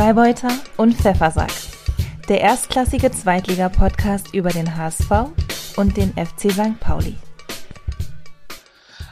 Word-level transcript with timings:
Freibeuter 0.00 0.48
und 0.78 0.94
Pfeffersack. 0.94 1.52
Der 2.26 2.40
erstklassige 2.40 3.12
Zweitliga-Podcast 3.12 4.32
über 4.32 4.48
den 4.48 4.74
HSV 4.74 5.10
und 5.76 5.94
den 5.94 6.14
FC 6.14 6.50
St. 6.50 6.80
Pauli. 6.80 7.18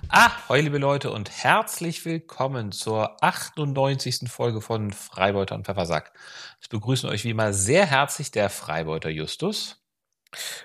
Ah, 0.08 0.30
hoi 0.48 0.62
liebe 0.62 0.78
Leute 0.78 1.10
und 1.10 1.30
herzlich 1.30 2.06
willkommen 2.06 2.72
zur 2.72 3.22
98. 3.22 4.30
Folge 4.30 4.62
von 4.62 4.90
Freibeuter 4.90 5.56
und 5.56 5.66
Pfeffersack. 5.66 6.14
Es 6.58 6.68
begrüßen 6.68 7.10
euch 7.10 7.22
wie 7.24 7.30
immer 7.32 7.52
sehr 7.52 7.84
herzlich 7.84 8.30
der 8.30 8.48
Freibeuter 8.48 9.10
Justus. 9.10 9.84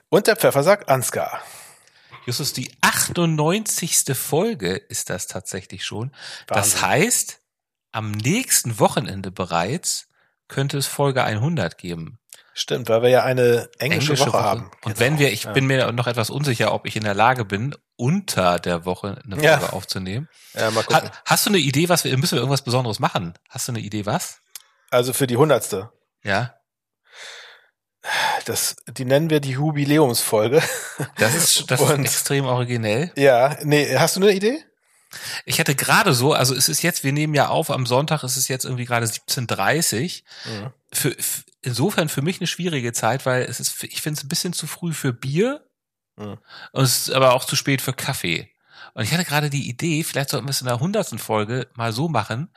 Und 0.08 0.28
der 0.28 0.38
Pfeffersack 0.38 0.90
Ansgar. 0.90 1.42
Justus, 2.26 2.54
die 2.54 2.72
98. 2.80 4.16
Folge 4.16 4.76
ist 4.76 5.10
das 5.10 5.28
tatsächlich 5.28 5.84
schon. 5.84 6.14
Das 6.48 6.82
heißt, 6.82 7.42
am 7.92 8.12
nächsten 8.12 8.80
Wochenende 8.80 9.30
bereits 9.30 10.08
könnte 10.54 10.78
es 10.78 10.88
Folge 10.88 11.24
100 11.24 11.78
geben. 11.78 12.20
Stimmt, 12.56 12.88
weil 12.88 13.02
wir 13.02 13.10
ja 13.10 13.24
eine 13.24 13.68
englische, 13.80 14.12
Englische 14.14 14.28
Woche, 14.28 14.44
haben. 14.44 14.72
Und 14.84 14.96
Genau. 14.96 15.00
wenn 15.00 15.18
wir, 15.20 15.34
ich 15.34 15.46
Ja. 15.46 15.54
bin 15.54 15.66
mir 15.66 15.92
noch 15.92 16.06
etwas 16.06 16.30
unsicher, 16.30 16.72
ob 16.74 16.86
ich 16.86 16.96
in 16.96 17.04
der 17.04 17.16
Lage 17.16 17.46
bin, 17.46 17.76
unter 17.96 18.60
der 18.60 18.86
Woche 18.86 19.20
eine 19.26 19.36
Folge 19.38 19.44
Ja. 19.48 19.70
aufzunehmen. 19.72 20.30
Ja, 20.54 20.70
mal 20.70 20.84
gucken. 20.84 21.10
Ha, 21.10 21.22
hast 21.26 21.46
du 21.48 21.50
eine 21.50 21.58
Idee, 21.58 21.90
was 21.90 22.04
wir, 22.04 22.16
müssen 22.18 22.34
wir 22.36 22.40
irgendwas 22.42 22.62
Besonderes 22.64 23.00
machen? 23.00 23.34
Hast 23.50 23.68
du 23.68 23.72
eine 23.72 23.80
Idee, 23.82 24.06
was? 24.06 24.38
Also 24.92 25.14
für 25.14 25.26
die 25.26 25.38
hundertste. 25.38 25.90
Ja. 26.24 26.54
Das, 28.46 28.76
die 28.88 29.06
nennen 29.06 29.30
wir 29.30 29.40
die 29.40 29.52
Jubiläumsfolge. 29.52 30.62
Das 31.18 31.34
ist, 31.36 31.72
das 31.72 31.82
ist 31.82 31.90
Und- 31.90 32.02
extrem 32.02 32.46
originell. 32.46 33.12
ja, 33.16 33.58
nee, 33.64 33.96
hast 33.98 34.16
du 34.18 34.22
eine 34.22 34.32
Idee? 34.32 34.64
Ich 35.46 35.60
hatte 35.60 35.76
gerade 35.76 36.14
so, 36.14 36.34
also 36.34 36.54
es 36.56 36.70
ist 36.70 36.82
jetzt, 36.82 37.04
wir 37.04 37.12
nehmen 37.14 37.34
ja 37.34 37.48
auf, 37.50 37.70
am 37.72 37.86
Sonntag 37.86 38.24
ist 38.24 38.38
es 38.38 38.48
jetzt 38.48 38.66
irgendwie 38.66 38.86
gerade 38.86 39.06
17.30 39.06 40.24
Mhm. 40.46 40.72
Für, 40.92 41.18
f- 41.18 41.46
insofern 41.62 42.10
für 42.10 42.22
mich 42.22 42.40
eine 42.40 42.48
schwierige 42.48 42.94
Zeit, 42.94 43.26
weil 43.26 43.44
es 43.44 43.60
ist, 43.60 43.84
ich 43.84 44.02
finde 44.02 44.18
es 44.20 44.24
ein 44.24 44.30
bisschen 44.30 44.54
zu 44.54 44.68
früh 44.68 44.94
für 44.94 45.14
Bier 45.14 45.66
Mhm. 46.18 46.38
und 46.74 46.84
es 46.84 47.08
ist 47.08 47.12
aber 47.12 47.34
auch 47.34 47.46
zu 47.46 47.56
spät 47.56 47.82
für 47.82 47.94
Kaffee. 47.94 48.50
Und 48.94 49.04
ich 49.04 49.12
hatte 49.14 49.26
gerade 49.26 49.50
die 49.50 49.68
Idee, 49.68 50.04
vielleicht 50.04 50.30
sollten 50.30 50.46
wir 50.46 50.52
es 50.52 50.62
in 50.62 50.68
der 50.68 50.80
hundertsten 50.80 51.18
Folge 51.18 51.68
mal 51.74 51.92
so 51.94 52.08
machen. 52.10 52.54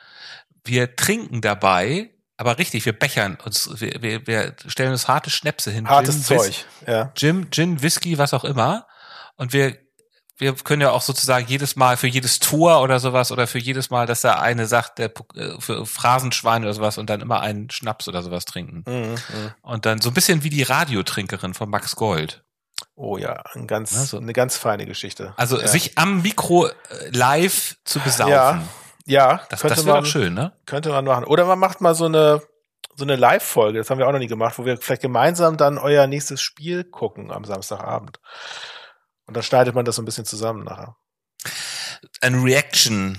Wir 0.65 0.95
trinken 0.97 1.41
dabei, 1.41 2.11
aber 2.37 2.59
richtig, 2.59 2.85
wir 2.85 2.93
bechern 2.93 3.39
uns, 3.45 3.71
wir, 3.81 4.03
wir, 4.03 4.27
wir 4.27 4.55
stellen 4.67 4.91
uns 4.93 5.09
harte 5.09 5.31
Schnäpse 5.31 5.71
hin. 5.71 5.89
Hartes 5.89 6.27
Gin, 6.27 6.37
Whis- 6.39 6.45
Zeug. 6.45 6.65
Ja. 6.87 7.13
Gin, 7.15 7.51
Gin, 7.51 7.81
Whisky, 7.83 8.19
was 8.19 8.35
auch 8.35 8.45
immer. 8.45 8.87
Und 9.37 9.55
wir, 9.55 9.79
wir 10.39 10.55
können 10.55 10.83
ja 10.83 10.91
auch 10.91 11.01
sozusagen 11.03 11.47
jedes 11.47 11.77
Mal 11.77 11.97
für 11.97 12.07
jedes 12.09 12.39
Tor 12.39 12.83
oder 12.83 13.01
sowas 13.01 13.33
oder 13.33 13.47
für 13.47 13.59
jedes 13.59 13.89
Mal, 13.91 14.07
dass 14.07 14.21
der 14.21 14.41
eine 14.41 14.67
sagt, 14.67 14.99
der 14.99 15.11
äh, 15.35 15.59
für 15.59 15.87
Phrasenschwein 15.87 16.63
oder 16.63 16.75
sowas 16.75 16.99
und 16.99 17.09
dann 17.09 17.21
immer 17.23 17.41
einen 17.41 17.71
Schnaps 17.71 18.07
oder 18.09 18.23
sowas 18.23 18.45
trinken. 18.45 18.85
Mhm, 18.87 19.13
mhm. 19.13 19.53
Und 19.63 19.87
dann 19.87 20.01
so 20.01 20.11
ein 20.11 20.15
bisschen 20.15 20.43
wie 20.45 20.51
die 20.51 20.63
Radiotrinkerin 20.63 21.55
von 21.55 21.71
Max 21.71 21.97
Gold. 21.97 22.43
Oh 22.95 23.17
ja, 23.17 23.43
ein 23.55 23.67
ganz, 23.67 23.93
Ja, 23.93 24.05
so- 24.05 24.19
eine 24.19 24.33
ganz 24.35 24.57
feine 24.59 24.85
Geschichte. 24.87 25.33
Also 25.37 25.59
ja. 25.61 25.67
sich 25.67 25.97
am 25.97 26.23
Mikro 26.23 26.67
äh, 26.67 26.73
live 27.13 27.77
zu 27.85 28.01
besaufen. 28.01 28.33
Ja, 28.33 28.63
ja, 29.07 29.41
Das, 29.51 29.61
könnte 29.61 29.77
das 29.77 29.87
wäre 29.87 29.99
doch 30.01 30.07
schön, 30.07 30.35
ne? 30.35 30.53
könnte 30.67 30.91
man 30.91 31.05
machen. 31.05 31.25
Oder 31.25 31.47
man 31.47 31.59
macht 31.59 31.81
mal 31.81 31.95
so 31.95 32.07
eine, 32.07 32.43
so 32.95 33.05
eine 33.05 33.17
Live-Folge, 33.17 33.79
das 33.79 33.89
haben 33.89 33.99
wir 33.99 34.09
auch 34.09 34.13
noch 34.13 34.19
nie 34.19 34.27
gemacht, 34.27 34.59
wo 34.59 34.65
wir 34.65 34.77
vielleicht 34.79 35.03
gemeinsam 35.03 35.57
dann 35.57 35.79
euer 35.79 36.07
nächstes 36.07 36.43
Spiel 36.43 36.85
gucken 36.85 37.31
am 37.31 37.45
Samstagabend. 37.45 38.19
Und 39.27 39.35
dann 39.37 39.43
schneidet 39.43 39.75
man 39.75 39.85
das 39.85 39.97
so 39.97 40.03
ein 40.03 40.05
bisschen 40.05 40.25
zusammen 40.25 40.65
nachher. 40.65 40.97
Ein 42.21 42.41
Reaction. 42.43 43.19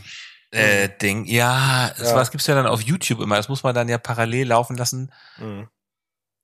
Äh, 0.52 0.90
Ding. 1.02 1.26
Ja, 1.26 1.92
Ja. 1.98 2.06
sowas 2.06 2.32
gibt's 2.32 2.48
ja 2.48 2.56
dann 2.56 2.68
auf 2.68 2.82
YouTube 2.82 3.20
immer. 3.20 3.36
Das 3.36 3.50
muss 3.50 3.64
man 3.64 3.76
dann 3.76 3.90
ja 3.90 3.98
parallel 3.98 4.48
laufen 4.48 4.78
lassen. 4.78 5.12
Mhm. 5.38 5.68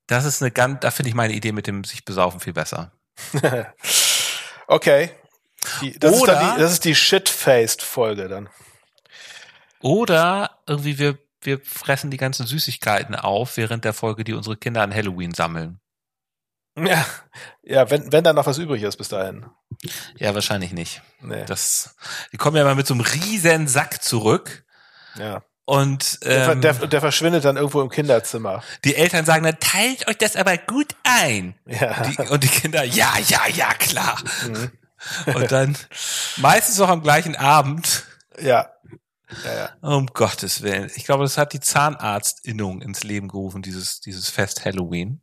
Das 0.08 0.26
ist 0.26 0.42
eine 0.42 0.52
ganz, 0.52 0.82
da 0.82 0.92
finde 0.92 1.08
ich 1.10 1.16
meine 1.16 1.34
Idee 1.34 1.54
mit 1.54 1.68
dem 1.68 1.86
sich 1.86 2.04
besaufen 2.04 2.42
viel 2.42 2.52
besser. 2.54 2.92
okay. 4.68 5.12
Die, 5.82 5.98
das, 5.98 6.20
Oder- 6.20 6.34
ist 6.34 6.56
die, 6.56 6.60
das 6.62 6.72
ist 6.74 6.86
die 6.86 6.96
Shit-Faced-Folge 6.96 8.28
dann. 8.28 8.50
Oder 9.80 10.60
irgendwie 10.68 10.98
wir, 11.00 11.18
wir 11.42 11.60
fressen 11.62 12.12
die 12.12 12.18
ganzen 12.18 12.46
Süßigkeiten 12.46 13.16
auf 13.16 13.56
während 13.58 13.86
der 13.86 13.94
Folge, 13.94 14.24
die 14.26 14.34
unsere 14.34 14.58
Kinder 14.58 14.82
an 14.82 14.94
Halloween 14.94 15.34
sammeln. 15.34 15.80
Ja, 16.78 17.06
ja 17.64 17.90
wenn, 17.90 18.12
wenn 18.12 18.24
da 18.24 18.34
noch 18.34 18.46
was 18.46 18.58
übrig 18.58 18.82
ist 18.84 18.98
bis 18.98 19.10
dahin. 19.10 19.46
Ja, 20.18 20.34
wahrscheinlich 20.34 20.74
nicht. 20.74 21.02
Nee. 21.22 21.46
Das, 21.46 21.96
die 22.32 22.38
kommen 22.38 22.58
ja 22.58 22.64
mal 22.64 22.76
mit 22.76 22.88
so 22.88 22.94
einem 22.94 23.02
riesen 23.02 23.68
Sack 23.68 24.04
zurück 24.04 24.66
ja. 25.18 25.44
und 25.66 26.24
Der, 26.24 26.50
ähm, 26.50 26.62
der, 26.62 26.74
der 26.74 27.02
verschwindet 27.02 27.46
dann 27.46 27.58
irgendwo 27.58 27.82
im 27.82 27.90
Kinderzimmer. 27.90 28.64
die 28.84 28.96
Eltern 28.96 29.26
sagen 29.26 29.44
dann, 29.44 29.60
teilt 29.60 30.08
euch 30.08 30.18
das 30.18 30.36
aber 30.36 30.58
gut 30.58 30.96
ein. 31.04 31.56
Ja. 31.66 32.04
Die, 32.04 32.18
und 32.30 32.44
die 32.44 32.50
Kinder, 32.50 32.84
ja, 32.84 33.14
ja, 33.28 33.48
ja, 33.48 33.74
klar. 33.74 34.22
Mhm. 34.48 34.72
Und 35.36 35.52
dann 35.52 35.78
meistens 36.38 36.80
auch 36.80 36.90
am 36.90 37.04
gleichen 37.04 37.36
Abend, 37.36 38.06
ja. 38.40 38.70
Ja, 39.44 39.54
ja. 39.56 39.70
um 39.82 40.08
Gottes 40.08 40.62
Willen. 40.62 40.92
Ich 40.96 41.06
glaube, 41.06 41.24
das 41.24 41.38
hat 41.38 41.54
die 41.54 41.60
Zahnarztinnung 41.60 42.82
ins 42.82 43.04
Leben 43.04 43.28
gerufen, 43.28 43.64
dieses, 43.64 44.00
dieses 44.00 44.30
Fest 44.30 44.64
Halloween. 44.64 45.23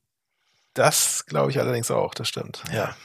Das 0.80 1.26
glaube 1.26 1.50
ich 1.50 1.60
allerdings 1.60 1.90
auch, 1.90 2.14
das 2.14 2.26
stimmt. 2.26 2.62
Ja. 2.72 2.96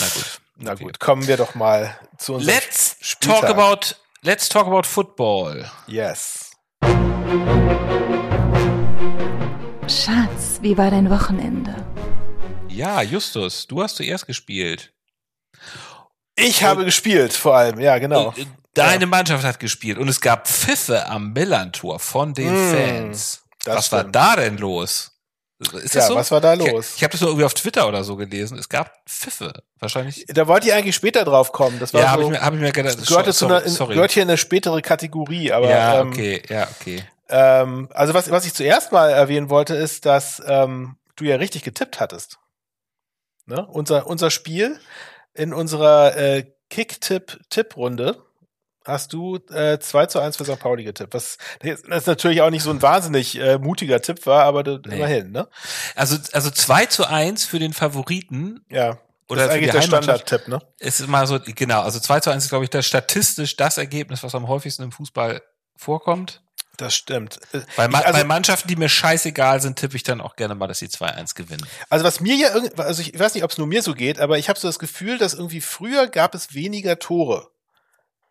Na 0.00 0.06
gut. 0.12 0.40
Na 0.56 0.74
gut, 0.74 1.00
kommen 1.00 1.26
wir 1.26 1.38
doch 1.38 1.54
mal 1.54 1.98
zu 2.18 2.34
unserem 2.34 2.56
Let's 2.56 2.96
Spieltag. 3.00 3.40
talk 3.40 3.50
about 3.50 3.94
let's 4.20 4.50
talk 4.50 4.66
about 4.66 4.82
football. 4.82 5.64
Yes. 5.86 6.50
Schatz, 9.88 10.58
wie 10.60 10.76
war 10.76 10.90
dein 10.90 11.08
Wochenende? 11.08 11.74
Ja, 12.68 13.00
Justus, 13.00 13.66
du 13.66 13.82
hast 13.82 13.96
zuerst 13.96 14.26
gespielt. 14.26 14.92
Ich 16.34 16.62
habe 16.62 16.84
gespielt, 16.84 17.32
vor 17.32 17.56
allem, 17.56 17.80
ja, 17.80 17.96
genau. 17.98 18.28
Und, 18.28 18.38
äh, 18.40 18.46
Deine 18.74 19.06
Mannschaft 19.06 19.44
hat 19.44 19.58
gespielt 19.58 19.96
und 19.96 20.08
es 20.08 20.20
gab 20.20 20.46
Pfiffe 20.46 21.06
am 21.06 21.32
Millantor 21.32 21.98
von 21.98 22.34
den 22.34 22.52
Mm, 22.52 22.70
Fans. 22.74 23.42
das 23.64 23.76
Was 23.76 23.92
war 23.92 24.00
stimmt. 24.00 24.16
da 24.16 24.36
denn 24.36 24.58
los? 24.58 25.11
Ist 25.82 25.94
Ja, 25.94 26.08
was 26.14 26.30
war 26.30 26.40
da 26.40 26.54
los? 26.54 26.90
Ich, 26.90 26.96
ich 26.98 27.04
habe 27.04 27.12
das 27.12 27.20
nur 27.20 27.30
irgendwie 27.30 27.44
auf 27.46 27.54
Twitter 27.54 27.86
oder 27.88 28.04
so 28.04 28.16
gelesen. 28.16 28.58
Es 28.58 28.68
gab 28.68 28.92
Pfiffe. 29.08 29.52
Wahrscheinlich. 29.78 30.24
Da 30.28 30.46
wollte 30.46 30.66
ich 30.68 30.72
eigentlich 30.74 30.94
später 30.96 31.24
drauf 31.24 31.52
kommen. 31.52 31.78
Das 31.78 31.92
war 31.94 32.00
Ja, 32.02 32.10
habe 32.10 32.22
so, 32.22 32.28
ich, 32.32 32.38
mir- 32.38 32.44
hab 32.44 32.54
ich 32.54 32.60
mir 32.60 32.72
gedacht. 32.72 32.98
das 32.98 33.06
gehörte, 33.06 33.32
zu 33.32 33.40
sorry, 33.40 33.54
einer, 33.54 33.64
in- 33.64 33.70
sorry. 33.72 33.94
gehört 33.94 34.10
hier 34.12 34.22
in 34.22 34.28
eine 34.28 34.38
spätere 34.38 34.80
Kategorie, 34.82 35.52
aber 35.52 35.70
ja, 35.70 36.00
ähm, 36.00 36.08
okay, 36.08 36.42
ja, 36.48 36.68
okay. 36.80 37.04
ähm, 37.28 37.88
also 37.92 38.14
was, 38.14 38.30
was 38.30 38.44
ich 38.46 38.54
zuerst 38.54 38.92
mal 38.92 39.10
erwähnen 39.10 39.50
wollte, 39.50 39.74
ist, 39.74 40.04
dass 40.06 40.42
ähm, 40.46 40.96
du 41.16 41.24
ja 41.24 41.36
richtig 41.36 41.62
getippt 41.62 42.00
hattest. 42.00 42.38
Ne? 43.46 43.66
Unser, 43.66 44.06
unser 44.06 44.30
Spiel 44.30 44.78
in 45.34 45.52
unserer 45.52 46.16
äh, 46.16 46.44
Kick-Tipp-Tipp-Runde 46.70 48.22
hast 48.84 49.12
du 49.12 49.36
äh, 49.52 49.78
2 49.78 50.06
zu 50.06 50.20
1 50.20 50.36
für 50.36 50.44
St. 50.44 50.58
Pauli 50.58 50.84
getippt. 50.84 51.14
Was 51.14 51.38
das 51.88 52.06
natürlich 52.06 52.40
auch 52.42 52.50
nicht 52.50 52.62
so 52.62 52.70
ein 52.70 52.82
wahnsinnig 52.82 53.38
äh, 53.38 53.58
mutiger 53.58 54.00
Tipp 54.02 54.26
war, 54.26 54.44
aber 54.44 54.62
du, 54.62 54.78
Nee. 54.86 54.96
immerhin, 54.96 55.30
ne? 55.32 55.48
Also, 55.94 56.16
also 56.32 56.50
2 56.50 56.86
zu 56.86 57.06
1 57.06 57.44
für 57.44 57.58
den 57.58 57.72
Favoriten 57.72 58.64
Ja. 58.70 58.98
Oder 59.28 59.46
das 59.46 59.50
ist 59.50 59.56
eigentlich 59.56 59.70
der. 59.72 59.82
Standardtipp, 59.82 60.48
ne? 60.48 60.58
ist 60.78 61.00
immer 61.00 61.26
so, 61.26 61.38
genau, 61.44 61.80
also 61.82 61.98
2 62.00 62.20
zu 62.20 62.30
1 62.30 62.44
ist, 62.44 62.48
glaube 62.50 62.64
ich, 62.64 62.70
das 62.70 62.84
statistisch 62.86 63.56
das 63.56 63.78
Ergebnis, 63.78 64.22
was 64.22 64.34
am 64.34 64.46
häufigsten 64.48 64.82
im 64.82 64.92
Fußball 64.92 65.40
vorkommt. 65.76 66.42
Das 66.78 66.94
stimmt. 66.94 67.38
Äh, 67.52 67.60
Bei, 67.76 67.86
Ma 67.88 68.00
ich- 68.00 68.06
also, 68.06 68.18
bei 68.18 68.24
Mannschaften, 68.24 68.66
die 68.68 68.76
mir 68.76 68.88
scheißegal 68.88 69.60
sind, 69.60 69.78
tippe 69.78 69.94
ich 69.96 70.02
dann 70.02 70.20
auch 70.20 70.36
gerne 70.36 70.54
mal, 70.54 70.66
dass 70.66 70.78
sie 70.80 70.88
2-1 70.88 71.34
gewinnen. 71.34 71.64
also 71.90 72.04
was 72.04 72.20
mir 72.20 72.34
ja 72.34 72.52
irgendwie, 72.54 72.74
also 72.82 73.02
ich 73.02 73.18
weiß 73.18 73.34
nicht, 73.34 73.44
ob 73.44 73.50
es 73.52 73.58
nur 73.58 73.66
mir 73.66 73.82
so 73.82 73.94
geht, 73.94 74.18
aber 74.18 74.38
ich 74.38 74.48
habe 74.48 74.58
so 74.58 74.68
das 74.68 74.78
Gefühl, 74.78 75.18
dass 75.18 75.34
irgendwie 75.34 75.60
früher 75.60 76.08
gab 76.08 76.34
es 76.34 76.54
weniger 76.54 76.98
Tore. 76.98 77.48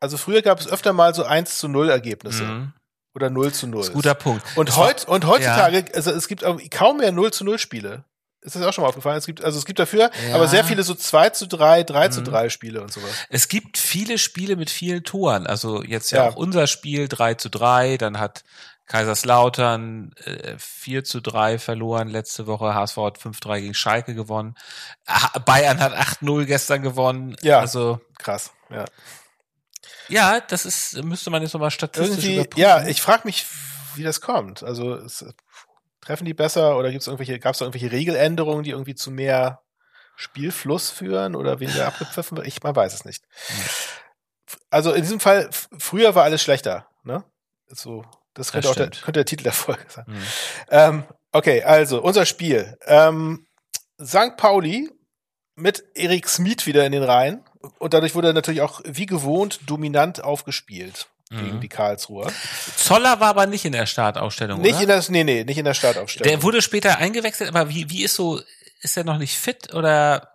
Also 0.01 0.17
früher 0.17 0.41
gab 0.41 0.59
es 0.59 0.67
öfter 0.67 0.91
mal 0.93 1.13
so 1.15 1.23
1 1.23 1.57
zu 1.57 1.69
0 1.69 1.89
Ergebnisse 1.89 2.43
Mhm. 2.43 2.73
oder 3.15 3.29
0 3.29 3.53
zu 3.53 3.67
0. 3.67 3.79
Das 3.81 3.87
ist 3.89 3.93
guter 3.93 4.15
Punkt. 4.15 4.43
Und, 4.57 4.75
heut, 4.75 5.07
und 5.07 5.25
heutzutage, 5.27 5.85
also 5.95 6.11
es 6.11 6.27
gibt 6.27 6.43
kaum 6.71 6.97
mehr 6.97 7.11
0 7.13 7.31
zu 7.31 7.43
0 7.45 7.57
Spiele. 7.59 8.03
Ist 8.43 8.55
das 8.55 8.63
auch 8.63 8.73
schon 8.73 8.81
mal 8.81 8.87
aufgefallen? 8.89 9.19
Es 9.19 9.27
gibt, 9.27 9.43
also 9.43 9.59
es 9.59 9.65
gibt 9.65 9.77
dafür, 9.77 10.09
Ja. 10.27 10.33
aber 10.35 10.47
sehr 10.47 10.63
viele 10.63 10.81
so 10.81 10.95
2 10.95 11.29
zu 11.29 11.47
3, 11.47 11.83
3 11.83 12.07
zu 12.07 12.21
Mhm. 12.21 12.25
3 12.25 12.49
Spiele 12.49 12.81
und 12.81 12.91
sowas. 12.91 13.11
Es 13.29 13.47
gibt 13.47 13.77
viele 13.77 14.17
Spiele 14.17 14.55
mit 14.55 14.71
vielen 14.71 15.03
Toren. 15.03 15.45
Also 15.45 15.83
jetzt 15.83 16.09
ja, 16.11 16.23
Ja. 16.23 16.29
auch 16.31 16.35
unser 16.35 16.65
Spiel 16.65 17.07
3 17.07 17.35
zu 17.35 17.49
3, 17.49 17.97
dann 17.97 18.19
hat 18.19 18.43
Kaiserslautern 18.87 20.11
äh, 20.25 20.55
4 20.57 21.03
zu 21.03 21.21
3 21.21 21.59
verloren 21.59 22.07
letzte 22.07 22.47
Woche, 22.47 22.73
HSV 22.73 22.97
hat 22.97 23.17
5-3 23.19 23.61
gegen 23.61 23.73
Schalke 23.75 24.15
gewonnen, 24.15 24.55
Bayern 25.45 25.79
hat 25.79 25.93
8-0 25.93 26.45
gestern 26.45 26.81
gewonnen. 26.81 27.35
Ja. 27.41 27.59
Also 27.59 27.99
Krass, 28.17 28.51
ja. 28.69 28.85
Ja, 30.11 30.39
das 30.41 30.65
ist, 30.65 31.03
müsste 31.03 31.29
man 31.29 31.41
jetzt 31.41 31.53
nochmal 31.53 31.71
statistisch 31.71 32.09
Irgendwie, 32.25 32.35
überprüfen. 32.35 32.61
ja, 32.61 32.87
ich 32.87 33.01
frage 33.01 33.21
mich, 33.25 33.45
wie 33.95 34.03
das 34.03 34.21
kommt. 34.21 34.63
Also 34.63 34.95
es, 34.95 35.25
treffen 36.01 36.25
die 36.25 36.33
besser 36.33 36.77
oder 36.77 36.91
gibt's 36.91 37.07
irgendwelche, 37.07 37.39
gab 37.39 37.53
es 37.55 37.61
irgendwelche 37.61 37.91
Regeländerungen, 37.91 38.63
die 38.63 38.71
irgendwie 38.71 38.95
zu 38.95 39.11
mehr 39.11 39.61
Spielfluss 40.15 40.89
führen 40.89 41.35
oder 41.35 41.59
weniger 41.59 41.87
abgepfiffen 41.87 42.37
wird? 42.37 42.47
Ich 42.47 42.61
man 42.63 42.75
weiß 42.75 42.93
es 42.93 43.05
nicht. 43.05 43.23
Also 44.69 44.91
in 44.93 45.01
diesem 45.01 45.19
Fall, 45.19 45.49
früher 45.77 46.15
war 46.15 46.23
alles 46.23 46.41
schlechter, 46.41 46.87
ne? 47.03 47.23
So 47.69 48.03
Das 48.33 48.51
könnte 48.51 48.67
Das 48.67 48.71
auch 48.71 48.75
der, 48.75 48.89
könnte 48.89 49.19
der 49.19 49.25
Titel 49.25 49.43
der 49.43 49.53
Folge 49.53 49.85
sein. 49.87 50.05
Mhm. 50.07 50.23
Ähm, 50.69 51.03
okay, 51.31 51.63
also 51.63 52.01
unser 52.01 52.25
Spiel. 52.25 52.77
Ähm, 52.85 53.45
St. 54.03 54.35
Pauli 54.37 54.89
mit 55.55 55.83
Erik 55.93 56.27
Smith 56.27 56.65
wieder 56.65 56.85
in 56.85 56.91
den 56.91 57.03
Reihen. 57.03 57.43
Und 57.79 57.93
dadurch 57.93 58.15
wurde 58.15 58.27
er 58.29 58.33
natürlich 58.33 58.61
auch 58.61 58.81
wie 58.85 59.05
gewohnt 59.05 59.59
dominant 59.65 60.23
aufgespielt 60.23 61.07
gegen 61.29 61.55
Mhm. 61.57 61.61
die 61.61 61.69
Karlsruher. 61.69 62.29
Zoller 62.75 63.19
war 63.21 63.29
aber 63.29 63.45
nicht 63.45 63.63
in 63.65 63.71
der 63.71 63.85
Startaufstellung, 63.85 64.59
Nicht 64.61 64.73
oder? 64.73 64.81
in 64.83 64.87
das, 64.89 65.09
nee, 65.09 65.23
nee, 65.23 65.43
nicht 65.45 65.57
in 65.57 65.63
der 65.65 65.73
Startaufstellung. 65.73 66.29
der 66.29 66.43
wurde 66.43 66.61
später 66.61 66.97
eingewechselt, 66.97 67.49
aber 67.49 67.69
wie, 67.69 67.89
wie 67.89 68.03
ist 68.03 68.15
so, 68.15 68.41
ist 68.81 68.97
er 68.97 69.03
noch 69.05 69.17
nicht 69.17 69.37
fit 69.37 69.73
oder 69.73 70.33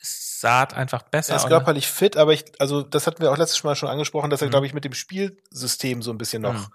ist 0.00 0.40
Saat 0.40 0.72
einfach 0.74 1.02
besser? 1.02 1.34
er 1.34 1.36
ist 1.36 1.48
körperlich 1.48 1.86
fit, 1.88 2.16
aber 2.16 2.32
ich, 2.32 2.44
also 2.58 2.82
das 2.82 3.06
hatten 3.06 3.20
wir 3.22 3.30
auch 3.32 3.36
letztes 3.36 3.62
Mal 3.64 3.76
schon 3.76 3.88
angesprochen, 3.90 4.30
dass 4.30 4.40
er, 4.40 4.46
Mhm. 4.46 4.50
glaube 4.52 4.66
ich, 4.66 4.72
mit 4.74 4.84
dem 4.84 4.94
Spielsystem 4.94 6.00
so 6.02 6.10
ein 6.10 6.18
bisschen 6.18 6.40
noch 6.42 6.54
Mhm. 6.54 6.66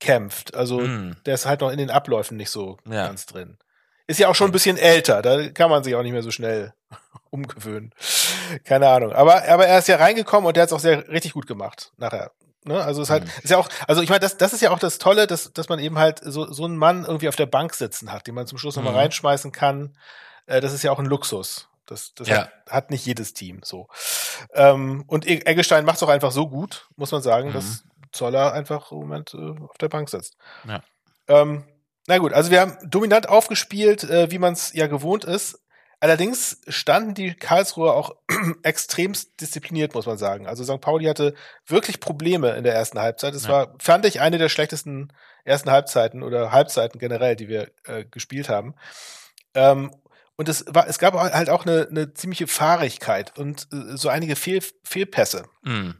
kämpft. 0.00 0.54
Also 0.56 0.80
Mhm. 0.80 1.16
der 1.26 1.34
ist 1.34 1.46
halt 1.46 1.60
noch 1.60 1.70
in 1.70 1.78
den 1.78 1.90
Abläufen 1.90 2.36
nicht 2.36 2.50
so 2.50 2.76
Ja. 2.88 3.06
ganz 3.06 3.26
drin. 3.26 3.56
Ist 4.08 4.18
ja 4.20 4.28
auch 4.28 4.34
schon 4.34 4.48
ein 4.50 4.52
bisschen 4.52 4.76
älter, 4.78 5.22
da 5.22 5.48
kann 5.50 5.70
man 5.70 5.82
sich 5.84 5.94
auch 5.94 6.02
nicht 6.02 6.12
mehr 6.12 6.22
so 6.22 6.30
schnell 6.32 6.72
umgewöhnen. 7.30 7.92
Keine 8.64 8.88
Ahnung. 8.88 9.12
Aber, 9.12 9.46
aber 9.48 9.66
er 9.66 9.78
ist 9.78 9.88
ja 9.88 9.96
reingekommen 9.96 10.46
und 10.46 10.56
der 10.56 10.62
hat 10.62 10.68
es 10.68 10.72
auch 10.72 10.80
sehr 10.80 11.08
richtig 11.08 11.32
gut 11.32 11.46
gemacht 11.46 11.92
nachher. 11.96 12.30
Ne? 12.64 12.82
Also 12.82 13.02
ist 13.02 13.10
halt, 13.10 13.24
Mhm. 13.24 13.30
ist 13.42 13.50
ja 13.50 13.58
auch, 13.58 13.68
also 13.86 14.02
ich 14.02 14.08
meine, 14.08 14.20
das, 14.20 14.36
das 14.36 14.52
ist 14.52 14.60
ja 14.60 14.70
auch 14.70 14.78
das 14.78 14.98
Tolle, 14.98 15.26
dass, 15.26 15.52
dass 15.52 15.68
man 15.68 15.78
eben 15.78 15.98
halt 15.98 16.20
so, 16.24 16.50
so 16.52 16.64
einen 16.64 16.76
Mann 16.76 17.04
irgendwie 17.04 17.28
auf 17.28 17.36
der 17.36 17.46
Bank 17.46 17.74
sitzen 17.74 18.10
hat, 18.12 18.26
den 18.26 18.34
man 18.34 18.46
zum 18.46 18.58
Schluss 18.58 18.76
nochmal 18.76 18.92
Mhm. 18.92 18.98
reinschmeißen 18.98 19.52
kann. 19.52 19.96
Äh, 20.46 20.60
das 20.60 20.72
ist 20.72 20.82
ja 20.82 20.90
auch 20.90 20.98
ein 20.98 21.06
Luxus. 21.06 21.68
Das, 21.86 22.12
das 22.14 22.26
Ja. 22.26 22.36
hat, 22.38 22.50
hat 22.68 22.90
nicht 22.90 23.06
jedes 23.06 23.32
Team 23.34 23.60
so. 23.62 23.86
Ähm, 24.54 25.04
und 25.06 25.24
E- 25.28 25.42
Eggestein 25.44 25.84
macht 25.84 25.96
es 25.96 26.02
auch 26.02 26.08
einfach 26.08 26.32
so 26.32 26.48
gut, 26.48 26.88
muss 26.96 27.12
man 27.12 27.22
sagen, 27.22 27.50
Mhm. 27.50 27.52
dass 27.52 27.84
Zoller 28.10 28.52
einfach 28.52 28.90
im 28.90 28.98
Moment 28.98 29.34
äh, 29.34 29.60
auf 29.62 29.78
der 29.78 29.88
Bank 29.88 30.08
sitzt. 30.08 30.36
Ja. 30.66 30.82
Ähm, 31.28 31.64
na 32.08 32.18
gut, 32.18 32.32
also 32.32 32.50
wir 32.50 32.60
haben 32.60 32.76
dominant 32.88 33.28
aufgespielt, 33.28 34.02
äh, 34.04 34.30
wie 34.32 34.38
man 34.38 34.52
es 34.54 34.72
ja 34.72 34.86
gewohnt 34.88 35.24
ist. 35.24 35.60
Allerdings 36.00 36.60
standen 36.68 37.14
die 37.14 37.34
Karlsruher 37.34 37.94
auch 37.94 38.16
extremst 38.62 39.40
diszipliniert, 39.40 39.94
muss 39.94 40.06
man 40.06 40.18
sagen. 40.18 40.46
Also 40.46 40.62
St. 40.64 40.80
Pauli 40.80 41.06
hatte 41.06 41.34
wirklich 41.66 42.00
Probleme 42.00 42.50
in 42.56 42.64
der 42.64 42.74
ersten 42.74 42.98
Halbzeit. 42.98 43.34
Es 43.34 43.44
Ja. 43.46 43.50
war, 43.52 43.74
fand 43.80 44.04
ich, 44.04 44.20
eine 44.20 44.38
der 44.38 44.48
schlechtesten 44.50 45.12
ersten 45.44 45.70
Halbzeiten 45.70 46.22
oder 46.22 46.52
Halbzeiten 46.52 46.98
generell, 46.98 47.34
die 47.36 47.48
wir 47.48 47.70
äh, 47.84 48.04
gespielt 48.04 48.48
haben. 48.48 48.74
Ähm, 49.54 49.90
und 50.36 50.50
es 50.50 50.66
war, 50.68 50.86
es 50.86 50.98
gab 50.98 51.14
halt 51.14 51.48
auch 51.48 51.64
eine, 51.64 51.86
eine 51.90 52.12
ziemliche 52.12 52.46
Fahrigkeit 52.46 53.38
und 53.38 53.68
äh, 53.72 53.96
so 53.96 54.10
einige 54.10 54.36
Fehl, 54.36 54.62
Fehlpässe. 54.84 55.44
Mhm. 55.62 55.94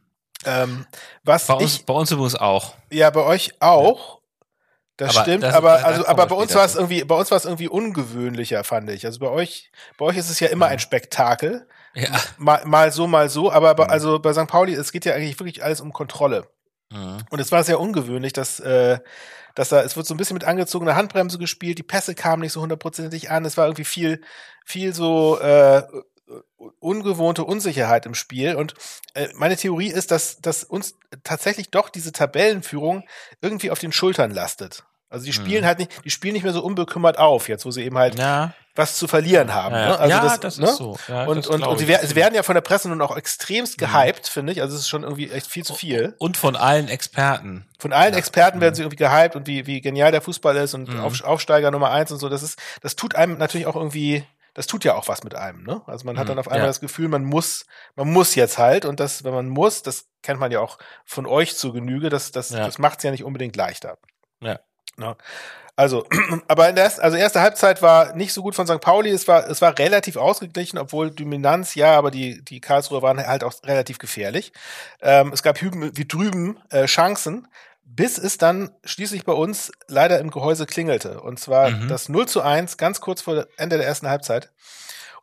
Ähm, 0.45 0.87
was 1.25 1.47
Bei 1.47 1.55
uns, 1.55 1.77
ich 1.77 1.87
bei 1.87 1.95
uns 1.95 2.11
übrigens 2.11 2.35
auch. 2.35 2.75
ja, 2.93 3.09
bei 3.09 3.23
euch 3.23 3.55
auch. 3.61 4.21
Das 4.99 5.15
Aber 5.15 5.23
stimmt, 5.25 5.43
das- 5.43 5.55
aber 5.55 5.85
also 5.85 6.07
aber 6.07 6.27
bei 6.27 6.35
uns 6.37 6.55
war 6.55 6.65
es 6.65 6.75
irgendwie 6.75 7.05
bei 7.05 7.15
uns 7.15 7.31
war 7.31 7.37
es 7.39 7.45
irgendwie 7.45 7.69
ungewöhnlicher, 7.69 8.65
fand 8.65 8.89
ich. 8.91 9.05
Also 9.05 9.19
bei 9.21 9.29
euch 9.29 9.71
bei 9.99 10.07
euch 10.07 10.17
ist 10.17 10.31
es 10.31 10.41
ja 10.41 10.49
immer 10.49 10.67
Mhm. 10.67 10.73
ein 10.73 10.79
Spektakel, 10.79 11.69
Ja. 11.95 12.09
mal, 12.39 12.63
mal 12.65 12.91
so 12.93 13.07
mal 13.07 13.29
so, 13.29 13.53
aber 13.53 13.75
bei, 13.75 13.85
Mhm. 13.85 13.91
also 13.91 14.19
bei 14.19 14.33
St. 14.33 14.47
Pauli 14.47 14.73
es 14.75 14.93
geht 14.93 15.05
ja 15.05 15.15
eigentlich 15.15 15.39
wirklich 15.39 15.63
alles 15.63 15.81
um 15.83 15.93
Kontrolle. 15.93 16.47
Mhm. 16.91 17.19
Und 17.31 17.41
es 17.41 17.53
war 17.53 17.63
sehr 17.65 17.79
ungewöhnlich, 17.81 18.33
dass 18.33 18.59
äh, 18.61 18.99
dass 19.55 19.71
da 19.71 19.83
es 19.83 19.97
wird 19.97 20.07
so 20.07 20.15
ein 20.15 20.19
bisschen 20.19 20.35
mit 20.35 20.45
angezogener 20.45 20.97
Handbremse 20.97 21.39
gespielt, 21.39 21.79
die 21.79 21.83
Pässe 21.83 22.15
kamen 22.15 22.43
nicht 22.43 22.53
so 22.53 22.61
hundertprozentig 22.63 23.31
an, 23.31 23.45
es 23.45 23.57
war 23.57 23.67
irgendwie 23.67 23.85
viel 23.85 24.21
viel 24.65 24.95
so 24.95 25.39
äh, 25.41 25.83
ungewohnte 26.81 27.45
Unsicherheit 27.45 28.07
im 28.07 28.15
Spiel. 28.15 28.55
Und 28.57 28.75
äh, 29.15 29.29
meine 29.35 29.57
Theorie 29.57 29.89
ist, 29.89 30.11
dass, 30.11 30.39
dass 30.41 30.65
uns 30.65 30.97
tatsächlich 31.25 31.71
doch 31.71 31.89
diese 31.89 32.13
Tabellenführung 32.13 33.05
irgendwie 33.41 33.71
auf 33.71 33.79
den 33.79 33.93
Schultern 33.93 34.31
lastet. 34.33 34.85
Also 35.09 35.25
die 35.25 35.33
spielen 35.33 35.63
Mhm. 35.63 35.67
halt 35.67 35.79
nicht, 35.79 36.05
die 36.05 36.11
spielen 36.11 36.35
nicht 36.35 36.43
mehr 36.43 36.53
so 36.53 36.63
unbekümmert 36.65 37.17
auf, 37.19 37.49
jetzt 37.49 37.65
wo 37.65 37.71
sie 37.71 37.85
eben 37.85 37.97
halt 37.97 38.19
Ja, 38.19 38.55
was 38.75 38.97
zu 38.97 39.07
verlieren 39.07 39.55
haben. 39.55 39.73
ja, 39.75 39.87
Ne? 39.91 39.99
Also 40.01 40.11
ja 40.17 40.21
das, 40.23 40.41
das, 40.41 40.59
ne? 40.59 40.67
ist 40.67 40.77
so. 40.77 40.99
Ja, 41.07 41.25
Und, 41.27 41.47
und, 41.47 41.63
und 41.65 41.79
sie, 41.79 41.87
wer- 41.87 42.05
sie 42.05 42.17
werden 42.17 42.35
ja 42.35 42.43
von 42.43 42.57
der 42.57 42.61
Presse 42.61 42.89
nun 42.89 43.01
auch 43.01 43.17
extremst 43.17 43.81
Mhm. 43.81 43.87
gehypt, 43.87 44.27
finde 44.27 44.53
ich. 44.53 44.61
Also 44.63 44.75
es 44.75 44.83
ist 44.83 44.89
schon 44.89 45.05
irgendwie 45.05 45.31
echt 45.31 45.47
viel 45.47 45.65
zu 45.65 45.75
viel. 45.75 46.17
Und 46.19 46.37
von 46.37 46.57
allen 46.57 46.89
Experten. 46.89 47.67
Von 47.79 47.93
allen. 47.93 48.15
Experten 48.15 48.61
werden 48.61 48.73
Mhm. 48.73 48.77
sie 48.77 48.83
irgendwie 48.83 48.97
gehypt 49.05 49.37
und 49.37 49.47
wie, 49.47 49.67
wie 49.69 49.81
genial 49.81 50.11
der 50.11 50.21
Fußball 50.23 50.57
ist 50.57 50.75
und 50.75 50.89
Mhm. 50.89 51.01
Auf, 51.01 51.23
Aufsteiger 51.23 51.71
Nummer 51.71 51.93
eins 51.93 52.11
und 52.11 52.19
so. 52.19 52.29
Das 52.29 52.43
ist, 52.43 52.59
das 52.83 52.97
tut 52.97 53.15
einem 53.15 53.39
natürlich 53.39 53.69
auch 53.69 53.77
irgendwie, 53.77 54.25
das 54.57 54.67
tut 54.67 54.85
ja 54.85 54.95
auch 54.95 55.07
was 55.07 55.23
mit 55.23 55.35
einem, 55.35 55.63
ne? 55.65 55.83
Also 55.87 56.07
man 56.07 56.17
hat 56.19 56.25
Mhm. 56.25 56.29
dann 56.31 56.39
auf 56.39 56.49
einmal 56.49 56.61
Ja. 56.63 56.67
das 56.69 56.81
Gefühl, 56.81 57.09
man 57.09 57.25
muss, 57.25 57.67
man 57.95 58.11
muss 58.11 58.35
jetzt 58.35 58.57
halt 58.57 58.87
und 58.87 59.01
das, 59.01 59.23
wenn 59.23 59.35
man 59.35 59.49
muss, 59.51 59.83
das 59.83 60.07
kennt 60.23 60.41
man 60.41 60.51
ja 60.51 60.61
auch 60.61 60.79
von 61.05 61.27
euch 61.27 61.57
zur 61.57 61.75
Genüge, 61.75 62.09
das, 62.09 62.33
das, 62.33 62.49
Ja. 62.51 62.65
das 62.65 62.79
macht 62.79 62.99
es 62.99 63.05
ja 63.05 63.11
nicht 63.11 63.23
unbedingt 63.25 63.55
leichter. 63.55 63.99
Ja. 64.41 64.59
Ne? 64.97 65.15
Also, 65.77 66.07
aber 66.49 66.71
in 66.71 66.75
der 66.75 66.85
ersten, 66.85 67.03
also 67.03 67.19
erste 67.19 67.43
Halbzeit 67.43 67.83
war 67.83 68.15
nicht 68.17 68.33
so 68.33 68.43
gut 68.43 68.55
von 68.55 68.67
St. 68.67 68.81
Pauli. 68.81 69.11
Es 69.11 69.29
war, 69.29 69.47
es 69.47 69.61
war 69.61 69.79
relativ 69.79 70.17
ausgeglichen, 70.17 70.79
obwohl 70.79 71.11
Dominanz, 71.11 71.75
ja, 71.75 71.95
aber 71.99 72.11
die, 72.11 72.43
die 72.43 72.63
Karlsruher 72.63 73.03
waren 73.03 73.19
halt 73.25 73.45
auch 73.45 73.53
relativ 73.65 73.99
gefährlich. 73.99 74.53
Ähm, 75.03 75.33
es 75.35 75.43
gab 75.43 75.61
hüben 75.61 75.95
wie 75.95 76.09
drüben 76.09 76.59
äh, 76.71 76.87
Chancen, 76.87 77.47
bis 77.89 78.19
es 78.19 78.37
dann 78.37 78.71
schließlich 78.85 79.25
bei 79.25 79.33
uns 79.33 79.73
leider 79.89 80.19
im 80.19 80.31
Gehäuse 80.31 80.67
klingelte. 80.67 81.21
Und 81.21 81.39
zwar 81.41 81.71
Mhm. 81.71 81.89
das 81.89 82.09
0 82.09 82.27
zu 82.29 82.43
1, 82.43 82.77
ganz 82.77 83.01
kurz 83.01 83.23
vor 83.23 83.47
Ende 83.57 83.79
der 83.79 83.87
ersten 83.87 84.09
Halbzeit. 84.09 84.51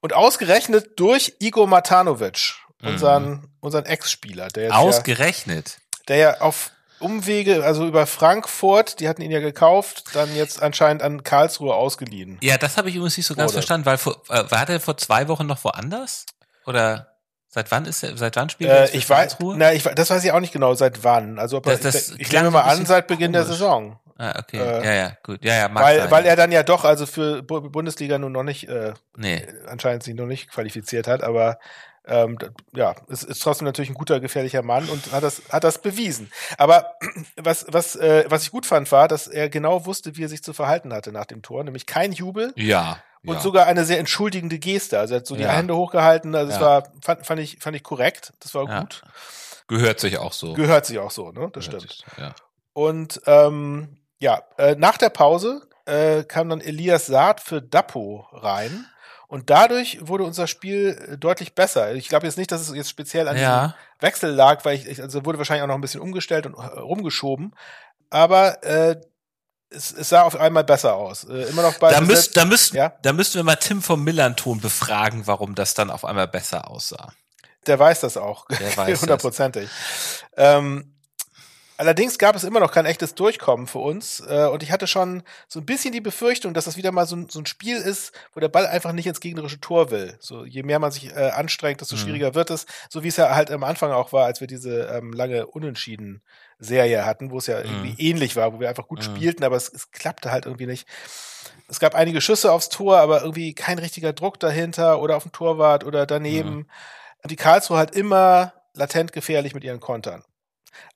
Und 0.01 0.13
ausgerechnet 0.13 0.99
durch 0.99 1.35
Igor 1.39 1.67
Matanovic, 1.67 2.55
Mhm. 2.81 2.87
unseren, 2.89 3.47
unseren 3.59 3.85
Ex-Spieler, 3.85 4.47
der 4.47 4.63
jetzt 4.63 4.71
ja, 4.73 4.77
Ausgerechnet. 4.79 5.77
der 6.07 6.17
ja 6.17 6.41
auf 6.41 6.71
Umwege, 6.99 7.63
also 7.65 7.85
über 7.85 8.05
Frankfurt, 8.07 9.01
die 9.01 9.09
hatten 9.09 9.21
ihn 9.21 9.31
ja 9.31 9.41
gekauft, 9.41 10.05
dann 10.13 10.33
jetzt 10.35 10.61
anscheinend 10.61 11.03
an 11.03 11.23
Karlsruhe 11.23 11.75
ausgeliehen. 11.75 12.37
Ja, 12.41 12.57
das 12.57 12.77
habe 12.77 12.89
ich 12.89 12.95
übrigens 12.95 13.17
nicht 13.17 13.25
so 13.27 13.35
ganz 13.35 13.51
verstanden, 13.51 13.85
weil 13.85 13.97
vor, 13.97 14.21
äh, 14.29 14.49
war 14.49 14.65
der 14.65 14.79
vor 14.79 14.95
zwei 14.97 15.27
Wochen 15.27 15.45
noch 15.45 15.63
woanders? 15.65 16.25
Oder 16.65 17.12
seit 17.53 17.71
wann 17.71 17.85
ist 17.85 18.03
er, 18.03 18.17
seit 18.17 18.35
wann 18.35 18.49
spielt 18.49 18.69
er 18.69 18.77
Äh, 18.77 18.81
jetzt 18.81 18.91
für 18.91 18.97
ich 18.97 19.09
weiß, 19.09 19.37
na, 19.55 19.73
ich, 19.73 19.83
das 19.83 20.09
weiß 20.09 20.23
ich 20.23 20.31
auch 20.31 20.39
nicht 20.39 20.53
genau, 20.53 20.73
seit 20.73 21.03
wann. 21.03 21.37
Also 21.39 21.57
ob 21.57 21.67
er, 21.67 21.73
Das- 21.73 21.81
das 21.81 22.09
ich, 22.11 22.21
ich 22.21 22.31
nehme 22.31 22.49
mal 22.51 22.61
an, 22.61 22.85
seit 22.85 23.07
Beginn 23.07 23.31
der 23.33 23.43
komisch. 23.43 23.57
Saison. 23.57 23.99
Ah, 24.17 24.33
okay. 24.39 24.57
äh, 24.59 24.85
ja, 24.85 24.93
ja, 24.93 25.11
gut. 25.23 25.43
Ja, 25.43 25.55
ja, 25.55 25.69
Weil, 25.73 25.99
sein, 26.01 26.11
weil 26.11 26.23
ja. 26.23 26.29
er 26.31 26.35
dann 26.35 26.51
ja 26.51 26.63
doch, 26.63 26.83
also 26.85 27.05
für 27.07 27.41
Bu- 27.41 27.69
Bundesliga 27.69 28.17
nun 28.19 28.31
noch 28.31 28.43
nicht, 28.43 28.69
äh, 28.69 28.93
Nee. 29.17 29.45
anscheinend 29.67 30.03
sich 30.03 30.13
noch 30.13 30.27
nicht 30.27 30.51
qualifiziert 30.51 31.07
hat, 31.07 31.23
aber 31.23 31.57
ähm, 32.05 32.37
ja, 32.73 32.95
es 33.09 33.23
ist 33.23 33.41
trotzdem 33.41 33.65
natürlich 33.65 33.89
ein 33.89 33.95
guter, 33.95 34.19
gefährlicher 34.19 34.61
Mann 34.61 34.87
und 34.89 35.11
hat 35.11 35.23
das, 35.23 35.41
hat 35.49 35.63
das 35.63 35.81
bewiesen. 35.81 36.31
Aber 36.57 36.95
was, 37.37 37.65
was, 37.69 37.95
äh, 37.95 38.25
was 38.27 38.43
ich 38.43 38.51
gut 38.51 38.65
fand, 38.65 38.91
war, 38.91 39.07
dass 39.07 39.27
er 39.27 39.49
genau 39.49 39.85
wusste, 39.85 40.17
wie 40.17 40.23
er 40.23 40.29
sich 40.29 40.43
zu 40.43 40.53
verhalten 40.53 40.93
hatte 40.93 41.11
nach 41.11 41.25
dem 41.25 41.41
Tor, 41.41 41.63
nämlich 41.63 41.85
kein 41.85 42.11
Jubel 42.11 42.51
Ja. 42.57 42.97
und 43.25 43.35
ja. 43.35 43.39
sogar 43.41 43.65
eine 43.67 43.85
sehr 43.85 43.99
entschuldigende 43.99 44.59
Geste. 44.59 44.99
Also 44.99 45.13
er 45.15 45.19
hat 45.21 45.27
so 45.27 45.35
die 45.35 45.43
Ja. 45.43 45.51
Hände 45.53 45.75
hochgehalten, 45.75 46.35
also 46.35 46.51
es 46.51 46.57
Ja. 46.59 46.61
war, 46.61 46.83
fand, 47.01 47.25
fand 47.25 47.39
ich, 47.39 47.57
fand 47.59 47.75
ich 47.75 47.83
korrekt, 47.83 48.33
das 48.41 48.53
war 48.53 48.65
gut. 48.65 49.01
Gehört 49.67 49.99
sich 50.01 50.17
auch 50.17 50.33
so. 50.33 50.53
Gehört 50.53 50.85
sich 50.85 50.99
auch 50.99 51.11
so, 51.11 51.31
ne? 51.31 51.49
Das 51.53 51.65
Gehört 51.67 51.83
stimmt. 51.83 51.91
sich, 51.93 52.05
Ja. 52.17 52.35
Und 52.73 53.21
ähm, 53.27 53.97
ja, 54.19 54.41
äh, 54.57 54.75
nach 54.75 54.97
der 54.97 55.09
Pause 55.09 55.61
äh, 55.85 56.23
kam 56.23 56.49
dann 56.49 56.59
Elias 56.59 57.05
Saad 57.05 57.39
für 57.39 57.61
Dapo 57.61 58.27
rein. 58.31 58.85
Und 59.33 59.49
dadurch 59.49 59.97
wurde 59.99 60.25
unser 60.25 60.45
Spiel 60.45 60.95
äh, 61.13 61.17
deutlich 61.17 61.55
besser. 61.55 61.95
Ich 61.95 62.07
glaube 62.07 62.27
jetzt 62.27 62.37
nicht, 62.37 62.51
dass 62.51 62.61
es 62.61 62.75
jetzt 62.75 62.91
speziell 62.91 63.27
an 63.27 63.33
diesem 63.33 63.49
Ja. 63.49 63.75
Wechsel 63.99 64.29
lag, 64.29 64.63
weil 64.63 64.75
ich, 64.75 64.85
ich 64.85 65.01
also 65.01 65.25
wurde 65.25 65.39
wahrscheinlich 65.39 65.63
auch 65.63 65.67
noch 65.67 65.73
ein 65.73 65.81
bisschen 65.81 66.01
umgestellt 66.01 66.45
und 66.45 66.53
äh, 66.53 66.79
rumgeschoben. 66.79 67.55
Aber 68.11 68.63
äh, 68.63 69.01
es, 69.71 69.91
es 69.91 70.09
sah 70.09 70.21
auf 70.21 70.35
einmal 70.39 70.63
besser 70.63 70.93
aus. 70.93 71.23
Äh, 71.23 71.49
immer 71.49 71.63
noch 71.63 71.79
bei 71.79 71.91
Da, 71.91 72.01
müsst, 72.01 72.37
da, 72.37 72.45
müsst, 72.45 72.75
Ja? 72.75 72.93
da 73.01 73.11
müssten 73.11 73.33
wir 73.37 73.43
mal 73.43 73.55
Tim 73.55 73.81
vom 73.81 74.03
Millanton 74.03 74.61
befragen, 74.61 75.25
warum 75.25 75.55
das 75.55 75.73
dann 75.73 75.89
auf 75.89 76.05
einmal 76.05 76.27
besser 76.27 76.69
aussah. 76.69 77.11
Der 77.65 77.79
weiß 77.79 78.01
das 78.01 78.17
auch. 78.17 78.45
Der 78.49 78.77
weiß 78.77 78.87
das. 78.91 79.01
Hundertprozentig. 79.01 79.67
Ähm, 80.37 80.93
allerdings 81.83 82.17
gab 82.17 82.35
es 82.35 82.43
immer 82.43 82.59
noch 82.59 82.71
kein 82.71 82.85
echtes 82.85 83.13
Durchkommen 83.15 83.67
für 83.67 83.79
uns. 83.79 84.21
Äh, 84.21 84.47
und 84.47 84.63
ich 84.63 84.71
hatte 84.71 84.87
schon 84.87 85.21
so 85.47 85.59
ein 85.59 85.65
bisschen 85.65 85.91
die 85.91 86.01
Befürchtung, 86.01 86.53
dass 86.53 86.65
das 86.65 86.77
wieder 86.77 86.91
mal 86.91 87.05
so 87.05 87.15
ein, 87.15 87.29
so 87.29 87.39
ein 87.39 87.45
Spiel 87.45 87.77
ist, 87.77 88.11
wo 88.33 88.39
der 88.39 88.47
Ball 88.49 88.65
einfach 88.65 88.93
nicht 88.93 89.05
ins 89.07 89.19
gegnerische 89.19 89.59
Tor 89.59 89.91
will. 89.91 90.15
So, 90.19 90.45
je 90.45 90.63
mehr 90.63 90.79
man 90.79 90.91
sich 90.91 91.11
äh, 91.15 91.29
anstrengt, 91.29 91.81
desto 91.81 91.95
Mhm. 91.95 91.99
schwieriger 91.99 92.35
wird 92.35 92.49
es. 92.49 92.65
So 92.89 93.03
wie 93.03 93.09
es 93.09 93.17
ja 93.17 93.35
halt 93.35 93.51
am 93.51 93.63
Anfang 93.63 93.91
auch 93.91 94.13
war, 94.13 94.25
als 94.25 94.39
wir 94.39 94.47
diese 94.47 94.85
ähm, 94.87 95.11
lange 95.13 95.45
Unentschieden-Serie 95.47 97.05
hatten, 97.05 97.31
wo 97.31 97.37
es 97.37 97.47
ja 97.47 97.59
irgendwie 97.59 97.89
Mhm. 97.91 97.95
ähnlich 97.99 98.35
war, 98.35 98.53
wo 98.53 98.59
wir 98.59 98.69
einfach 98.69 98.87
gut 98.87 98.99
Mhm. 98.99 99.03
spielten, 99.03 99.43
aber 99.43 99.55
es, 99.55 99.69
es 99.71 99.91
klappte 99.91 100.31
halt 100.31 100.45
irgendwie 100.45 100.67
nicht. 100.67 100.87
Es 101.67 101.79
gab 101.79 101.95
einige 101.95 102.21
Schüsse 102.21 102.51
aufs 102.51 102.69
Tor, 102.69 102.97
aber 102.97 103.21
irgendwie 103.21 103.53
kein 103.53 103.79
richtiger 103.79 104.13
Druck 104.13 104.39
dahinter 104.39 105.01
oder 105.01 105.15
auf 105.17 105.23
dem 105.23 105.31
Torwart 105.31 105.83
oder 105.83 106.05
daneben. 106.05 106.49
Mhm. 106.55 106.65
Und 107.23 107.31
die 107.31 107.35
Karlsruhe 107.35 107.77
halt 107.77 107.95
immer 107.95 108.53
latent 108.73 109.13
gefährlich 109.13 109.53
mit 109.53 109.63
ihren 109.63 109.79
Kontern. 109.79 110.23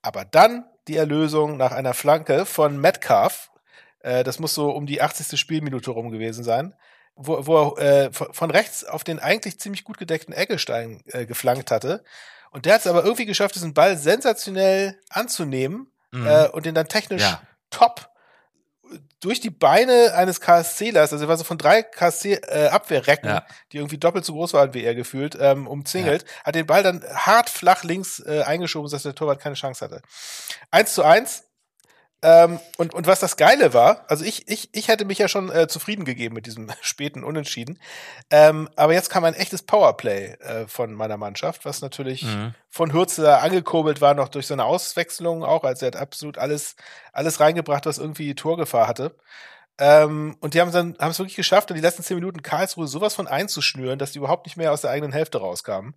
Aber 0.02 0.26
dann 0.26 0.66
die 0.88 0.98
Erlösung 0.98 1.58
nach 1.58 1.72
einer 1.72 1.94
Flanke 1.94 2.46
von 2.46 2.78
Metcalf. 2.80 3.50
Äh, 4.00 4.24
das 4.24 4.40
muss 4.40 4.54
so 4.54 4.72
um 4.72 4.86
die 4.86 5.02
80. 5.02 5.40
Spielminute 5.40 5.92
rum 5.92 6.10
gewesen 6.12 6.44
sein. 6.44 6.74
Wo, 7.16 7.48
wo 7.48 7.76
er 7.76 8.06
äh, 8.06 8.10
von 8.12 8.52
rechts 8.52 8.84
auf 8.86 9.04
den 9.04 9.20
eigentlich 9.20 9.60
ziemlich 9.60 9.84
gut 9.84 9.98
gedeckten 9.98 10.34
Eggestein 10.34 11.02
äh, 11.08 11.26
geflankt 11.26 11.72
hatte. 11.72 12.04
Und 12.52 12.66
der 12.66 12.76
hat 12.76 12.82
es 12.82 12.88
aber 12.88 13.04
irgendwie 13.04 13.26
geschafft, 13.26 13.56
diesen 13.56 13.74
Ball 13.74 13.98
sensationell 13.98 15.00
anzunehmen 15.10 15.92
Mhm. 16.12 16.26
äh, 16.26 16.48
und 16.48 16.66
den 16.66 16.74
dann 16.74 16.88
technisch 16.88 17.22
Ja. 17.24 17.42
top 17.70 18.10
durch 19.20 19.40
die 19.40 19.50
Beine 19.50 20.14
eines 20.16 20.42
KSClers, 20.42 21.12
also 21.12 21.26
er 21.26 21.28
war 21.28 21.38
so 21.38 21.44
von 21.44 21.58
drei 21.58 21.82
KSC-Abwehrrecken, 21.82 23.30
äh, 23.30 23.34
ja. 23.34 23.46
die 23.72 23.78
irgendwie 23.78 23.98
doppelt 23.98 24.26
so 24.26 24.34
groß 24.34 24.54
waren 24.54 24.74
wie 24.74 24.84
er 24.84 24.94
gefühlt, 24.96 25.38
ähm, 25.40 25.68
umzingelt, 25.68 26.24
ja. 26.24 26.44
hat 26.44 26.56
den 26.56 26.68
Ball 26.68 26.84
dann 26.84 27.04
hart 27.04 27.50
flach 27.50 27.84
links 27.84 28.20
äh, 28.20 28.44
eingeschoben, 28.44 28.88
sodass 28.88 29.04
der 29.04 29.16
Torwart 29.16 29.40
keine 29.40 29.56
Chance 29.56 29.84
hatte. 29.84 30.02
Eins 30.70 30.94
zu 30.94 31.04
eins, 31.04 31.47
ähm, 32.24 32.60
und, 32.78 32.96
und 32.96 33.06
was 33.06 33.20
das 33.20 33.38
Geile 33.38 33.74
war, 33.74 34.04
also 34.08 34.26
ich, 34.26 34.48
ich, 34.48 34.70
ich 34.72 34.88
hätte 34.88 35.06
mich 35.06 35.20
ja 35.20 35.28
schon 35.28 35.52
äh, 35.52 35.68
zufrieden 35.68 36.04
gegeben 36.04 36.34
mit 36.34 36.48
diesem 36.48 36.72
späten 36.82 37.24
Unentschieden. 37.24 37.80
Ähm, 38.32 38.70
aber 38.76 38.94
jetzt 38.94 39.10
kam 39.10 39.24
ein 39.24 39.36
echtes 39.36 39.62
Powerplay 39.62 40.34
äh, 40.40 40.68
von 40.68 40.94
meiner 40.94 41.18
Mannschaft, 41.18 41.66
was 41.66 41.82
natürlich 41.82 42.24
mhm. 42.24 42.56
von 42.70 42.92
Hürze 42.92 43.38
angekurbelt 43.38 44.02
war, 44.02 44.16
noch 44.16 44.30
durch 44.30 44.48
seine 44.48 44.66
Auswechslung 44.66 45.44
auch. 45.44 45.64
Also 45.64 45.86
er 45.86 45.92
hat 45.92 45.96
absolut 45.96 46.40
alles, 46.40 46.76
alles 47.14 47.40
reingebracht, 47.40 47.86
was 47.86 48.00
irgendwie 48.00 48.34
Torgefahr 48.34 48.88
hatte. 48.88 49.16
Ähm, 49.80 50.36
und 50.40 50.56
die 50.56 50.62
haben 50.62 50.72
dann 50.72 50.96
haben 51.00 51.12
es 51.12 51.20
wirklich 51.20 51.36
geschafft, 51.36 51.70
in 51.70 51.76
die 51.76 51.82
letzten 51.82 52.02
zehn 52.02 52.16
Minuten 52.16 52.42
Karlsruhe 52.42 52.88
sowas 52.88 53.14
von 53.14 53.28
einzuschnüren, 53.28 54.00
dass 54.00 54.12
die 54.12 54.18
überhaupt 54.18 54.48
nicht 54.48 54.58
mehr 54.58 54.72
aus 54.72 54.82
der 54.82 54.90
eigenen 54.90 55.14
Hälfte 55.14 55.38
rauskamen. 55.38 55.94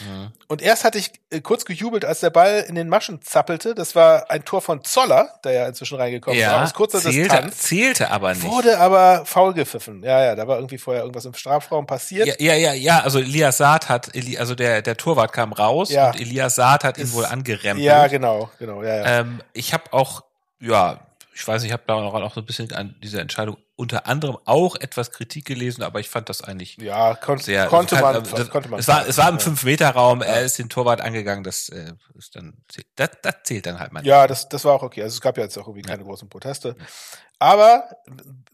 Mhm. 0.00 0.32
Und 0.48 0.62
erst 0.62 0.82
hatte 0.82 0.98
ich 0.98 1.12
äh, 1.30 1.40
kurz 1.40 1.64
gejubelt, 1.64 2.04
als 2.04 2.20
der 2.20 2.30
Ball 2.30 2.64
in 2.68 2.74
den 2.74 2.88
Maschen 2.88 3.22
zappelte. 3.22 3.76
Das 3.76 3.94
war 3.94 4.30
ein 4.30 4.44
Tor 4.44 4.62
von 4.62 4.82
Zoller, 4.82 5.38
der 5.44 5.52
ja 5.52 5.68
inzwischen 5.68 5.96
reingekommen 5.96 6.40
ja, 6.40 6.54
war, 6.54 6.64
aus 6.64 6.74
kurzer 6.74 6.98
zählte, 6.98 7.20
Distanz. 7.20 7.58
Zählte 7.58 8.10
aber 8.10 8.34
nicht. 8.34 8.42
Wurde 8.42 8.80
aber 8.80 9.24
faul 9.26 9.54
gepfiffen. 9.54 10.02
Ja, 10.02 10.24
ja, 10.24 10.34
da 10.34 10.48
war 10.48 10.56
irgendwie 10.56 10.78
vorher 10.78 11.02
irgendwas 11.02 11.24
im 11.24 11.34
Strafraum 11.34 11.86
passiert. 11.86 12.26
Ja, 12.26 12.34
ja, 12.38 12.54
ja, 12.54 12.72
ja 12.72 13.00
also 13.00 13.20
Elias 13.20 13.58
Saad 13.58 13.88
hat, 13.88 14.10
also 14.38 14.56
der, 14.56 14.82
der 14.82 14.96
Torwart 14.96 15.32
kam 15.32 15.52
raus 15.52 15.90
ja. 15.90 16.08
und 16.08 16.20
Elias 16.20 16.56
Saad 16.56 16.82
hat 16.82 16.98
ihn 16.98 17.04
Ist, 17.04 17.12
wohl 17.12 17.26
angerempelt. 17.26 17.84
Ja, 17.84 18.08
genau, 18.08 18.50
genau, 18.58 18.82
ja, 18.82 18.96
ja. 18.96 19.20
Ähm, 19.20 19.40
ich 19.52 19.72
habe 19.72 19.84
auch, 19.92 20.24
ja, 20.58 20.98
ich 21.40 21.48
weiß, 21.48 21.64
ich 21.64 21.72
habe 21.72 21.84
da 21.86 21.94
auch, 21.94 22.12
auch 22.12 22.34
so 22.34 22.40
ein 22.40 22.46
bisschen 22.46 22.70
an 22.72 22.94
dieser 23.02 23.20
Entscheidung 23.22 23.56
unter 23.74 24.06
anderem 24.06 24.36
auch 24.44 24.76
etwas 24.76 25.10
Kritik 25.10 25.46
gelesen, 25.46 25.82
aber 25.82 25.98
ich 25.98 26.10
fand 26.10 26.28
das 26.28 26.44
eigentlich 26.44 26.76
ja, 26.76 27.14
kon 27.14 27.38
sehr, 27.38 27.66
konnte, 27.66 27.96
also, 28.04 28.20
man, 28.20 28.30
das, 28.30 28.50
konnte 28.50 28.68
man. 28.68 28.78
Es 28.78 28.88
war, 28.88 29.08
es 29.08 29.16
war 29.16 29.30
im 29.30 29.36
ja. 29.36 29.40
Fünf-Meter-Raum, 29.40 30.20
er 30.20 30.42
ist 30.42 30.58
den 30.58 30.68
Torwart 30.68 31.00
angegangen, 31.00 31.42
das 31.42 31.70
äh, 31.70 31.94
ist 32.18 32.36
dann, 32.36 32.58
das, 32.96 33.08
das 33.22 33.34
zählt 33.44 33.64
dann 33.64 33.80
halt 33.80 33.90
mal. 33.90 34.04
Ja, 34.04 34.26
das, 34.26 34.50
das 34.50 34.66
war 34.66 34.74
auch 34.74 34.82
okay. 34.82 35.02
Also 35.02 35.14
es 35.14 35.22
gab 35.22 35.38
ja 35.38 35.44
jetzt 35.44 35.56
auch 35.56 35.66
irgendwie 35.66 35.80
keine 35.80 36.02
ja. 36.02 36.06
großen 36.06 36.28
Proteste. 36.28 36.76
Aber 37.38 37.88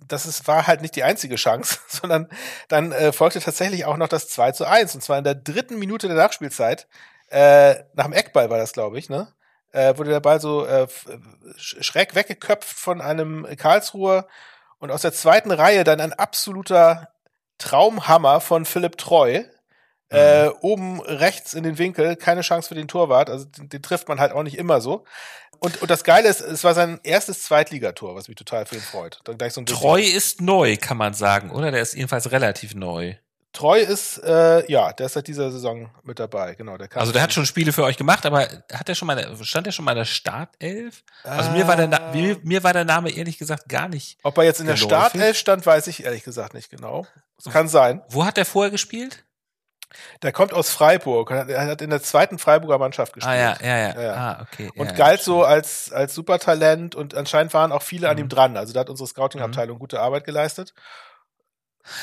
das 0.07 0.27
ist, 0.27 0.47
war 0.47 0.69
halt 0.69 0.81
nicht 0.81 0.95
die 0.95 1.03
einzige 1.03 1.35
Chance, 1.35 1.81
sondern 1.89 2.29
dann 2.69 2.93
äh, 2.93 3.11
folgte 3.11 3.41
tatsächlich 3.41 3.85
auch 3.85 3.97
noch 3.97 4.09
das 4.09 4.29
2 4.29 4.53
zu 4.53 4.65
1. 4.65 4.95
Und 4.95 5.01
zwar 5.01 5.19
in 5.19 5.25
der 5.25 5.35
dritten 5.35 5.81
Minute 5.81 6.07
der 6.07 6.17
Nachspielzeit. 6.17 6.87
Äh, 7.31 7.83
nach 7.95 8.05
dem 8.05 8.13
Eckball 8.13 8.49
war 8.49 8.59
das, 8.59 8.73
glaube 8.73 8.97
ich, 9.01 9.09
ne? 9.09 9.27
Äh, 9.73 9.97
wurde 9.97 10.11
der 10.11 10.21
Ball 10.21 10.41
so 10.41 10.67
äh, 10.67 10.87
schräg 11.57 12.15
weggeköpft 12.15 12.69
von 12.69 13.01
einem 13.01 13.47
Karlsruher 13.57 14.27
und 14.79 14.91
aus 14.91 15.03
der 15.03 15.13
zweiten 15.13 15.51
Reihe 15.51 15.85
dann 15.85 16.01
ein 16.01 16.13
absoluter 16.13 17.09
Traumhammer 17.59 18.41
von 18.41 18.65
Philipp 18.65 18.99
Treu. 18.99 19.45
Äh, 20.09 20.47
mhm. 20.47 20.53
oben 20.61 21.01
rechts 21.01 21.53
in 21.53 21.65
den 21.65 21.79
Winkel, 21.79 22.15
keine 22.15 22.43
Chance 22.43 22.69
für 22.69 22.77
den 22.77 22.87
Torwart, 22.87 23.29
also 23.29 23.45
den, 23.45 23.69
den, 23.69 23.83
trifft 23.83 24.07
man 24.07 24.21
halt 24.21 24.31
auch 24.31 24.45
nicht 24.45 24.57
immer 24.57 24.81
so. 24.81 25.05
Und, 25.59 25.83
und 25.83 25.91
das 25.91 26.05
Geile 26.05 26.29
ist, 26.29 26.41
es 26.41 26.63
war 26.63 26.75
sein 26.75 27.01
erstes 27.03 27.43
Zweitligator, 27.43 28.15
was 28.15 28.29
mich 28.29 28.37
total 28.37 28.67
für 28.67 28.77
ihn 28.77 28.83
freut. 28.83 29.19
Dann 29.25 29.37
gleich 29.37 29.55
so 29.55 29.61
ein 29.61 29.67
Treu 29.67 30.01
ist 30.01 30.41
neu, 30.41 30.77
kann 30.77 30.97
man 30.97 31.13
sagen, 31.13 31.51
oder? 31.51 31.73
Der 31.73 31.83
ist 31.83 31.95
jedenfalls 31.95 32.31
relativ 32.31 32.77
neu. 32.77 33.17
Treu 33.57 33.79
ist, 33.79 34.19
äh, 34.19 34.71
ja, 34.71 34.93
der 34.93 35.07
ist 35.07 35.15
seit 35.15 35.27
dieser 35.27 35.51
Saison 35.51 35.91
mit 36.03 36.19
dabei, 36.19 36.55
genau. 36.55 36.77
Der 36.77 36.95
also 36.95 37.11
der 37.11 37.23
hat 37.23 37.33
schon 37.33 37.47
Spiele 37.47 37.73
für 37.73 37.85
euch 37.85 37.97
gemacht, 37.97 38.27
aber 38.27 38.41
hat 38.41 38.89
er 38.89 38.95
schon 38.95 39.07
mal, 39.07 39.35
stand 39.43 39.67
er 39.67 39.73
schon 39.73 39.87
mal 39.87 39.93
in 39.93 39.99
der 39.99 40.05
Startelf? 40.05 41.03
Also 41.25 41.51
mir 41.53 41.67
war 41.67 41.77
der, 41.77 41.89
Na 41.89 42.13
mir, 42.13 42.33
äh. 42.33 42.41
mir 42.43 42.63
war 42.63 42.75
der 42.75 42.85
Name 42.85 43.11
ehrlich 43.11 43.39
gesagt 43.39 43.67
gar 43.69 43.89
nicht. 43.89 44.19
Ob 44.23 44.37
er 44.37 44.45
jetzt 44.45 44.61
in 44.61 44.67
der 44.67 44.77
Startelf 44.77 45.39
stand, 45.39 45.65
weiß 45.65 45.87
ich 45.87 46.05
ehrlich 46.05 46.23
gesagt 46.23 46.53
nicht 46.53 46.69
genau. 46.69 47.07
Es 47.39 47.51
kann 47.51 47.67
sein. 47.69 48.03
Wo 48.11 48.27
hat 48.27 48.37
er 48.37 48.45
vorher 48.45 48.71
gespielt? 48.71 49.25
Der 50.21 50.33
kommt 50.33 50.53
aus 50.53 50.71
Freiburg. 50.71 51.31
Er 51.31 51.67
hat 51.67 51.81
in 51.81 51.89
der 51.89 52.03
zweiten 52.03 52.39
Freiburger 52.39 52.77
Mannschaft 52.77 53.15
gespielt. 53.15 53.33
Ah, 53.33 53.37
ja, 53.37 53.57
ja, 53.63 53.77
ja. 53.79 54.03
ja. 54.03 54.15
Ah, 54.15 54.43
okay. 54.43 54.71
Und 54.77 54.89
ja, 54.89 54.93
galt 54.93 55.23
so 55.23 55.45
als, 55.45 55.91
als 55.93 56.15
Supertalent 56.15 56.95
und 56.95 57.15
anscheinend 57.15 57.55
waren 57.55 57.73
auch 57.73 57.83
viele 57.83 58.09
mhm. 58.09 58.11
an 58.11 58.19
ihm 58.19 58.29
dran. 58.29 58.57
Also 58.59 58.75
da 58.75 58.81
hat 58.81 58.91
unsere 58.91 59.07
Scouting-Abteilung 59.07 59.77
mhm. 59.77 59.81
gute 59.81 60.01
Arbeit 60.01 60.25
geleistet. 60.25 60.75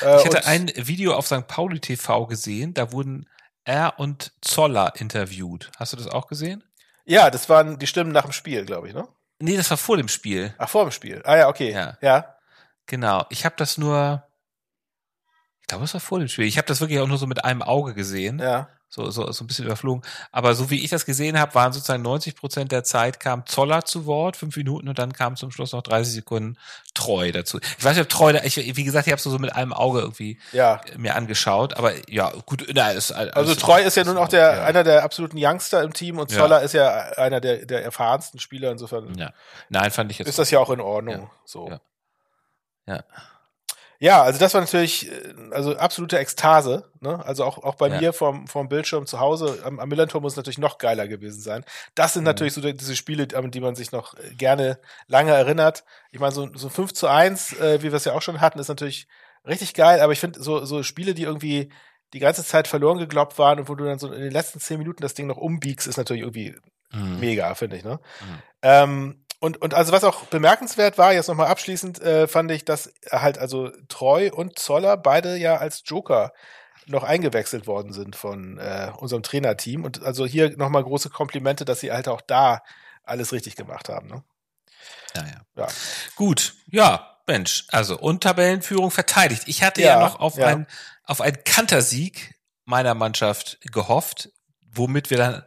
Äh, 0.02 0.18
ich 0.18 0.24
hatte 0.24 0.46
ein 0.46 0.70
Video 0.74 1.14
auf 1.14 1.26
St. 1.26 1.46
Pauli 1.46 1.80
TV 1.80 2.26
gesehen, 2.26 2.74
da 2.74 2.92
wurden 2.92 3.28
er 3.64 3.98
und 3.98 4.32
Zoller 4.40 4.92
interviewt. 4.96 5.70
Hast 5.78 5.92
du 5.92 5.96
das 5.96 6.08
auch 6.08 6.26
gesehen? 6.26 6.62
Ja, 7.04 7.30
das 7.30 7.48
waren 7.48 7.78
die 7.78 7.86
Stimmen 7.86 8.12
nach 8.12 8.22
dem 8.22 8.32
Spiel, 8.32 8.64
glaube 8.64 8.88
ich, 8.88 8.94
ne? 8.94 9.06
Nee, 9.38 9.56
das 9.56 9.70
war 9.70 9.76
vor 9.76 9.96
dem 9.96 10.08
Spiel. 10.08 10.54
Ach, 10.58 10.68
vor 10.68 10.84
dem 10.84 10.92
Spiel. 10.92 11.22
Ah 11.24 11.36
ja, 11.36 11.48
okay. 11.48 11.72
Ja. 11.72 11.98
ja. 12.00 12.36
Genau. 12.86 13.26
Ich 13.30 13.44
habe 13.44 13.54
das 13.58 13.78
nur 13.78 14.26
ich 15.60 15.68
glaube, 15.68 15.84
es 15.84 15.94
war 15.94 16.00
vor 16.00 16.18
dem 16.18 16.28
Spiel. 16.28 16.44
Ich 16.44 16.58
habe 16.58 16.68
das 16.68 16.82
wirklich 16.82 17.00
auch 17.00 17.06
nur 17.06 17.16
so 17.16 17.26
mit 17.26 17.42
einem 17.42 17.62
Auge 17.62 17.94
gesehen. 17.94 18.38
Ja 18.38 18.68
so, 18.88 19.10
so, 19.10 19.32
so 19.32 19.42
ein 19.42 19.46
bisschen 19.48 19.64
überflogen. 19.64 20.02
Aber 20.30 20.54
so 20.54 20.70
wie 20.70 20.84
ich 20.84 20.90
das 20.90 21.04
gesehen 21.04 21.38
habe, 21.38 21.54
waren 21.54 21.72
sozusagen 21.72 22.02
90 22.02 22.36
Prozent 22.36 22.70
der 22.70 22.84
Zeit 22.84 23.18
kam 23.18 23.44
Zoller 23.46 23.84
zu 23.84 24.06
Wort, 24.06 24.36
fünf 24.36 24.56
Minuten 24.56 24.88
und 24.88 24.98
dann 24.98 25.12
kam 25.12 25.34
zum 25.36 25.50
Schluss 25.50 25.72
noch 25.72 25.82
30 25.82 26.14
Sekunden 26.14 26.56
Treu 26.94 27.32
dazu. 27.32 27.58
Ich 27.78 27.84
weiß 27.84 27.96
nicht, 27.96 28.04
ob 28.04 28.08
Treu, 28.08 28.32
da, 28.32 28.44
ich, 28.44 28.56
wie 28.56 28.84
gesagt, 28.84 29.06
ich 29.08 29.12
habe 29.12 29.20
so 29.20 29.36
mit 29.38 29.54
einem 29.54 29.72
Auge 29.72 30.00
irgendwie 30.00 30.38
ja. 30.52 30.80
mir 30.96 31.16
angeschaut, 31.16 31.74
aber 31.74 31.92
ja, 32.08 32.32
gut, 32.46 32.66
na, 32.72 32.90
ist 32.90 33.10
Also 33.10 33.54
Treu 33.56 33.82
ist 33.82 33.96
ja 33.96 34.04
nun 34.04 34.16
auch 34.16 34.28
der, 34.28 34.54
ja. 34.54 34.64
einer 34.64 34.84
der 34.84 35.02
absoluten 35.02 35.36
Youngster 35.38 35.82
im 35.82 35.92
Team 35.92 36.18
und 36.18 36.30
Zoller 36.30 36.58
ja. 36.58 36.64
ist 36.64 36.74
ja 36.74 36.88
einer 37.16 37.40
der, 37.40 37.66
der 37.66 37.84
erfahrensten 37.84 38.38
Spieler, 38.38 38.70
insofern. 38.70 39.16
Ja. 39.18 39.32
Nein, 39.70 39.90
fand 39.90 40.12
ich 40.12 40.18
jetzt. 40.18 40.28
Ist 40.28 40.38
das 40.38 40.50
ja 40.50 40.60
auch 40.60 40.70
in 40.70 40.80
Ordnung, 40.80 41.30
so. 41.44 41.68
Ja. 42.86 43.02
Ja. 44.04 44.22
Also 44.22 44.38
das 44.38 44.54
war 44.54 44.60
natürlich 44.60 45.10
äh, 45.10 45.34
also 45.50 45.76
absolute 45.76 46.18
Ekstase. 46.18 46.90
Ne? 47.00 47.24
Also 47.24 47.44
auch, 47.44 47.58
auch 47.58 47.76
bei 47.76 47.88
ja. 47.88 48.00
mir 48.00 48.12
vom, 48.12 48.46
vom 48.46 48.68
Bildschirm 48.68 49.06
zu 49.06 49.20
Hause 49.20 49.60
am, 49.64 49.80
am 49.80 49.88
Millantor 49.88 50.20
muss 50.20 50.34
es 50.34 50.36
natürlich 50.36 50.58
noch 50.58 50.78
geiler 50.78 51.08
gewesen 51.08 51.40
sein. 51.40 51.64
Das 51.94 52.12
sind 52.12 52.22
mhm. 52.22 52.26
natürlich 52.26 52.52
so 52.52 52.60
diese 52.60 52.96
Spiele, 52.96 53.28
an 53.34 53.50
die 53.50 53.60
man 53.60 53.74
sich 53.74 53.92
noch 53.92 54.14
äh, 54.14 54.34
gerne 54.34 54.78
lange 55.06 55.32
erinnert. 55.32 55.84
Ich 56.10 56.20
meine, 56.20 56.32
so, 56.32 56.48
so 56.54 56.68
5 56.68 56.92
zu 56.92 57.08
1, 57.08 57.54
äh, 57.54 57.82
wie 57.82 57.90
wir 57.90 57.94
es 57.94 58.04
ja 58.04 58.12
auch 58.12 58.22
schon 58.22 58.40
hatten, 58.40 58.58
ist 58.58 58.68
natürlich 58.68 59.08
richtig 59.46 59.74
geil, 59.74 60.00
aber 60.00 60.12
ich 60.12 60.20
finde 60.20 60.42
so, 60.42 60.64
so 60.64 60.82
Spiele, 60.82 61.14
die 61.14 61.24
irgendwie 61.24 61.70
die 62.12 62.20
ganze 62.20 62.44
Zeit 62.44 62.68
verloren 62.68 62.98
geglaubt 62.98 63.38
waren 63.38 63.58
und 63.58 63.68
wo 63.68 63.74
du 63.74 63.84
dann 63.84 63.98
so 63.98 64.12
in 64.12 64.22
den 64.22 64.32
letzten 64.32 64.60
zehn 64.60 64.78
Minuten 64.78 65.02
das 65.02 65.14
Ding 65.14 65.26
noch 65.26 65.36
umbiegst, 65.36 65.86
ist 65.86 65.96
natürlich 65.96 66.22
irgendwie 66.22 66.54
mhm. 66.92 67.20
mega, 67.20 67.54
finde 67.54 67.76
ich. 67.76 67.84
Ne? 67.84 67.98
Mhm. 68.20 68.42
Ähm, 68.62 69.23
und, 69.44 69.60
und 69.60 69.74
also 69.74 69.92
was 69.92 70.04
auch 70.04 70.24
bemerkenswert 70.24 70.96
war, 70.96 71.12
jetzt 71.12 71.28
nochmal 71.28 71.48
abschließend, 71.48 72.00
äh, 72.00 72.26
fand 72.26 72.50
ich, 72.50 72.64
dass 72.64 72.92
halt 73.10 73.36
also 73.36 73.70
Treu 73.88 74.30
und 74.32 74.58
Zoller 74.58 74.96
beide 74.96 75.36
ja 75.36 75.58
als 75.58 75.82
Joker 75.84 76.32
noch 76.86 77.04
eingewechselt 77.04 77.66
worden 77.66 77.92
sind 77.92 78.16
von 78.16 78.56
äh, 78.58 78.90
unserem 78.96 79.22
Trainerteam. 79.22 79.84
Und 79.84 80.02
also 80.02 80.24
hier 80.24 80.56
nochmal 80.56 80.82
große 80.82 81.10
Komplimente, 81.10 81.66
dass 81.66 81.80
sie 81.80 81.92
halt 81.92 82.08
auch 82.08 82.22
da 82.22 82.62
alles 83.02 83.32
richtig 83.32 83.54
gemacht 83.54 83.90
haben. 83.90 84.08
Ne? 84.08 84.24
Ja, 85.14 85.22
ja. 85.26 85.40
ja. 85.56 85.68
Gut, 86.16 86.54
ja, 86.70 87.18
Mensch, 87.26 87.66
also 87.68 87.98
und 87.98 88.22
Tabellenführung 88.22 88.90
verteidigt. 88.90 89.42
Ich 89.46 89.62
hatte 89.62 89.82
ja, 89.82 89.98
ja 89.98 90.00
noch 90.00 90.20
auf, 90.20 90.36
ja. 90.36 90.46
Ein, 90.46 90.66
auf 91.04 91.20
einen 91.20 91.44
Kantersieg 91.44 92.34
meiner 92.64 92.94
Mannschaft 92.94 93.58
gehofft, 93.72 94.30
womit 94.72 95.10
wir 95.10 95.18
dann 95.18 95.42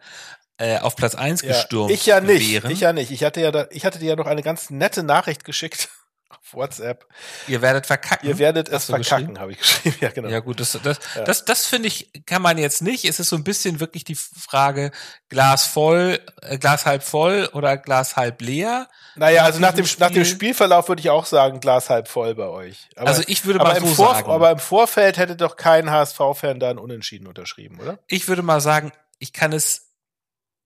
äh, 0.57 0.79
auf 0.79 0.95
Platz 0.95 1.15
eins 1.15 1.41
ja, 1.41 1.49
gestürmt 1.49 1.91
Ich 1.91 2.05
ja 2.05 2.19
nicht. 2.19 2.51
Wären. 2.51 2.71
Ich 2.71 2.79
ja 2.79 2.93
nicht. 2.93 3.11
Ich 3.11 3.23
hatte 3.23 3.41
ja 3.41 3.51
da, 3.51 3.67
ich 3.69 3.85
hatte 3.85 3.99
dir 3.99 4.09
ja 4.09 4.15
noch 4.15 4.25
eine 4.25 4.41
ganz 4.41 4.69
nette 4.69 5.03
Nachricht 5.03 5.43
geschickt 5.43 5.89
auf 6.29 6.53
WhatsApp. 6.53 7.05
Ihr 7.47 7.61
werdet 7.61 7.85
verkacken. 7.85 8.27
Ihr 8.27 8.39
werdet 8.39 8.67
es 8.67 8.85
verkacken, 8.85 9.39
habe 9.39 9.51
ich 9.51 9.59
geschrieben. 9.59 9.97
Ja, 10.01 10.09
genau. 10.09 10.29
Ja, 10.29 10.39
gut, 10.39 10.59
das, 10.59 10.77
das, 10.83 10.99
ja. 11.15 11.23
das, 11.23 11.45
das 11.45 11.65
finde 11.67 11.87
ich, 11.87 12.09
kann 12.25 12.41
man 12.41 12.57
jetzt 12.57 12.81
nicht. 12.81 13.05
Es 13.05 13.19
ist 13.19 13.29
so 13.29 13.35
ein 13.35 13.43
bisschen 13.43 13.79
wirklich 13.79 14.03
die 14.03 14.15
Frage, 14.15 14.91
Glas 15.29 15.67
voll, 15.67 16.19
äh, 16.41 16.57
Glas 16.57 16.85
halb 16.85 17.03
voll 17.03 17.49
oder 17.53 17.77
Glas 17.77 18.15
halb 18.15 18.41
leer. 18.41 18.89
Naja, 19.15 19.43
also 19.43 19.59
nach 19.59 19.73
dem, 19.73 19.85
Spiel. 19.85 20.05
nach 20.05 20.11
dem 20.11 20.25
Spielverlauf 20.25 20.87
würde 20.89 21.01
ich 21.01 21.09
auch 21.09 21.25
sagen, 21.25 21.59
Glas 21.59 21.89
halb 21.89 22.07
voll 22.07 22.35
bei 22.35 22.47
euch. 22.47 22.89
Aber, 22.95 23.07
also 23.07 23.23
ich 23.27 23.45
würde 23.45 23.59
mal 23.59 23.79
so 23.79 23.87
Vor, 23.87 24.15
sagen. 24.15 24.29
Aber 24.29 24.51
im 24.51 24.59
Vorfeld 24.59 25.17
hätte 25.17 25.35
doch 25.35 25.55
kein 25.55 25.91
HSV-Fan 25.91 26.59
da 26.59 26.69
ein 26.69 26.77
Unentschieden 26.77 27.27
unterschrieben, 27.27 27.79
oder? 27.79 27.99
Ich 28.07 28.27
würde 28.27 28.41
mal 28.41 28.61
sagen, 28.61 28.91
ich 29.19 29.33
kann 29.33 29.53
es 29.53 29.86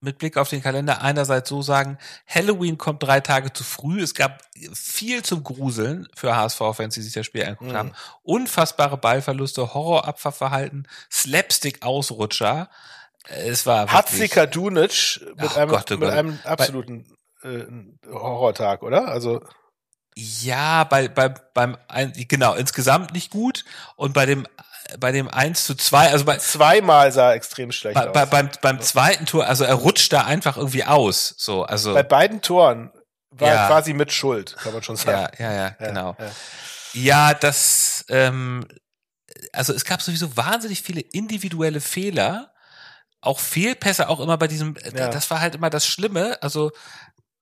mit 0.02 0.18
Blick 0.18 0.36
auf 0.36 0.48
den 0.48 0.62
Kalender 0.62 1.00
einerseits 1.00 1.48
so 1.48 1.62
sagen, 1.62 1.96
Halloween 2.26 2.76
kommt 2.76 3.02
drei 3.02 3.20
Tage 3.20 3.52
zu 3.52 3.62
früh. 3.62 4.02
Es 4.02 4.14
gab 4.14 4.42
viel 4.74 5.22
zum 5.22 5.44
Gruseln 5.44 6.08
für 6.14 6.34
HSV-Fans, 6.34 6.94
die 6.94 7.02
sich 7.02 7.12
das 7.12 7.24
Spiel 7.24 7.44
angeguckt 7.44 7.70
mhm. 7.70 7.76
haben. 7.76 7.92
Unfassbare 8.22 8.98
Ballverluste, 8.98 9.74
Horrorabfahrverhalten, 9.74 10.88
Slapstick-Ausrutscher. 11.10 12.68
Es 13.28 13.64
war 13.64 13.90
Hatzika 13.92 14.46
Dunic 14.46 15.20
mit, 15.36 15.56
einem, 15.56 15.70
Gott, 15.70 15.92
oh 15.92 15.96
mit 15.96 16.10
einem 16.10 16.38
absoluten 16.44 17.06
äh, 17.44 17.64
Horrortag, 18.10 18.82
oder? 18.82 19.06
Also 19.06 19.40
ja, 20.14 20.84
bei, 20.84 21.08
bei, 21.08 21.28
beim, 21.28 21.76
genau, 22.28 22.54
insgesamt 22.54 23.14
nicht 23.14 23.30
gut. 23.30 23.64
Und 23.96 24.12
bei 24.12 24.26
dem 24.26 24.46
bei 24.98 25.12
dem 25.12 25.28
1 25.28 25.64
zu 25.64 25.74
2, 25.74 26.10
also 26.10 26.24
bei 26.24 26.36
zweimal 26.38 27.12
sah 27.12 27.30
er 27.30 27.34
extrem 27.34 27.72
schlecht 27.72 27.94
bei, 27.94 28.06
aus. 28.08 28.12
Bei, 28.12 28.26
beim, 28.26 28.50
beim 28.60 28.80
zweiten 28.80 29.26
Tor, 29.26 29.46
also 29.46 29.64
er 29.64 29.74
rutscht 29.74 30.12
da 30.12 30.24
einfach 30.24 30.56
irgendwie 30.56 30.84
aus, 30.84 31.34
so, 31.38 31.64
also 31.64 31.94
bei 31.94 32.02
beiden 32.02 32.40
Toren 32.42 32.90
war 33.30 33.48
Ja. 33.48 33.66
quasi 33.68 33.94
mit 33.94 34.12
Schuld, 34.12 34.56
kann 34.58 34.72
man 34.74 34.82
schon 34.82 34.96
sagen. 34.96 35.32
Ja, 35.38 35.50
ja, 35.50 35.54
ja, 35.54 35.68
genau. 35.78 36.16
Ja. 36.18 36.30
Ja, 36.94 37.34
das, 37.34 38.04
ähm, 38.10 38.66
also 39.52 39.72
es 39.72 39.84
gab 39.86 40.02
sowieso 40.02 40.36
wahnsinnig 40.36 40.82
viele 40.82 41.00
individuelle 41.00 41.80
Fehler, 41.80 42.52
auch 43.22 43.40
Fehlpässe, 43.40 44.08
auch 44.08 44.20
immer 44.20 44.36
bei 44.36 44.48
diesem, 44.48 44.76
Ja. 44.94 45.08
das 45.08 45.30
war 45.30 45.40
halt 45.40 45.54
immer 45.54 45.70
das 45.70 45.86
Schlimme. 45.86 46.36
Also 46.42 46.70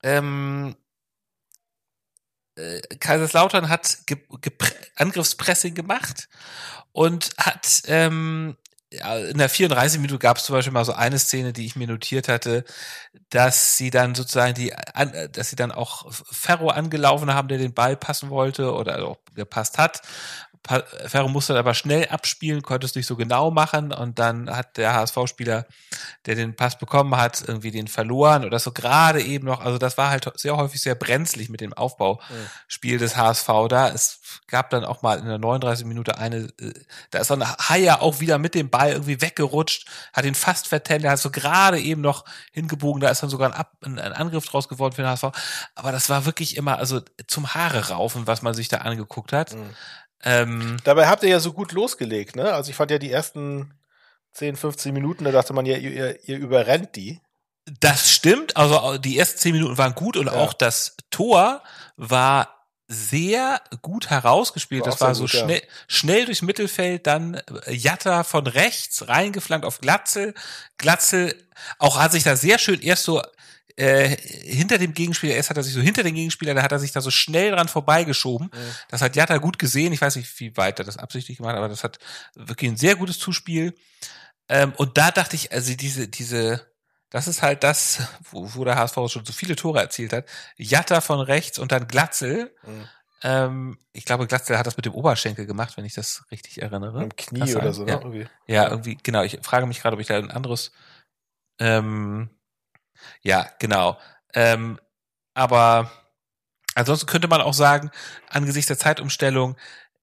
ähm, 0.04 0.76
äh, 2.60 2.96
Kaiserslautern 2.96 3.68
hat 3.68 3.98
ge 4.06 4.18
Angriffspressing 4.96 5.74
gemacht 5.74 6.28
und 6.92 7.30
hat 7.38 7.82
ähm, 7.86 8.56
in 8.90 9.38
der 9.38 9.48
34 9.48 10.00
Minute 10.00 10.18
gab 10.18 10.38
es 10.38 10.44
zum 10.44 10.56
Beispiel 10.56 10.72
mal 10.72 10.84
so 10.84 10.92
eine 10.92 11.18
Szene, 11.18 11.52
die 11.52 11.64
ich 11.64 11.76
mir 11.76 11.86
notiert 11.86 12.26
hatte, 12.26 12.64
dass 13.28 13.76
sie 13.76 13.90
dann 13.90 14.16
sozusagen 14.16 14.54
die, 14.54 14.70
äh, 14.70 15.28
dass 15.28 15.50
sie 15.50 15.56
dann 15.56 15.70
auch 15.70 16.10
Ferro 16.10 16.70
angelaufen 16.70 17.32
haben, 17.32 17.46
der 17.46 17.58
den 17.58 17.72
Ball 17.72 17.96
passen 17.96 18.30
wollte 18.30 18.72
oder 18.74 19.06
auch 19.06 19.18
gepasst 19.34 19.78
hat. 19.78 20.02
Ferro 20.66 21.28
musste 21.28 21.58
aber 21.58 21.74
schnell 21.74 22.06
abspielen, 22.08 22.62
konnte 22.62 22.86
es 22.86 22.94
nicht 22.94 23.06
so 23.06 23.16
genau 23.16 23.50
machen 23.50 23.92
und 23.92 24.18
dann 24.18 24.54
hat 24.54 24.76
der 24.76 24.92
HSV-Spieler, 24.92 25.66
der 26.26 26.34
den 26.34 26.54
Pass 26.54 26.78
bekommen 26.78 27.16
hat, 27.16 27.42
irgendwie 27.46 27.70
den 27.70 27.88
verloren 27.88 28.44
oder 28.44 28.58
so 28.58 28.70
gerade 28.70 29.22
eben 29.22 29.46
noch. 29.46 29.60
Also 29.60 29.78
das 29.78 29.96
war 29.96 30.10
halt 30.10 30.30
sehr 30.36 30.56
häufig 30.56 30.80
sehr 30.80 30.94
brenzlig 30.94 31.48
mit 31.48 31.60
dem 31.60 31.72
Aufbauspiel 31.72 32.98
des 32.98 33.16
HSV 33.16 33.48
da. 33.68 33.88
Es 33.88 34.20
gab 34.48 34.70
dann 34.70 34.84
auch 34.84 35.02
mal 35.02 35.18
in 35.18 35.26
der 35.26 35.38
39 35.38 35.86
Minute 35.86 36.18
eine, 36.18 36.48
äh, 36.60 36.72
da 37.10 37.20
ist 37.20 37.30
dann 37.30 37.42
Haier 37.42 38.02
auch 38.02 38.20
wieder 38.20 38.38
mit 38.38 38.54
dem 38.54 38.70
Ball 38.70 38.92
irgendwie 38.92 39.20
weggerutscht, 39.20 39.88
hat 40.12 40.24
ihn 40.24 40.34
fast 40.34 40.68
vertennt, 40.68 41.04
der 41.04 41.12
hat 41.12 41.18
so 41.18 41.30
gerade 41.30 41.80
eben 41.80 42.02
noch 42.02 42.24
hingebogen, 42.52 43.00
da 43.00 43.08
ist 43.08 43.22
dann 43.22 43.30
sogar 43.30 43.50
ein, 43.50 43.60
Ab 43.60 43.72
ein, 43.84 43.98
ein 43.98 44.12
Angriff 44.12 44.46
draus 44.46 44.68
geworden 44.68 44.94
für 44.94 45.02
den 45.02 45.10
HSV. 45.10 45.24
Aber 45.74 45.90
das 45.90 46.08
war 46.10 46.26
wirklich 46.26 46.56
immer, 46.56 46.78
also 46.78 47.00
zum 47.26 47.54
Haare 47.54 47.88
raufen, 47.88 48.26
was 48.26 48.42
man 48.42 48.54
sich 48.54 48.68
da 48.68 48.78
angeguckt 48.78 49.32
hat. 49.32 49.54
Mhm. 49.54 49.70
Ähm, 50.22 50.76
Dabei 50.84 51.08
habt 51.08 51.22
ihr 51.22 51.30
ja 51.30 51.40
so 51.40 51.52
gut 51.52 51.72
losgelegt, 51.72 52.36
ne? 52.36 52.52
Also 52.52 52.70
ich 52.70 52.76
fand 52.76 52.90
ja 52.90 52.98
die 52.98 53.10
ersten 53.10 53.74
10, 54.32 54.56
15 54.56 54.92
Minuten, 54.92 55.24
da 55.24 55.32
dachte 55.32 55.52
man 55.52 55.66
ja, 55.66 55.76
ihr, 55.76 56.28
ihr, 56.28 56.38
überrennt 56.38 56.96
die. 56.96 57.20
Das 57.80 58.10
stimmt, 58.10 58.56
also 58.56 58.98
die 58.98 59.18
ersten 59.18 59.38
zehn 59.38 59.52
Minuten 59.52 59.78
waren 59.78 59.94
gut 59.94 60.16
und 60.16 60.26
Ja. 60.26 60.32
auch 60.32 60.52
das 60.52 60.96
Tor 61.10 61.62
war 61.96 62.66
sehr 62.88 63.60
gut 63.82 64.10
herausgespielt. 64.10 64.82
War 64.82 64.90
das 64.90 65.00
war 65.00 65.14
so 65.14 65.24
gut, 65.24 65.32
ja. 65.34 65.44
schnell, 65.44 65.62
schnell 65.86 66.24
durchs 66.24 66.42
Mittelfeld, 66.42 67.06
dann 67.06 67.34
äh, 67.34 67.72
Jatta 67.72 68.24
von 68.24 68.46
rechts 68.46 69.06
reingeflankt 69.08 69.64
auf 69.64 69.80
Glatzel. 69.80 70.34
Glatzel 70.76 71.36
auch 71.78 71.98
hat 72.00 72.10
sich 72.12 72.24
da 72.24 72.34
sehr 72.34 72.58
schön 72.58 72.80
erst 72.80 73.04
so 73.04 73.22
äh, 73.80 74.14
hinter 74.18 74.76
dem 74.76 74.92
Gegenspieler, 74.92 75.34
erst 75.34 75.48
hat 75.48 75.56
er 75.56 75.62
sich 75.62 75.72
so 75.72 75.80
hinter 75.80 76.02
den 76.02 76.14
Gegenspieler, 76.14 76.52
da 76.52 76.62
hat 76.62 76.72
er 76.72 76.78
sich 76.78 76.92
da 76.92 77.00
so 77.00 77.10
schnell 77.10 77.52
dran 77.52 77.66
vorbeigeschoben. 77.66 78.50
Mhm. 78.52 78.74
Das 78.88 79.00
hat 79.00 79.16
Jatta 79.16 79.38
gut 79.38 79.58
gesehen. 79.58 79.94
Ich 79.94 80.02
weiß 80.02 80.16
nicht, 80.16 80.38
wie 80.38 80.54
weit 80.58 80.78
er 80.78 80.84
das 80.84 80.98
absichtlich 80.98 81.38
gemacht 81.38 81.52
hat, 81.52 81.58
aber 81.58 81.70
das 81.70 81.82
hat 81.82 81.98
wirklich 82.34 82.70
ein 82.70 82.76
sehr 82.76 82.94
gutes 82.96 83.18
Zuspiel. 83.18 83.74
Ähm, 84.50 84.74
und 84.76 84.98
da 84.98 85.10
dachte 85.10 85.34
ich, 85.34 85.52
also 85.52 85.74
diese, 85.74 86.08
diese, 86.08 86.66
das 87.08 87.26
ist 87.26 87.40
halt 87.40 87.64
das, 87.64 88.02
wo, 88.30 88.54
wo 88.54 88.64
der 88.64 88.76
HSV 88.76 88.96
schon 89.08 89.24
so 89.24 89.32
viele 89.32 89.56
Tore 89.56 89.80
erzielt 89.80 90.12
hat. 90.12 90.26
Jatta 90.58 91.00
von 91.00 91.20
rechts 91.20 91.58
und 91.58 91.72
dann 91.72 91.88
Glatzel. 91.88 92.54
Mhm. 92.66 92.88
Ähm, 93.22 93.78
ich 93.94 94.04
glaube, 94.04 94.26
Glatzel 94.26 94.58
hat 94.58 94.66
das 94.66 94.76
mit 94.76 94.84
dem 94.84 94.94
Oberschenkel 94.94 95.46
gemacht, 95.46 95.78
wenn 95.78 95.86
ich 95.86 95.94
das 95.94 96.24
richtig 96.30 96.60
erinnere. 96.60 97.02
Im 97.02 97.16
Knie 97.16 97.40
Kann 97.40 97.48
sein? 97.48 97.62
oder 97.62 97.72
so, 97.72 97.84
ne? 97.84 97.92
Ja. 97.92 97.98
Irgendwie. 97.98 98.26
Ja, 98.46 98.68
irgendwie, 98.68 98.98
genau. 99.02 99.22
Ich 99.22 99.38
frage 99.42 99.64
mich 99.64 99.80
gerade, 99.80 99.94
ob 99.94 100.00
ich 100.00 100.08
da 100.08 100.18
ein 100.18 100.30
anderes. 100.30 100.70
Ähm, 101.58 102.28
ja, 103.22 103.46
genau. 103.58 103.98
Ähm, 104.34 104.78
aber 105.34 105.90
ansonsten 106.74 107.06
könnte 107.06 107.28
man 107.28 107.40
auch 107.40 107.54
sagen, 107.54 107.90
angesichts 108.28 108.68
der 108.68 108.78
Zeitumstellung, 108.78 109.56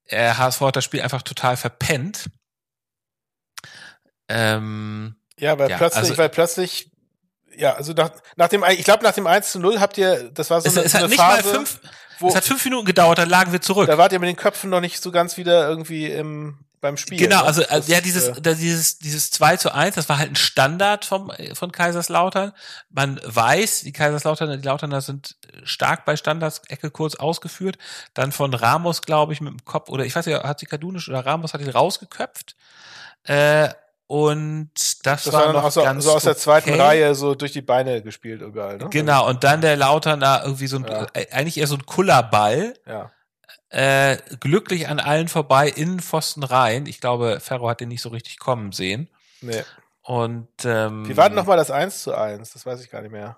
äh, 0.05 0.33
HSV 0.33 0.61
hat 0.61 0.75
das 0.75 0.83
Spiel 0.85 1.01
einfach 1.01 1.21
total 1.21 1.57
verpennt. 1.57 2.29
Ähm, 4.29 5.15
Ja, 5.39 5.57
weil 5.59 5.69
Ja, 5.69 5.77
plötzlich, 5.77 5.97
also- 6.03 6.17
weil 6.17 6.29
plötzlich, 6.29 6.91
ja, 7.55 7.73
also 7.75 7.93
nach, 7.93 8.11
nach 8.35 8.49
dem, 8.49 8.63
ich 8.69 8.83
glaube, 8.83 9.03
nach 9.03 9.13
dem 9.13 9.27
1 9.27 9.51
zu 9.51 9.59
0 9.59 9.79
habt 9.79 9.97
ihr, 9.97 10.31
das 10.31 10.49
war 10.49 10.61
so 10.61 10.67
es, 10.67 10.77
eine, 10.77 10.85
es 10.85 10.93
hat 10.93 11.01
eine 11.01 11.09
nicht 11.09 11.19
Phase, 11.19 11.43
mal 11.43 11.53
fünf, 11.55 11.79
wo, 12.19 12.27
es 12.29 12.35
hat 12.35 12.43
fünf 12.43 12.63
Minuten 12.65 12.85
gedauert, 12.85 13.19
dann 13.19 13.29
lagen 13.29 13.51
wir 13.51 13.61
zurück. 13.61 13.87
da 13.87 13.97
wart 13.97 14.11
ihr 14.11 14.19
mit 14.19 14.29
den 14.29 14.35
Köpfen 14.35 14.69
noch 14.69 14.81
nicht 14.81 15.01
so 15.01 15.11
ganz 15.11 15.37
wieder 15.37 15.67
irgendwie 15.67 16.07
im, 16.11 16.65
beim 16.79 16.97
Spiel. 16.97 17.17
Genau, 17.17 17.41
ne? 17.41 17.43
also 17.43 17.61
äh, 17.61 17.67
Das, 17.69 17.87
ja, 17.87 18.01
dieses, 18.01 18.27
äh, 18.27 18.55
dieses, 18.55 18.99
dieses 18.99 19.31
2 19.31 19.57
zu 19.57 19.73
1, 19.73 19.95
das 19.95 20.09
war 20.09 20.17
halt 20.17 20.31
ein 20.31 20.35
Standard 20.35 21.05
vom, 21.05 21.31
von 21.53 21.71
Kaiserslautern. 21.71 22.53
Man 22.89 23.19
weiß, 23.23 23.81
die 23.81 23.91
Kaiserslauterner, 23.91 24.57
die 24.57 24.65
Lauterner 24.65 25.01
sind 25.01 25.35
stark 25.63 26.05
bei 26.05 26.15
Standards, 26.15 26.61
Ecke 26.67 26.91
kurz 26.91 27.15
ausgeführt. 27.15 27.77
Dann 28.13 28.31
von 28.31 28.53
Ramos, 28.53 29.01
glaube 29.01 29.33
ich, 29.33 29.41
mit 29.41 29.51
dem 29.51 29.65
Kopf, 29.65 29.89
oder 29.89 30.05
ich 30.05 30.15
weiß 30.15 30.25
nicht, 30.25 30.43
hat 30.43 30.59
sie 30.59 30.65
Kadunisch 30.65 31.09
oder 31.09 31.25
Ramos 31.25 31.53
hat 31.53 31.61
ihn 31.61 31.69
rausgeköpft. 31.69 32.55
Äh, 33.23 33.69
und 34.07 34.71
das, 34.75 35.23
das 35.23 35.33
war 35.33 35.33
war 35.33 35.45
dann 35.47 35.55
noch 35.55 35.63
auch 35.65 35.71
so, 35.71 35.83
ganz 35.83 36.05
so 36.05 36.13
aus 36.13 36.23
der 36.23 36.37
zweiten 36.37 36.69
okay. 36.69 36.81
Reihe 36.81 37.13
so 37.13 37.35
durch 37.35 37.51
die 37.51 37.61
Beine 37.61 38.01
gespielt 38.01 38.41
überall, 38.41 38.77
ne? 38.77 38.87
Genau, 38.89 39.27
und 39.27 39.43
dann 39.43 39.59
der 39.59 39.75
Lauterner 39.75 40.43
irgendwie 40.45 40.67
so 40.67 40.77
ein, 40.77 40.85
Ja. 40.85 41.07
äh, 41.13 41.27
eigentlich 41.31 41.57
eher 41.57 41.67
so 41.67 41.75
ein 41.75 41.85
Kullerball. 41.85 42.73
Ja. 42.87 43.11
Äh, 43.69 44.17
glücklich 44.39 44.87
an 44.87 44.99
allen 44.99 45.27
vorbei, 45.27 45.67
in 45.67 45.99
Pfosten 45.99 46.43
rein. 46.43 46.85
Ich 46.85 47.01
glaube, 47.01 47.39
Ferro 47.41 47.69
hat 47.69 47.81
den 47.81 47.89
nicht 47.89 48.01
so 48.01 48.09
richtig 48.09 48.39
kommen 48.39 48.71
sehen. 48.71 49.09
Nee. 49.41 49.63
Und 50.03 50.47
ähm, 50.63 51.07
Wie 51.07 51.17
war 51.17 51.27
denn 51.29 51.35
nochmal 51.35 51.57
das 51.57 51.69
1 51.69 52.03
zu 52.03 52.15
1? 52.15 52.53
Das 52.53 52.65
weiß 52.65 52.81
ich 52.81 52.89
gar 52.89 53.01
nicht 53.01 53.11
mehr. 53.11 53.37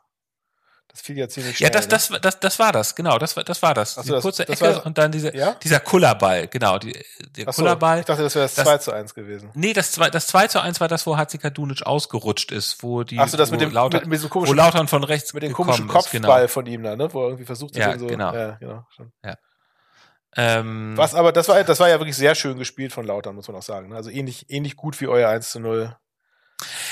Das 0.88 1.02
fiel 1.02 1.18
ja 1.18 1.28
ziemlich 1.30 1.58
schnell. 1.58 1.68
Ja, 1.68 1.72
das, 1.72 1.86
ne? 1.86 1.89
das, 1.89 2.22
das, 2.22 2.39
das 2.39 2.60
war 2.60 2.72
das, 2.72 2.96
genau, 2.96 3.20
das 3.20 3.36
war, 3.38 3.44
das 3.44 3.62
war 3.62 3.74
das. 3.76 3.94
So, 3.96 4.02
die 4.04 4.10
das- 4.10 4.22
kurze 4.24 4.46
das 4.46 4.60
Ecke 4.62 4.76
war- 4.76 4.86
und 4.88 4.98
dann 4.98 5.12
diese, 5.12 5.36
Ja? 5.36 5.54
dieser 5.63 5.80
Kullerball, 5.80 6.48
genau, 6.48 6.80
die, 6.80 6.94
der 7.38 7.48
Ach 7.48 7.54
so, 7.54 7.62
Kullerball. 7.62 8.00
ich 8.00 8.06
dachte, 8.06 8.24
das 8.24 8.34
wäre 8.34 8.46
das 8.46 8.56
Das- 8.56 8.65
2 8.65 8.78
zu 8.80 8.92
1 8.92 9.13
gewesen. 9.13 9.52
Nee, 9.54 9.74
das, 9.74 9.92
zwei, 9.92 10.10
das 10.10 10.26
2 10.28 10.48
zu 10.48 10.60
1 10.62 10.80
war 10.80 10.88
das, 10.88 11.06
wo 11.06 11.15
Hatzikadunic 11.18 11.86
ausgerutscht 11.86 12.52
ist, 12.52 12.82
wo 12.82 13.04
die, 13.04 13.20
Ach 13.20 13.28
so, 13.28 13.38
das 13.38 13.50
wo 13.50 13.54
mit 13.54 13.62
dem, 13.62 13.72
Lauter, 13.72 14.00
mit, 14.00 14.08
mit 14.10 14.24
wo 14.24 14.30
komischen, 14.30 14.56
Lautern 14.58 14.88
von 14.88 15.04
rechts 15.04 15.34
mit 15.34 15.44
dem 15.44 15.54
komischen 15.54 15.88
ist, 15.88 15.92
Kopfball 15.94 16.42
genau. 16.42 16.48
von 16.48 16.65
ihm 16.65 16.82
da, 16.84 16.96
ne? 16.96 17.13
Wo 17.13 17.22
er 17.22 17.26
irgendwie 17.28 17.46
versucht 17.46 17.76
hat, 17.76 17.82
Ja, 17.82 18.00
so. 18.00 18.08
genau. 18.08 18.34
Ja, 18.34 18.52
genau. 18.60 18.86
Schon. 18.96 19.12
Ähm, 20.36 20.94
Was 20.96 21.15
aber, 21.15 21.32
das 21.32 21.48
war, 21.48 21.63
das 21.63 21.80
war 21.80 21.89
ja 21.89 22.00
wirklich 22.00 22.15
sehr 22.15 22.36
schön 22.36 22.58
gespielt 22.60 22.94
von 22.94 23.06
Lautern, 23.06 23.36
muss 23.36 23.48
man 23.48 23.58
auch 23.58 23.63
sagen. 23.63 23.89
ne? 23.89 23.96
Also 23.96 24.10
ähnlich, 24.10 24.50
ähnlich 24.50 24.76
gut 24.76 25.00
wie 25.02 25.08
euer 25.08 25.30
1 25.30 25.52
zu 25.52 25.60
0. 25.60 25.96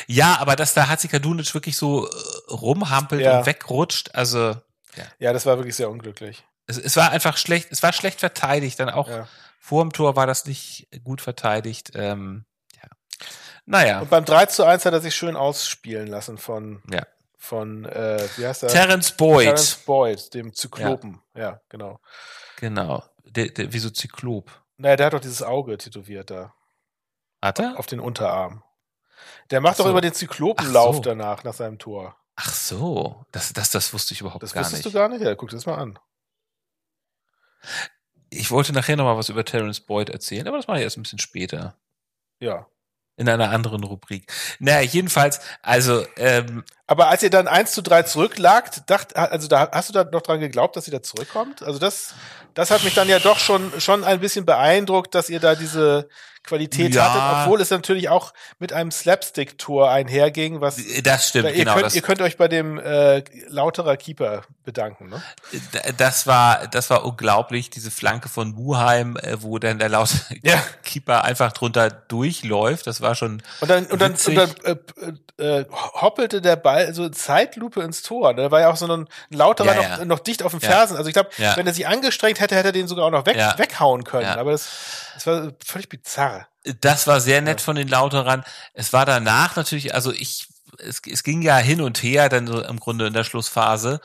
Ja, 0.07 0.37
aber 0.39 0.55
dass 0.55 0.73
da 0.73 0.87
Hatzikadunic 0.87 1.53
wirklich 1.53 1.77
so 1.77 2.07
äh, 2.07 2.11
rumhampelt 2.51 3.21
Ja. 3.21 3.39
und 3.39 3.45
wegrutscht, 3.45 4.15
also 4.15 4.55
Ja, 5.19 5.33
das 5.33 5.45
war 5.45 5.57
wirklich 5.57 5.75
sehr 5.75 5.89
unglücklich. 5.89 6.45
es, 6.67 6.77
es 6.77 6.95
war 6.95 7.11
einfach 7.11 7.37
schlecht, 7.37 7.67
es 7.71 7.83
war 7.83 7.93
schlecht 7.93 8.19
verteidigt, 8.19 8.79
dann 8.79 8.89
auch 8.89 9.09
Ja. 9.09 9.27
vor 9.59 9.83
dem 9.83 9.91
Tor 9.93 10.15
war 10.15 10.25
das 10.25 10.45
nicht 10.45 10.87
gut 11.03 11.21
verteidigt. 11.21 11.91
Ähm, 11.95 12.45
ja. 12.81 12.89
Naja, 13.65 13.99
Und 13.99 14.09
beim 14.09 14.25
3 14.25 14.45
zu 14.47 14.63
1 14.63 14.85
hat 14.85 14.93
er 14.93 15.01
sich 15.01 15.13
schön 15.15 15.35
ausspielen 15.35 16.07
lassen 16.07 16.37
von, 16.37 16.81
Ja. 16.91 17.03
von 17.37 17.85
äh, 17.85 18.25
wie 18.37 18.47
heißt 18.47 18.63
er? 18.63 18.69
Terence 18.69 19.11
Boyd, 19.11 19.43
Terence 19.45 19.75
Boyd, 19.85 20.33
dem 20.33 20.53
Zyklopen. 20.53 21.21
Ja, 21.35 21.59
genau. 21.69 21.99
genau, 22.55 23.03
der, 23.31 23.49
der, 23.49 23.73
wie 23.73 23.79
so 23.79 23.89
Zyklop. 23.89 24.51
Naja, 24.77 24.95
der 24.95 25.05
hat 25.07 25.13
doch 25.13 25.19
dieses 25.19 25.41
Auge 25.43 25.77
tätowiert 25.77 26.29
da 26.29 26.53
Hat 27.41 27.59
er? 27.59 27.77
auf 27.79 27.85
den 27.87 27.99
Unterarm. 27.99 28.63
Der 29.49 29.61
macht 29.61 29.73
Ach 29.73 29.77
so. 29.77 29.83
doch 29.83 29.89
immer 29.91 30.01
den 30.01 30.13
Zyklopenlauf 30.13 30.97
so. 30.97 31.01
danach, 31.01 31.43
nach 31.43 31.53
seinem 31.53 31.79
Tor. 31.79 32.15
Ach 32.35 32.53
so, 32.53 33.25
das, 33.31 33.51
das, 33.53 33.71
das 33.71 33.93
wusste 33.93 34.13
ich 34.13 34.21
überhaupt 34.21 34.43
Das 34.43 34.53
gar 34.53 34.63
wusstest 34.63 34.85
nicht. 34.85 34.93
du 34.93 34.97
gar 34.99 35.09
nicht? 35.09 35.21
Ja, 35.21 35.33
guck 35.35 35.49
dir 35.49 35.55
das 35.55 35.65
mal 35.65 35.75
an. 35.75 35.97
Ich 38.29 38.51
wollte 38.51 38.73
nachher 38.73 38.95
noch 38.97 39.05
mal 39.05 39.17
was 39.17 39.29
über 39.29 39.43
Terence 39.45 39.79
Boyd 39.79 40.09
erzählen, 40.09 40.47
aber 40.47 40.57
das 40.57 40.67
mache 40.67 40.77
ich 40.77 40.83
erst 40.83 40.97
ein 40.97 41.03
bisschen 41.03 41.19
später. 41.19 41.77
Ja. 42.39 42.67
In 43.15 43.27
einer 43.27 43.49
anderen 43.49 43.83
Rubrik. 43.83 44.31
Naja, 44.59 44.81
jedenfalls, 44.81 45.39
also, 45.63 46.05
ähm, 46.17 46.63
Aber 46.87 47.09
als 47.09 47.21
ihr 47.21 47.29
dann 47.29 47.47
1 47.47 47.73
zu 47.73 47.81
3 47.81 48.03
zurücklagt, 48.03 48.83
dacht, 48.89 49.15
also 49.15 49.47
da 49.47 49.69
hast 49.71 49.89
du 49.89 49.93
da 49.93 50.05
noch 50.05 50.21
dran 50.21 50.39
geglaubt, 50.39 50.75
dass 50.77 50.85
sie 50.85 50.91
da 50.91 51.03
zurückkommt? 51.03 51.61
Also 51.61 51.79
das, 51.79 52.13
das 52.53 52.71
hat 52.71 52.83
mich 52.85 52.93
dann 52.95 53.09
ja 53.09 53.19
doch 53.19 53.39
schon, 53.39 53.71
schon 53.79 54.03
ein 54.05 54.19
bisschen 54.21 54.45
beeindruckt, 54.45 55.13
dass 55.13 55.29
ihr 55.29 55.39
da 55.41 55.55
diese 55.55 56.07
Qualität 56.43 56.95
Ja. 56.95 57.13
hattet, 57.13 57.43
obwohl 57.45 57.59
es 57.59 57.71
natürlich 57.71 58.07
auch 58.07 58.33
mit 58.57 58.71
einem 58.71 58.89
Slapstick-Tor 58.89 59.91
einherging, 59.91 60.61
was 60.61 60.77
das 61.03 61.27
stimmt, 61.27 61.49
ihr, 61.49 61.65
genau. 61.65 61.73
könnt, 61.75 61.93
ihr 61.93 62.01
könnt 62.01 62.21
euch 62.21 62.37
bei 62.37 62.47
dem 62.47 62.79
äh, 62.79 63.21
lauterer 63.49 63.97
Keeper 63.97 64.43
bedanken, 64.63 65.09
ne? 65.09 65.21
d- 65.51 65.93
das 65.97 66.25
war, 66.25 66.67
das 66.67 66.89
war 66.89 67.03
unglaublich, 67.03 67.69
diese 67.69 67.91
Flanke 67.91 68.29
von 68.29 68.51
Muheim, 68.53 69.17
äh, 69.17 69.41
wo 69.41 69.59
dann 69.59 69.77
der 69.77 69.89
laute 69.89 70.13
Ja. 70.41 70.63
Keeper 70.85 71.25
einfach 71.25 71.51
drunter 71.51 71.89
durchläuft. 71.89 72.87
Das 72.87 73.01
war 73.01 73.15
schon, 73.15 73.43
Und 73.59 73.69
dann, 73.69 73.85
und 73.87 74.01
dann, 74.01 74.13
und 74.13 74.35
dann 74.35 74.49
äh, 75.37 75.59
äh, 75.59 75.65
hoppelte 75.71 76.41
der 76.41 76.55
Ball 76.55 76.76
so 76.93 77.05
in 77.05 77.13
Zeitlupe 77.13 77.81
ins 77.81 78.01
Tor. 78.01 78.33
ne? 78.33 78.43
Da 78.43 78.51
war 78.51 78.61
ja 78.61 78.69
auch 78.69 78.75
so 78.77 78.87
ein 78.87 79.07
lauterer 79.29 79.67
Ja, 79.67 79.75
noch, 79.89 79.99
ja. 79.99 80.05
noch 80.05 80.19
dicht 80.19 80.43
auf 80.43 80.51
den 80.51 80.61
Ja. 80.61 80.69
Fersen. 80.69 80.97
Also 80.97 81.07
ich 81.09 81.13
glaube, 81.13 81.29
wenn 81.37 81.67
er 81.67 81.73
sich 81.73 81.87
angestrengt 81.87 82.39
hätte, 82.39 82.55
hätte 82.55 82.69
er 82.69 82.71
den 82.73 82.87
sogar 82.87 83.05
auch 83.05 83.11
noch 83.11 83.25
weg, 83.25 83.37
weghauen 83.57 84.03
können. 84.03 84.25
Aber 84.27 84.51
das, 84.51 84.67
das 85.15 85.27
war 85.27 85.51
völlig 85.65 85.89
bizarr. 85.89 86.47
das 86.81 87.07
war 87.07 87.21
sehr 87.21 87.41
nett 87.41 87.61
von 87.61 87.75
den 87.75 87.87
Lauterern. 87.87 88.43
Es 88.73 88.93
war 88.93 89.05
danach 89.05 89.55
natürlich, 89.55 89.93
also 89.95 90.11
ich, 90.11 90.47
es, 90.79 91.01
es 91.11 91.23
ging 91.23 91.41
ja 91.41 91.57
hin 91.57 91.81
und 91.81 92.01
her 92.03 92.29
dann 92.29 92.45
so 92.47 92.61
im 92.61 92.79
Grunde 92.79 93.07
in 93.07 93.13
der 93.13 93.23
Schlussphase. 93.23 93.99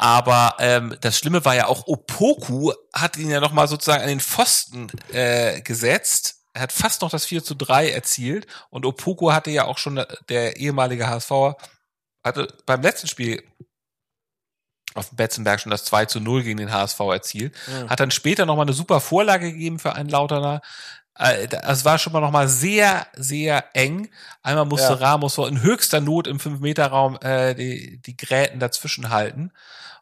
Aber 0.00 0.54
ähm, 0.60 0.96
das 1.00 1.18
Schlimme 1.18 1.44
war 1.44 1.56
ja 1.56 1.66
auch, 1.66 1.86
Opoku 1.88 2.72
hat 2.92 3.16
ihn 3.16 3.30
ja 3.30 3.40
nochmal 3.40 3.66
sozusagen 3.66 4.02
an 4.02 4.08
den 4.08 4.20
Pfosten 4.20 4.86
äh, 5.12 5.60
gesetzt. 5.60 6.36
Er 6.54 6.62
hat 6.62 6.72
fast 6.72 7.02
noch 7.02 7.10
das 7.10 7.24
4 7.24 7.42
zu 7.42 7.54
3 7.56 7.90
erzielt. 7.90 8.46
Und 8.70 8.86
Opoku 8.86 9.32
hatte 9.32 9.50
ja 9.50 9.64
auch 9.64 9.78
schon, 9.78 10.04
der 10.28 10.56
ehemalige 10.56 11.08
HSV, 11.08 11.30
hatte 12.24 12.48
beim 12.66 12.82
letzten 12.82 13.06
Spiel 13.06 13.42
auf 14.94 15.10
dem 15.10 15.16
Betzenberg 15.16 15.60
schon 15.60 15.70
das 15.70 15.84
2 15.84 16.06
zu 16.06 16.20
0 16.20 16.42
gegen 16.42 16.58
den 16.58 16.72
HSV 16.72 16.98
erzielt. 17.00 17.54
Mhm. 17.66 17.90
Hat 17.90 18.00
dann 18.00 18.10
später 18.10 18.46
nochmal 18.46 18.64
eine 18.66 18.72
super 18.72 19.00
Vorlage 19.00 19.52
gegeben 19.52 19.78
für 19.78 19.94
einen 19.94 20.08
Lauterner. 20.08 20.60
Äh, 21.16 21.48
Es 21.62 21.84
war 21.84 21.98
schon 21.98 22.12
mal 22.12 22.20
nochmal 22.20 22.48
sehr, 22.48 23.06
sehr 23.14 23.64
eng. 23.74 24.08
Einmal 24.42 24.64
musste 24.64 24.94
Ja. 24.94 24.98
Ramos 24.98 25.34
so 25.34 25.46
in 25.46 25.62
höchster 25.62 26.00
Not 26.00 26.26
im 26.26 26.38
5-Meter-Raum 26.38 27.18
äh, 27.20 27.54
die, 27.54 28.00
die 28.00 28.16
Gräten 28.16 28.60
dazwischen 28.60 29.10
halten. 29.10 29.52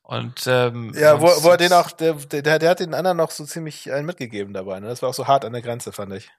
Und 0.02 0.46
ähm, 0.46 0.92
Ja, 0.94 1.20
wo, 1.20 1.26
wo 1.42 1.50
er 1.50 1.56
den 1.56 1.72
auch, 1.72 1.90
der, 1.90 2.14
der, 2.14 2.58
der 2.60 2.70
hat 2.70 2.80
den 2.80 2.94
anderen 2.94 3.16
noch 3.16 3.32
so 3.32 3.44
ziemlich 3.44 3.92
einen 3.92 4.06
mitgegeben 4.06 4.54
dabei. 4.54 4.78
Ne? 4.78 4.86
Das 4.86 5.02
war 5.02 5.08
auch 5.08 5.14
so 5.14 5.26
hart 5.26 5.44
an 5.44 5.52
der 5.52 5.62
Grenze, 5.62 5.90
fand 5.92 6.12
ich. 6.12 6.30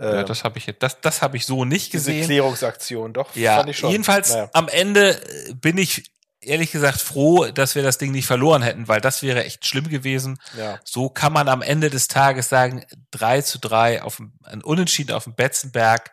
Ja, 0.00 0.20
Ähm, 0.20 0.26
das 0.26 0.44
habe 0.44 0.58
ich 0.58 0.66
jetzt, 0.66 0.82
das, 0.82 1.00
das 1.00 1.22
habe 1.22 1.36
ich 1.36 1.44
so 1.46 1.64
nicht 1.64 1.92
diese 1.92 2.12
gesehen. 2.12 2.26
Klärungsaktion, 2.26 3.12
doch, 3.12 3.34
Ja, 3.34 3.66
jedenfalls 3.66 4.30
Naja. 4.32 4.50
am 4.52 4.68
Ende 4.68 5.20
äh, 5.48 5.54
bin 5.54 5.76
ich 5.78 6.12
ehrlich 6.40 6.70
gesagt 6.70 7.00
froh, 7.00 7.46
dass 7.46 7.74
wir 7.74 7.82
das 7.82 7.98
Ding 7.98 8.12
nicht 8.12 8.26
verloren 8.26 8.62
hätten, 8.62 8.86
weil 8.86 9.00
das 9.00 9.22
wäre 9.22 9.44
echt 9.44 9.66
schlimm 9.66 9.88
gewesen. 9.88 10.38
Ja. 10.56 10.78
So 10.84 11.08
kann 11.10 11.32
man 11.32 11.48
am 11.48 11.62
Ende 11.62 11.90
des 11.90 12.06
Tages 12.06 12.48
sagen, 12.48 12.86
3 13.10 13.42
zu 13.42 13.58
3 13.58 14.02
auf 14.02 14.20
ein 14.44 14.62
Unentschieden 14.62 15.12
auf 15.16 15.24
dem 15.24 15.34
Betzenberg. 15.34 16.12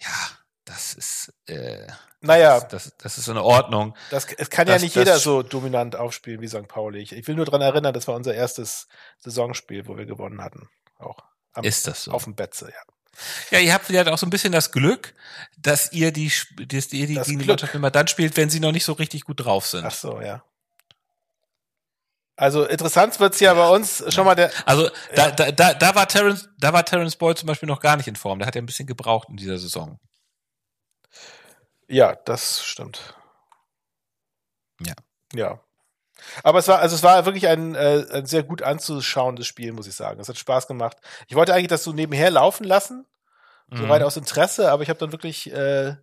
Ja, 0.00 0.08
das 0.64 0.94
ist, 0.94 1.32
äh, 1.46 1.86
Naja, 2.22 2.60
das, 2.60 2.92
das 2.96 3.18
ist 3.18 3.28
in 3.28 3.36
Ordnung. 3.36 3.94
das, 4.10 4.26
es 4.38 4.48
kann 4.48 4.66
ja 4.68 4.74
das- 4.74 4.82
nicht 4.82 4.96
das- 4.96 5.04
jeder 5.04 5.18
so 5.18 5.42
dominant 5.42 5.96
aufspielen 5.96 6.40
wie 6.40 6.48
St. 6.48 6.66
Pauli. 6.66 7.00
Ich, 7.00 7.12
ich 7.12 7.26
will 7.28 7.34
nur 7.34 7.44
dran 7.44 7.60
erinnern, 7.60 7.92
das 7.92 8.08
war 8.08 8.14
unser 8.14 8.32
erstes 8.34 8.88
Saisonspiel, 9.18 9.86
wo 9.86 9.98
wir 9.98 10.06
gewonnen 10.06 10.40
hatten. 10.42 10.70
Auch. 10.98 11.18
Am, 11.52 11.64
Ist 11.64 11.86
das 11.86 12.04
so? 12.04 12.12
Auf 12.12 12.24
dem 12.24 12.34
Betze, 12.34 12.70
ja. 12.70 12.91
Ja, 13.50 13.58
ihr 13.58 13.72
habt 13.74 13.88
ja 13.90 14.06
auch 14.06 14.18
so 14.18 14.26
ein 14.26 14.30
bisschen 14.30 14.52
das 14.52 14.72
Glück, 14.72 15.14
dass 15.58 15.92
ihr 15.92 16.12
die, 16.12 16.32
dass 16.66 16.92
ihr 16.92 17.06
die 17.06 17.14
Das 17.14 17.26
die. 17.26 17.36
Mannschaft 17.36 17.74
immer 17.74 17.90
dann 17.90 18.08
spielt, 18.08 18.36
wenn 18.36 18.50
sie 18.50 18.60
noch 18.60 18.72
nicht 18.72 18.84
so 18.84 18.92
richtig 18.94 19.24
gut 19.24 19.44
drauf 19.44 19.66
sind. 19.66 19.84
Ach 19.84 19.92
so, 19.92 20.20
ja. 20.20 20.42
Also 22.36 22.64
interessant 22.64 23.20
wird's 23.20 23.38
ja 23.40 23.52
bei 23.54 23.68
uns 23.68 24.02
schon 24.12 24.24
mal 24.24 24.34
der. 24.34 24.50
Also 24.66 24.88
da, 25.14 25.26
Ja. 25.28 25.30
da, 25.30 25.52
da, 25.52 25.74
da 25.74 25.94
war 25.94 26.08
Terence, 26.08 26.48
da 26.58 26.72
war 26.72 26.84
Terence 26.84 27.14
Boyd 27.16 27.38
zum 27.38 27.46
Beispiel 27.46 27.68
noch 27.68 27.80
gar 27.80 27.96
nicht 27.96 28.08
in 28.08 28.16
Form. 28.16 28.38
Der 28.38 28.46
hat 28.46 28.54
ja 28.54 28.62
ein 28.62 28.66
bisschen 28.66 28.86
gebraucht 28.86 29.28
in 29.28 29.36
dieser 29.36 29.58
Saison. 29.58 30.00
Ja, 31.88 32.16
das 32.24 32.64
stimmt. 32.64 33.14
Ja. 34.80 34.94
Ja. 35.34 35.60
Aber 36.42 36.58
es 36.58 36.68
war, 36.68 36.78
also 36.80 36.94
es 36.96 37.02
war 37.02 37.24
wirklich 37.24 37.48
ein, 37.48 37.74
äh, 37.74 38.04
ein 38.12 38.26
sehr 38.26 38.42
gut 38.42 38.62
anzuschauendes 38.62 39.46
Spiel, 39.46 39.72
muss 39.72 39.86
ich 39.86 39.94
sagen. 39.94 40.20
Es 40.20 40.28
hat 40.28 40.38
Spaß 40.38 40.66
gemacht. 40.66 40.96
Ich 41.28 41.34
wollte 41.34 41.54
eigentlich 41.54 41.68
das 41.68 41.84
so 41.84 41.92
nebenher 41.92 42.30
laufen 42.30 42.64
lassen, 42.64 43.06
so 43.72 43.84
Mhm. 43.84 43.90
rein 43.90 44.02
aus 44.02 44.16
Interesse, 44.16 44.70
aber 44.70 44.82
ich 44.82 44.88
habe 44.88 44.98
dann 44.98 45.12
wirklich 45.12 45.52
äh, 45.52 45.96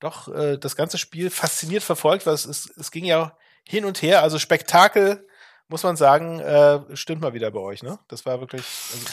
doch 0.00 0.28
äh, 0.28 0.58
das 0.58 0.76
ganze 0.76 0.98
Spiel 0.98 1.30
fasziniert 1.30 1.82
verfolgt, 1.82 2.26
weil 2.26 2.34
es, 2.34 2.44
es, 2.44 2.70
es 2.76 2.90
ging 2.90 3.04
ja 3.04 3.36
hin 3.64 3.84
und 3.84 4.02
her. 4.02 4.22
Also 4.22 4.38
Spektakel, 4.38 5.26
muss 5.68 5.82
man 5.82 5.96
sagen, 5.96 6.38
äh, 6.40 6.80
stimmt 6.94 7.22
mal 7.22 7.34
wieder 7.34 7.50
bei 7.50 7.58
euch, 7.58 7.82
ne? 7.82 7.98
Das 8.08 8.24
war 8.26 8.40
wirklich. 8.40 8.62
Also, 8.92 9.06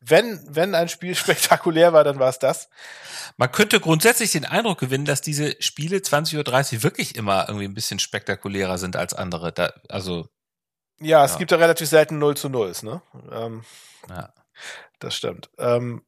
wenn, 0.00 0.40
wenn 0.48 0.74
ein 0.74 0.88
Spiel 0.88 1.14
spektakulär 1.16 1.92
war, 1.92 2.04
dann 2.04 2.18
war 2.18 2.28
es 2.28 2.38
das. 2.38 2.68
Man 3.36 3.52
könnte 3.52 3.80
grundsätzlich 3.80 4.32
den 4.32 4.44
Eindruck 4.44 4.78
gewinnen, 4.80 5.04
dass 5.04 5.20
diese 5.20 5.56
Spiele 5.60 5.98
20.30 5.98 6.74
Uhr 6.76 6.82
wirklich 6.82 7.16
immer 7.16 7.46
irgendwie 7.48 7.66
ein 7.66 7.74
bisschen 7.74 7.98
spektakulärer 7.98 8.78
sind 8.78 8.96
als 8.96 9.14
andere. 9.14 9.52
Da, 9.52 9.72
also, 9.88 10.28
Ja, 11.00 11.24
es 11.24 11.32
Ja. 11.32 11.38
gibt 11.38 11.50
ja 11.50 11.56
relativ 11.58 11.88
selten 11.88 12.18
0 12.18 12.36
zu 12.36 12.48
0, 12.48 12.72
ne? 12.82 13.02
Ähm, 13.32 13.64
ja. 14.08 14.32
Das 14.98 15.14
stimmt. 15.14 15.48
Ähm, 15.58 16.02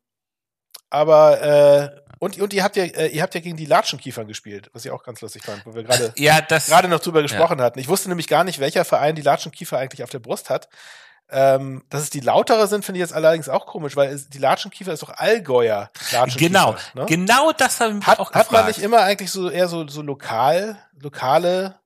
aber 0.91 1.41
äh, 1.41 2.01
und, 2.19 2.39
und 2.39 2.53
ihr 2.53 2.63
habt 2.63 2.77
ja 2.77 2.85
äh, 2.85 3.09
ihr 3.09 3.23
habt 3.23 3.35
ja 3.35 3.41
gegen 3.41 3.57
die 3.57 3.65
Latschenkiefern 3.65 4.29
gespielt, 4.29 4.69
was 4.75 4.85
ich 4.85 4.91
auch 4.91 5.03
ganz 5.03 5.21
lustig 5.23 5.43
fand, 5.43 5.65
wo 5.65 5.75
wir 5.75 5.83
gerade 5.83 6.13
Ja, 6.17 6.41
gerade 6.41 6.89
noch 6.89 7.01
drüber 7.01 7.23
gesprochen 7.23 7.61
hatten. 7.63 7.79
Ich 7.79 7.89
wusste 7.89 8.09
nämlich 8.11 8.29
gar 8.29 8.45
nicht, 8.45 8.59
welcher 8.61 8.85
Verein 8.85 9.15
die 9.15 9.23
Latschenkiefer 9.23 9.79
eigentlich 9.79 10.03
auf 10.05 10.11
der 10.11 10.19
Brust 10.19 10.51
hat. 10.51 10.69
Ähm, 11.31 11.83
dass 11.89 12.03
es 12.03 12.11
die 12.11 12.21
lautere 12.21 12.67
sind, 12.67 12.85
finde 12.85 12.99
ich 12.99 13.03
jetzt 13.03 13.15
allerdings 13.15 13.49
auch 13.49 13.65
komisch, 13.67 13.97
weil 13.97 14.13
es, 14.13 14.29
die 14.29 14.39
Latschenkiefer 14.39 14.93
ist 14.93 15.03
doch 15.03 15.11
Allgäuer 15.17 15.91
Latschenkiefer. 16.13 16.39
genau, 16.39 16.77
ne? 16.95 17.07
genau 17.07 17.53
das 17.53 17.81
habe 17.81 17.99
ich 17.99 18.07
Hat, 18.07 18.19
auch 18.19 18.33
hat 18.33 18.53
man 18.53 18.61
gefragt. 18.61 18.69
nicht 18.69 18.85
immer 18.85 19.01
eigentlich 19.01 19.31
so 19.31 19.49
eher 19.49 19.69
so, 19.69 19.89
so 19.89 20.03
lokal, 20.03 20.77
lokale 21.01 21.79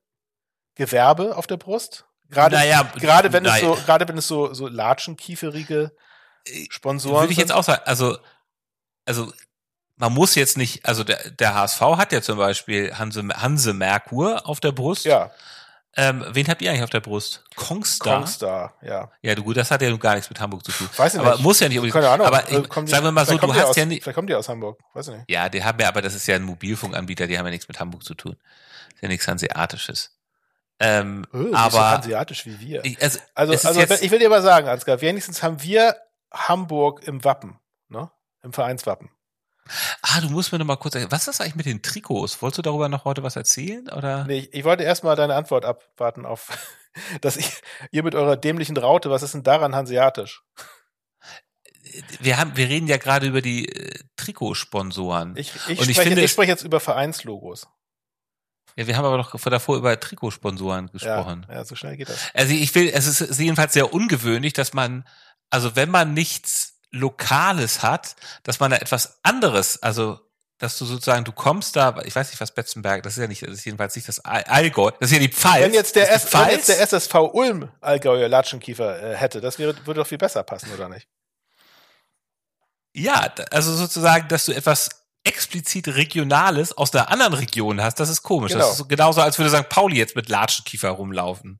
Gewerbe 0.75 1.37
auf 1.37 1.47
der 1.47 1.57
Brust? 1.57 2.05
Gerade, 2.29 2.57
Naja, 2.57 2.83
gerade 2.95 3.31
wenn 3.31 3.45
es 3.45 3.51
nein. 3.53 3.61
so, 3.61 3.75
gerade 3.85 4.05
wenn 4.07 4.17
es 4.17 4.27
so, 4.27 4.53
so 4.53 4.67
latschenkieferige 4.67 5.93
Sponsoren 6.69 7.21
Würde 7.23 7.31
ich 7.33 7.39
jetzt 7.39 7.51
auch 7.53 7.63
sagen, 7.63 7.81
also, 7.85 8.17
also, 9.05 9.31
man 9.95 10.13
muss 10.13 10.35
jetzt 10.35 10.57
nicht, 10.57 10.85
also 10.85 11.03
der, 11.03 11.31
der 11.31 11.55
HSV 11.55 11.81
hat 11.81 12.11
ja 12.11 12.21
zum 12.21 12.37
Beispiel 12.37 12.97
Hanse, 12.97 13.23
Hanse 13.35 13.73
Merkur 13.73 14.45
auf 14.47 14.59
der 14.59 14.71
Brust. 14.71 15.05
Ja, 15.05 15.31
Ähm, 15.99 16.23
wen 16.29 16.47
habt 16.47 16.61
ihr 16.61 16.69
eigentlich 16.69 16.83
auf 16.83 16.91
der 16.91 16.99
Brust? 16.99 17.43
Kongstar? 17.55 18.17
Kongstar, 18.19 18.73
ja. 18.83 19.11
Ja, 19.23 19.33
du, 19.33 19.43
gut, 19.43 19.57
das 19.57 19.71
hat 19.71 19.81
ja 19.81 19.89
nun 19.89 19.99
gar 19.99 20.13
nichts 20.13 20.29
mit 20.29 20.39
Hamburg 20.39 20.63
zu 20.63 20.71
tun. 20.71 20.87
Weiß 20.95 21.15
ich 21.15 21.19
aber 21.19 21.31
nicht. 21.31 21.41
muss 21.41 21.59
ja 21.59 21.67
nicht 21.67 21.79
unbedingt. 21.79 21.95
Keine 21.95 22.09
Ahnung. 22.09 22.27
Aber 22.27 22.47
äh, 22.51 22.59
ich, 22.59 22.69
kommen 22.69 22.85
die- 22.85 22.91
sagen 22.91 23.03
wir 23.03 23.11
mal 23.11 23.25
so, 23.25 23.35
du 23.37 23.53
hast 23.53 23.63
aus, 23.65 23.75
ja 23.75 23.85
nicht. 23.85 24.03
Vielleicht 24.03 24.13
kommen 24.15 24.27
die 24.27 24.35
aus 24.35 24.47
Hamburg, 24.47 24.79
weiß 24.93 25.07
ich 25.07 25.15
nicht. 25.15 25.25
Ja, 25.29 25.49
die 25.49 25.63
haben 25.63 25.79
ja, 25.79 25.87
aber 25.87 26.01
das 26.03 26.13
ist 26.13 26.27
ja 26.27 26.35
ein 26.35 26.43
Mobilfunkanbieter, 26.43 27.25
die 27.25 27.37
haben 27.39 27.45
ja 27.45 27.51
nichts 27.51 27.67
mit 27.67 27.79
Hamburg 27.79 28.03
zu 28.03 28.13
tun. 28.13 28.35
Ist 28.93 29.01
ja 29.01 29.07
nichts 29.07 29.27
Hanseatisches. 29.27 30.15
Ähm, 30.79 31.25
Oh, 31.33 31.37
nicht 31.37 31.49
so 31.51 31.57
aber 31.57 31.89
hanseatisch 31.91 32.45
wie 32.45 32.59
wir. 32.59 32.85
ich, 32.85 33.01
also, 33.01 33.17
Also, 33.33 33.67
also 33.67 33.79
jetzt, 33.79 34.03
ich 34.03 34.11
will 34.11 34.19
dir 34.19 34.29
mal 34.29 34.43
sagen, 34.43 34.67
Ansgar, 34.67 35.01
wenigstens 35.01 35.41
haben 35.41 35.63
wir 35.63 35.95
Hamburg 36.31 37.01
im 37.07 37.23
Wappen, 37.23 37.59
ne? 37.89 38.11
Im 38.43 38.53
Vereinswappen. 38.53 39.09
Ah, 40.01 40.21
du 40.21 40.29
musst 40.29 40.51
mir 40.51 40.59
noch 40.59 40.65
mal 40.65 40.75
kurz, 40.77 40.95
was 40.95 41.21
ist 41.21 41.27
das 41.27 41.41
eigentlich 41.41 41.55
mit 41.55 41.65
den 41.65 41.81
Trikots? 41.81 42.41
Wolltest 42.41 42.59
du 42.59 42.61
darüber 42.61 42.89
noch 42.89 43.05
heute 43.05 43.23
was 43.23 43.35
erzählen 43.35 43.89
oder? 43.89 44.25
Nee, 44.25 44.39
ich, 44.39 44.53
ich 44.53 44.63
wollte 44.63 44.83
erstmal 44.83 45.15
deine 45.15 45.35
Antwort 45.35 45.65
abwarten 45.65 46.25
auf, 46.25 46.49
dass 47.21 47.37
ich, 47.37 47.61
ihr 47.91 48.03
mit 48.03 48.15
eurer 48.15 48.37
dämlichen 48.37 48.77
Raute, 48.77 49.09
was 49.09 49.23
ist 49.23 49.33
denn 49.33 49.43
daran 49.43 49.75
hanseatisch? 49.75 50.43
Wir 52.19 52.37
haben, 52.37 52.55
wir 52.57 52.67
reden 52.67 52.87
ja 52.87 52.97
gerade 52.97 53.27
über 53.27 53.41
die 53.41 53.67
äh, 53.69 53.99
Trikotsponsoren. 54.17 55.35
Ich, 55.37 55.53
ich, 55.67 55.79
Und 55.79 55.87
ich 55.89 55.95
spreche, 55.95 56.09
finde 56.09 56.23
ich 56.23 56.31
spreche 56.31 56.51
jetzt 56.51 56.63
über 56.63 56.79
Vereinslogos. 56.79 57.67
ja, 58.75 58.87
wir 58.87 58.97
haben 58.97 59.05
aber 59.05 59.17
noch 59.17 59.39
davor 59.39 59.77
über 59.77 59.97
Trikotsponsoren 59.99 60.87
Ja, 60.87 60.91
gesprochen. 60.91 61.45
ja, 61.49 61.63
so 61.63 61.75
schnell 61.75 61.95
geht 61.97 62.09
das. 62.09 62.29
Also 62.33 62.53
ich 62.53 62.73
will, 62.75 62.89
es 62.93 63.07
ist 63.07 63.39
jedenfalls 63.39 63.73
sehr 63.73 63.93
ungewöhnlich, 63.93 64.53
dass 64.53 64.73
man, 64.73 65.07
also 65.49 65.75
wenn 65.75 65.89
man 65.89 66.13
nichts 66.13 66.76
Lokales 66.97 67.83
hat, 67.83 68.15
dass 68.43 68.59
man 68.59 68.71
da 68.71 68.77
etwas 68.77 69.19
anderes, 69.23 69.81
also 69.81 70.19
dass 70.59 70.77
du 70.79 70.85
sozusagen, 70.85 71.23
du 71.23 71.31
kommst 71.31 71.75
da, 71.75 72.01
ich 72.03 72.15
weiß 72.15 72.31
nicht, 72.31 72.41
was 72.41 72.51
Betzenberg, 72.51 73.03
das 73.03 73.13
ist 73.13 73.21
ja 73.21 73.27
nicht, 73.27 73.43
das 73.43 73.51
ist 73.51 73.65
jedenfalls 73.65 73.95
nicht 73.95 74.07
das 74.07 74.19
All- 74.25 74.43
Allgäu, 74.45 74.89
das 74.99 75.11
ist 75.11 75.13
ja 75.13 75.19
die 75.19 75.31
Pfalz. 75.31 75.61
Wenn 75.63 75.73
jetzt 75.73 75.95
der, 75.95 76.11
S, 76.11 76.33
wenn 76.33 76.49
jetzt 76.49 76.67
der. 76.69 76.79
SSV 76.81 77.13
Ulm 77.33 77.71
Allgäuer 77.79 78.27
Latschenkiefer 78.27 79.03
äh, 79.03 79.15
hätte, 79.15 79.39
das 79.39 79.59
wäre, 79.59 79.75
würde 79.85 79.99
doch 80.01 80.07
viel 80.07 80.17
besser 80.17 80.41
passen, 80.43 80.73
oder 80.73 80.89
nicht? 80.89 81.07
Ja, 82.93 83.31
also 83.51 83.75
sozusagen, 83.75 84.27
dass 84.29 84.45
du 84.45 84.53
etwas 84.53 84.89
explizit 85.23 85.89
Regionales 85.89 86.75
aus 86.75 86.95
einer 86.95 87.09
anderen 87.11 87.33
Region 87.35 87.81
hast, 87.81 87.99
das 87.99 88.09
ist 88.09 88.23
komisch. 88.23 88.53
Genau. 88.53 88.63
Das 88.63 88.71
ist 88.71 88.77
so 88.77 88.85
genauso, 88.85 89.21
als 89.21 89.37
würde 89.37 89.55
St. 89.55 89.69
Pauli 89.69 89.97
jetzt 89.97 90.15
mit 90.15 90.29
Latschenkiefer 90.29 90.89
rumlaufen. 90.89 91.59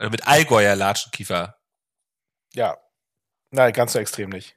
Oder 0.00 0.10
mit 0.10 0.26
Allgäuer 0.26 0.74
Latschenkiefer. 0.74 1.56
Ja. 2.54 2.78
Nein, 3.50 3.72
ganz 3.72 3.92
so 3.92 3.98
extrem 3.98 4.30
nicht. 4.30 4.56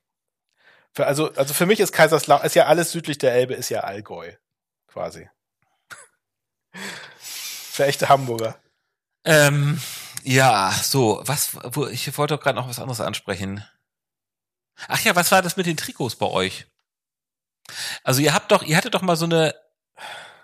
Für, 0.96 1.06
also, 1.08 1.32
also 1.34 1.54
für 1.54 1.66
mich 1.66 1.82
ist 1.82 1.92
Kaiserslautern, 1.92 2.46
ist 2.46 2.56
ja 2.56 2.68
alles 2.68 2.92
südlich 2.92 3.18
der 3.18 3.34
Elbe, 3.34 3.54
ist 3.54 3.70
ja 3.70 3.82
Allgäu. 3.82 4.32
Quasi. 4.88 5.30
Für 7.20 7.86
echte 7.86 8.08
Hamburger. 8.08 8.58
Ähm, 9.26 9.82
ja, 10.24 10.72
so, 10.72 11.22
was, 11.26 11.58
wo, 11.76 11.88
ich 11.88 12.18
wollte 12.18 12.36
doch 12.36 12.42
gerade 12.42 12.58
noch 12.58 12.70
was 12.70 12.80
anderes 12.80 13.02
ansprechen. 13.02 13.66
Ach 14.88 15.00
ja, 15.02 15.16
was 15.16 15.32
war 15.32 15.42
das 15.42 15.58
mit 15.58 15.66
den 15.66 15.76
Trikots 15.78 16.16
bei 16.16 16.28
euch? 16.28 16.66
Also 18.04 18.22
ihr 18.22 18.34
habt 18.34 18.52
doch, 18.52 18.64
ihr 18.64 18.78
hattet 18.78 18.94
doch 18.94 19.02
mal 19.02 19.18
so 19.18 19.26
eine, 19.26 19.54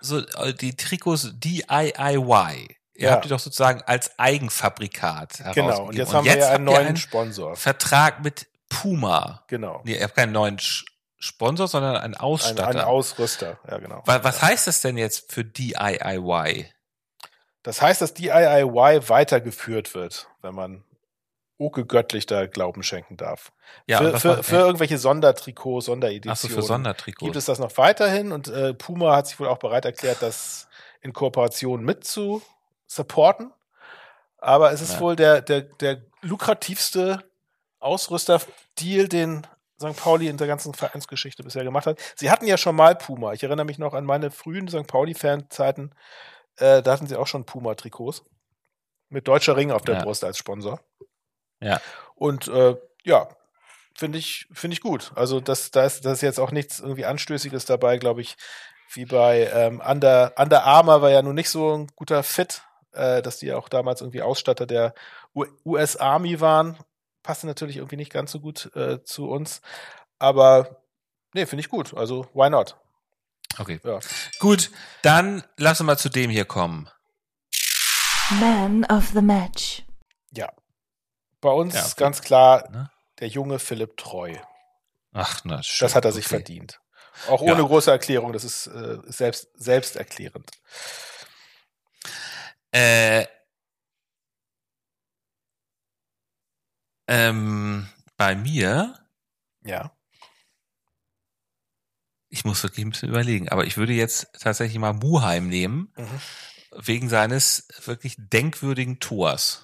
so 0.00 0.18
äh, 0.18 0.52
die 0.52 0.76
Trikots 0.76 1.30
DIY. 1.34 2.76
Ihr 2.94 3.08
Ja. 3.08 3.12
habt 3.12 3.24
die 3.24 3.28
doch 3.30 3.40
sozusagen 3.40 3.80
als 3.82 4.18
Eigenfabrikat 4.18 5.42
Genau. 5.54 5.84
Und 5.86 5.96
jetzt 5.96 6.12
haben 6.12 6.26
wir 6.26 6.36
ja 6.36 6.50
einen 6.50 6.64
neuen 6.64 6.96
Sponsor. 6.98 7.56
Vertrag 7.56 8.22
mit 8.22 8.46
Puma. 8.72 9.44
Genau. 9.48 9.80
Nee, 9.84 9.96
ihr 9.96 10.02
habt 10.04 10.14
keinen 10.16 10.32
neuen 10.32 10.58
Sch- 10.58 10.84
Sponsor, 11.18 11.68
sondern 11.68 11.96
einen 11.96 12.14
Ein, 12.14 12.20
Ausstatter. 12.20 12.66
ein 12.68 12.78
Ausrüster. 12.80 13.58
Ja, 13.68 13.78
genau. 13.78 14.02
was, 14.06 14.24
was 14.24 14.42
heißt 14.42 14.66
das 14.66 14.80
denn 14.80 14.96
jetzt 14.96 15.32
für 15.32 15.44
DIY? 15.44 16.66
Das 17.62 17.80
heißt, 17.80 18.02
dass 18.02 18.14
DIY 18.14 19.08
weitergeführt 19.08 19.94
wird, 19.94 20.28
wenn 20.40 20.54
man 20.54 20.84
Oke 21.58 21.86
göttlich 21.86 22.26
da 22.26 22.46
Glauben 22.46 22.82
schenken 22.82 23.16
darf. 23.16 23.52
Ja, 23.86 23.98
für, 23.98 24.18
für, 24.18 24.28
macht- 24.36 24.44
für 24.46 24.56
irgendwelche 24.56 24.98
Sondertrikots, 24.98 25.84
Ach 25.84 25.92
Sondereditionen. 25.92 26.36
so, 26.36 26.48
für 26.48 26.62
Sondertrikots. 26.62 27.22
gibt 27.24 27.36
es 27.36 27.44
das 27.44 27.60
noch 27.60 27.76
weiterhin 27.78 28.32
und 28.32 28.48
äh, 28.48 28.74
Puma 28.74 29.14
hat 29.14 29.28
sich 29.28 29.38
wohl 29.38 29.46
auch 29.46 29.58
bereit 29.58 29.84
erklärt, 29.84 30.22
das 30.22 30.66
in 31.02 31.12
Kooperation 31.12 31.84
mit 31.84 32.04
zu 32.04 32.42
supporten. 32.88 33.52
Aber 34.38 34.72
es 34.72 34.80
ist 34.80 34.94
Ja. 34.94 35.00
wohl 35.00 35.14
der, 35.14 35.40
der, 35.40 35.60
der 35.60 36.02
lukrativste 36.22 37.22
Ausrüster-Deal, 37.82 39.08
den 39.08 39.46
St. 39.80 39.96
Pauli 39.96 40.28
in 40.28 40.36
der 40.36 40.46
ganzen 40.46 40.74
Vereinsgeschichte 40.74 41.42
bisher 41.42 41.64
gemacht 41.64 41.86
hat. 41.86 41.98
Sie 42.16 42.30
hatten 42.30 42.46
ja 42.46 42.56
schon 42.56 42.76
mal 42.76 42.94
Puma. 42.94 43.32
Ich 43.32 43.42
erinnere 43.42 43.66
mich 43.66 43.78
noch 43.78 43.94
an 43.94 44.04
meine 44.04 44.30
frühen 44.30 44.68
St. 44.68 44.86
Pauli-Fanzeiten. 44.86 45.94
Äh, 46.56 46.82
da 46.82 46.92
hatten 46.92 47.06
sie 47.06 47.16
auch 47.16 47.26
schon 47.26 47.44
Puma-Trikots. 47.44 48.24
Mit 49.08 49.28
deutscher 49.28 49.56
Ring 49.56 49.72
auf 49.72 49.82
der 49.82 49.96
Ja. 49.96 50.02
Brust 50.04 50.24
als 50.24 50.38
Sponsor. 50.38 50.80
Ja. 51.60 51.80
Und 52.14 52.48
äh, 52.48 52.76
ja, 53.04 53.28
finde 53.96 54.18
ich, 54.18 54.46
finde 54.52 54.74
ich 54.74 54.80
gut. 54.80 55.12
Also 55.16 55.40
das, 55.40 55.70
da 55.70 55.84
ist, 55.84 56.04
das 56.04 56.14
ist 56.14 56.22
jetzt 56.22 56.40
auch 56.40 56.50
nichts 56.50 56.80
irgendwie 56.80 57.04
Anstößiges 57.04 57.64
dabei, 57.64 57.98
glaube 57.98 58.22
ich, 58.22 58.36
wie 58.94 59.04
bei 59.04 59.50
ähm, 59.52 59.82
Under, 59.86 60.32
Under 60.36 60.64
Armour 60.64 61.02
war 61.02 61.10
ja 61.10 61.22
nun 61.22 61.34
nicht 61.34 61.50
so 61.50 61.76
ein 61.76 61.88
guter 61.96 62.22
Fit, 62.22 62.62
äh, 62.92 63.22
dass 63.22 63.38
die 63.38 63.46
ja 63.46 63.56
auch 63.56 63.68
damals 63.68 64.00
irgendwie 64.00 64.22
Ausstatter 64.22 64.66
der 64.66 64.94
US 65.34 65.96
Army 65.96 66.40
waren. 66.40 66.78
Passte 67.22 67.46
natürlich 67.46 67.76
irgendwie 67.76 67.96
nicht 67.96 68.12
ganz 68.12 68.32
so 68.32 68.40
gut 68.40 68.74
äh, 68.74 69.02
zu 69.04 69.28
uns. 69.28 69.60
Aber 70.18 70.82
nee, 71.34 71.46
finde 71.46 71.60
ich 71.60 71.68
gut. 71.68 71.94
Also 71.94 72.26
why 72.34 72.50
not? 72.50 72.76
Okay. 73.58 73.80
Ja. 73.84 74.00
Gut, 74.38 74.70
dann 75.02 75.44
lass 75.56 75.80
uns 75.80 75.86
mal 75.86 75.98
zu 75.98 76.08
dem 76.08 76.30
hier 76.30 76.44
kommen. 76.44 76.88
Man 78.30 78.84
of 78.86 79.08
the 79.12 79.20
Match. 79.20 79.82
Ja. 80.32 80.50
Bei 81.40 81.50
uns 81.50 81.74
Ja, 81.74 81.84
okay. 81.84 81.94
ganz 81.96 82.22
klar 82.22 82.70
Ne? 82.70 82.90
der 83.20 83.28
junge 83.28 83.58
Philipp 83.58 83.96
Treu. 83.96 84.34
Ach, 85.12 85.40
na 85.44 85.62
schön. 85.62 85.84
Das 85.84 85.94
hat 85.94 86.04
er 86.06 86.12
sich 86.12 86.24
okay. 86.26 86.36
verdient. 86.36 86.80
Auch 87.28 87.42
Ja. 87.42 87.52
ohne 87.52 87.62
große 87.64 87.90
Erklärung, 87.90 88.32
das 88.32 88.44
ist 88.44 88.68
äh, 88.68 88.98
selbst, 89.06 89.48
selbsterklärend. 89.54 90.50
Äh, 92.70 93.26
ähm, 97.06 97.88
bei 98.16 98.34
mir, 98.34 98.94
Ja. 99.64 99.92
ich 102.28 102.44
muss 102.44 102.62
wirklich 102.62 102.84
ein 102.84 102.90
bisschen 102.90 103.08
überlegen, 103.10 103.48
aber 103.50 103.64
ich 103.66 103.76
würde 103.76 103.92
jetzt 103.92 104.28
tatsächlich 104.40 104.78
mal 104.78 104.92
Muheim 104.94 105.48
nehmen, 105.48 105.92
Mhm. 105.96 106.20
wegen 106.76 107.08
seines 107.08 107.68
wirklich 107.84 108.14
denkwürdigen 108.18 108.98
Tors. 109.00 109.62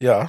Ja. 0.00 0.28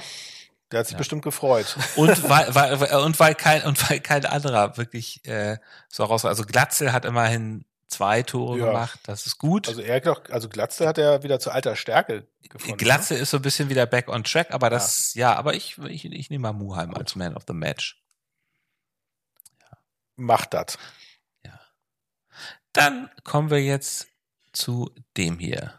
Der 0.72 0.80
hat 0.80 0.86
sich 0.86 0.92
Ja. 0.94 0.98
bestimmt 0.98 1.22
gefreut. 1.22 1.76
Und 1.96 2.08
weil, 2.28 2.54
weil, 2.54 2.96
und 3.04 3.18
weil 3.20 3.34
kein, 3.34 3.62
und 3.64 3.88
weil 3.88 4.00
kein 4.00 4.24
anderer 4.26 4.76
wirklich 4.76 5.24
äh, 5.26 5.58
so 5.88 6.04
raus 6.04 6.24
war. 6.24 6.30
Also 6.30 6.44
Glatzel 6.44 6.92
hat 6.92 7.04
immerhin 7.04 7.64
zwei 7.96 8.22
Tore 8.22 8.58
Ja. 8.58 8.66
gemacht, 8.66 9.00
das 9.04 9.26
ist 9.26 9.38
gut. 9.38 9.68
Also 9.68 9.80
er 9.80 10.00
doch, 10.00 10.28
also 10.30 10.48
Glatze 10.48 10.86
hat 10.86 10.98
er 10.98 11.22
wieder 11.22 11.40
zu 11.40 11.50
alter 11.50 11.76
Stärke 11.76 12.26
gefunden. 12.48 12.76
Glatze 12.76 13.14
ist 13.14 13.30
so 13.30 13.38
ein 13.38 13.42
bisschen 13.42 13.68
wieder 13.68 13.86
back 13.86 14.08
on 14.08 14.24
track, 14.24 14.50
aber 14.52 14.70
das, 14.70 15.14
ja, 15.14 15.34
aber 15.34 15.54
ich, 15.54 15.78
ich, 15.78 16.04
ich 16.04 16.30
nehme 16.30 16.42
mal 16.42 16.52
Muheim 16.52 16.94
als 16.94 17.16
Man 17.16 17.34
of 17.36 17.44
the 17.46 17.54
Match. 17.54 18.02
ne? 19.60 19.76
Macht 20.16 20.54
das. 20.54 20.78
Dann 22.72 23.10
kommen 23.24 23.48
wir 23.48 23.62
jetzt 23.62 24.06
zu 24.52 24.90
dem 25.16 25.38
hier. 25.38 25.72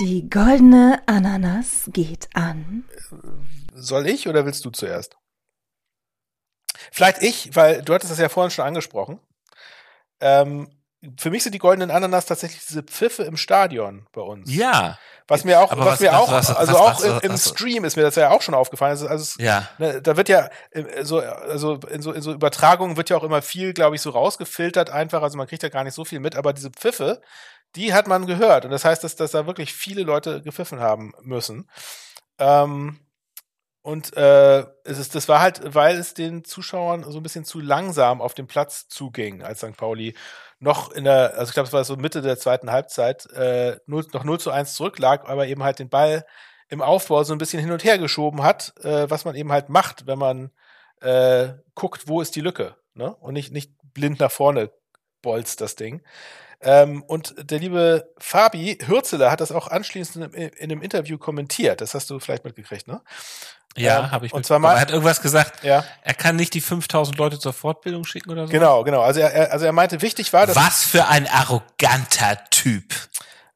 Die 0.00 0.28
goldene 0.28 1.00
Ananas 1.06 1.88
geht 1.92 2.28
an. 2.34 2.88
Soll 3.74 4.08
ich 4.08 4.26
oder 4.26 4.44
willst 4.46 4.64
du 4.64 4.70
zuerst? 4.70 5.16
Vielleicht 6.92 7.22
ich, 7.22 7.54
weil 7.56 7.82
du 7.82 7.94
hattest 7.94 8.10
das 8.12 8.18
ja 8.18 8.28
vorhin 8.28 8.50
schon 8.50 8.64
angesprochen. 8.66 9.20
Ähm, 10.20 10.68
für 11.18 11.30
mich 11.30 11.42
sind 11.42 11.54
die 11.54 11.58
goldenen 11.58 11.90
Ananas 11.90 12.26
tatsächlich 12.26 12.64
diese 12.66 12.82
Pfiffe 12.82 13.22
im 13.22 13.38
Stadion 13.38 14.06
bei 14.12 14.20
uns. 14.20 14.52
Ja, 14.54 14.98
Was 15.28 15.44
mir 15.44 15.60
auch, 15.62 15.70
was, 15.74 15.86
was- 15.86 16.00
mir 16.00 16.12
was- 16.12 16.18
auch, 16.20 16.30
was- 16.30 16.54
also 16.54 16.76
auch 16.76 17.00
im, 17.02 17.30
im 17.30 17.30
Stream 17.38 17.84
ist 17.84 17.96
mir 17.96 18.02
das 18.02 18.16
ja 18.16 18.30
auch 18.30 18.42
schon 18.42 18.52
aufgefallen. 18.54 18.90
Also, 18.90 19.06
also 19.08 19.22
es, 19.22 19.36
ja, 19.38 19.66
ne, 19.78 20.02
da 20.02 20.18
wird 20.18 20.28
ja 20.28 20.50
so, 21.02 21.20
also 21.20 21.76
in 21.88 22.02
so, 22.02 22.12
in 22.12 22.20
so 22.20 22.32
Übertragungen 22.34 22.98
wird 22.98 23.08
ja 23.08 23.16
auch 23.16 23.22
immer 23.24 23.40
viel, 23.40 23.72
glaube 23.72 23.96
ich, 23.96 24.02
so 24.02 24.10
rausgefiltert 24.10 24.90
einfach. 24.90 25.22
Also 25.22 25.38
man 25.38 25.46
kriegt 25.46 25.62
ja 25.62 25.70
gar 25.70 25.84
nicht 25.84 25.94
so 25.94 26.04
viel 26.04 26.20
mit, 26.20 26.36
aber 26.36 26.52
diese 26.52 26.70
Pfiffe, 26.70 27.22
die 27.76 27.94
hat 27.94 28.06
man 28.06 28.26
gehört. 28.26 28.66
Und 28.66 28.70
das 28.70 28.84
heißt, 28.84 29.02
dass, 29.02 29.16
dass 29.16 29.30
da 29.30 29.46
wirklich 29.46 29.72
viele 29.72 30.02
Leute 30.02 30.42
gepfiffen 30.42 30.80
haben 30.80 31.12
müssen. 31.22 31.70
Ähm, 32.38 33.00
und 33.82 34.16
äh, 34.16 34.60
es 34.84 34.98
ist, 34.98 35.14
das 35.14 35.28
war 35.28 35.40
halt, 35.40 35.74
weil 35.74 35.96
es 35.96 36.12
den 36.12 36.44
Zuschauern 36.44 37.04
so 37.10 37.18
ein 37.18 37.22
bisschen 37.22 37.44
zu 37.44 37.60
langsam 37.60 38.20
auf 38.20 38.34
den 38.34 38.46
Platz 38.46 38.88
zuging, 38.88 39.42
als 39.42 39.60
St. 39.60 39.76
Pauli 39.76 40.14
noch 40.58 40.90
in 40.92 41.04
der, 41.04 41.38
also 41.38 41.50
ich 41.50 41.54
glaube, 41.54 41.68
es 41.68 41.72
war 41.72 41.84
so 41.84 41.96
Mitte 41.96 42.20
der 42.20 42.38
zweiten 42.38 42.70
Halbzeit, 42.70 43.26
äh, 43.32 43.78
0, 43.86 44.06
noch 44.12 44.24
0 44.24 44.38
zu 44.38 44.50
1 44.50 44.74
zurücklag, 44.74 45.28
aber 45.28 45.46
eben 45.46 45.62
halt 45.62 45.78
den 45.78 45.88
Ball 45.88 46.26
im 46.68 46.82
Aufbau 46.82 47.24
so 47.24 47.32
ein 47.32 47.38
bisschen 47.38 47.60
hin 47.60 47.72
und 47.72 47.82
her 47.82 47.98
geschoben 47.98 48.42
hat, 48.42 48.74
äh, 48.84 49.08
was 49.08 49.24
man 49.24 49.34
eben 49.34 49.50
halt 49.50 49.70
macht, 49.70 50.06
wenn 50.06 50.18
man 50.18 50.50
äh, 51.00 51.54
guckt, 51.74 52.06
wo 52.06 52.20
ist 52.20 52.36
die 52.36 52.42
Lücke, 52.42 52.76
ne? 52.94 53.14
Und 53.16 53.32
nicht, 53.34 53.52
nicht 53.52 53.72
blind 53.94 54.20
nach 54.20 54.30
vorne 54.30 54.70
bolzt 55.22 55.60
das 55.62 55.74
Ding. 55.76 56.02
Ähm, 56.62 57.02
und 57.06 57.34
der 57.38 57.58
liebe 57.58 58.08
Fabi 58.18 58.78
Hürzeler 58.86 59.30
hat 59.30 59.40
das 59.40 59.50
auch 59.52 59.68
anschließend 59.68 60.34
in, 60.34 60.48
in 60.50 60.70
einem 60.70 60.82
Interview 60.82 61.16
kommentiert. 61.18 61.80
Das 61.80 61.94
hast 61.94 62.10
du 62.10 62.18
vielleicht 62.20 62.44
mitgekriegt, 62.44 62.86
ne? 62.86 63.00
ja, 63.76 64.00
Ähm, 64.00 64.10
habe 64.10 64.26
ich 64.26 64.32
und 64.34 64.44
zwar 64.44 64.58
mal- 64.58 64.74
er 64.74 64.80
hat 64.80 64.90
irgendwas 64.90 65.22
gesagt, 65.22 65.62
Ja, 65.64 65.84
er 66.02 66.14
kann 66.14 66.36
nicht 66.36 66.52
die 66.54 66.60
5000 66.60 67.16
Leute 67.16 67.38
zur 67.38 67.52
Fortbildung 67.52 68.04
schicken 68.04 68.30
oder 68.30 68.46
so. 68.46 68.52
genau, 68.52 68.82
genau. 68.84 69.00
Also 69.02 69.20
er, 69.20 69.32
er, 69.32 69.52
also 69.52 69.64
er 69.64 69.72
meinte, 69.72 70.02
wichtig 70.02 70.32
war, 70.32 70.46
dass 70.46 70.56
Was 70.56 70.82
für 70.84 71.06
ein 71.06 71.26
arroganter 71.28 72.38
Typ. 72.50 72.92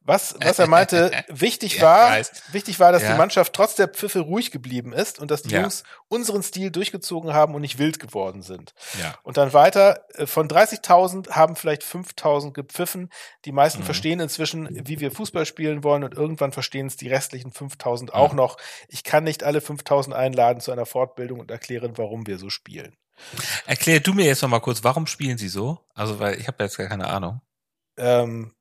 Was, 0.07 0.35
was 0.39 0.59
er 0.59 0.67
meinte, 0.67 1.09
wichtig 1.29 1.77
Ja, 1.77 1.81
war, 1.83 2.09
weiß. 2.11 2.31
wichtig 2.53 2.79
war, 2.79 2.91
dass 2.91 3.01
Ja. 3.01 3.13
die 3.13 3.17
Mannschaft 3.17 3.53
trotz 3.53 3.73
der 3.73 3.87
Pfiffe 3.87 4.19
ruhig 4.19 4.51
geblieben 4.51 4.93
ist 4.93 5.17
und 5.19 5.31
dass 5.31 5.41
die 5.41 5.49
Ja. 5.49 5.61
Jungs 5.61 5.83
unseren 6.09 6.43
Stil 6.43 6.69
durchgezogen 6.69 7.33
haben 7.33 7.55
und 7.55 7.61
nicht 7.61 7.79
wild 7.79 7.99
geworden 7.99 8.43
sind. 8.43 8.75
Ja. 9.01 9.15
Und 9.23 9.37
dann 9.37 9.51
weiter, 9.53 10.05
äh, 10.13 10.27
von 10.27 10.47
30.000 10.47 11.31
haben 11.31 11.55
vielleicht 11.55 11.83
5.000 11.83 12.53
gepfiffen. 12.53 13.09
Die 13.45 13.51
meisten 13.51 13.79
Mhm. 13.81 13.85
verstehen 13.85 14.19
inzwischen, 14.19 14.69
wie 14.87 14.99
wir 14.99 15.11
Fußball 15.11 15.47
spielen 15.47 15.83
wollen 15.83 16.03
und 16.03 16.13
irgendwann 16.13 16.51
verstehen 16.51 16.85
es 16.85 16.97
die 16.97 17.09
restlichen 17.09 17.51
5.000 17.51 18.13
auch 18.13 18.31
Mhm. 18.31 18.37
noch. 18.37 18.57
Ich 18.89 19.03
kann 19.03 19.23
nicht 19.23 19.43
alle 19.43 19.59
5.000 19.59 20.13
einladen 20.13 20.61
zu 20.61 20.71
einer 20.71 20.85
Fortbildung 20.85 21.39
und 21.39 21.49
erklären, 21.49 21.93
warum 21.97 22.27
wir 22.27 22.37
so 22.37 22.51
spielen. 22.51 22.95
Erklär 23.65 24.01
du 24.01 24.13
mir 24.13 24.25
jetzt 24.25 24.41
noch 24.43 24.49
mal 24.49 24.59
kurz, 24.59 24.83
warum 24.83 25.07
spielen 25.07 25.37
sie 25.39 25.47
so? 25.49 25.79
Also, 25.95 26.19
weil 26.19 26.39
ich 26.39 26.47
habe 26.47 26.63
jetzt 26.63 26.77
gar 26.77 26.87
keine 26.87 27.07
Ahnung. 27.07 27.41
Ähm, 27.97 28.53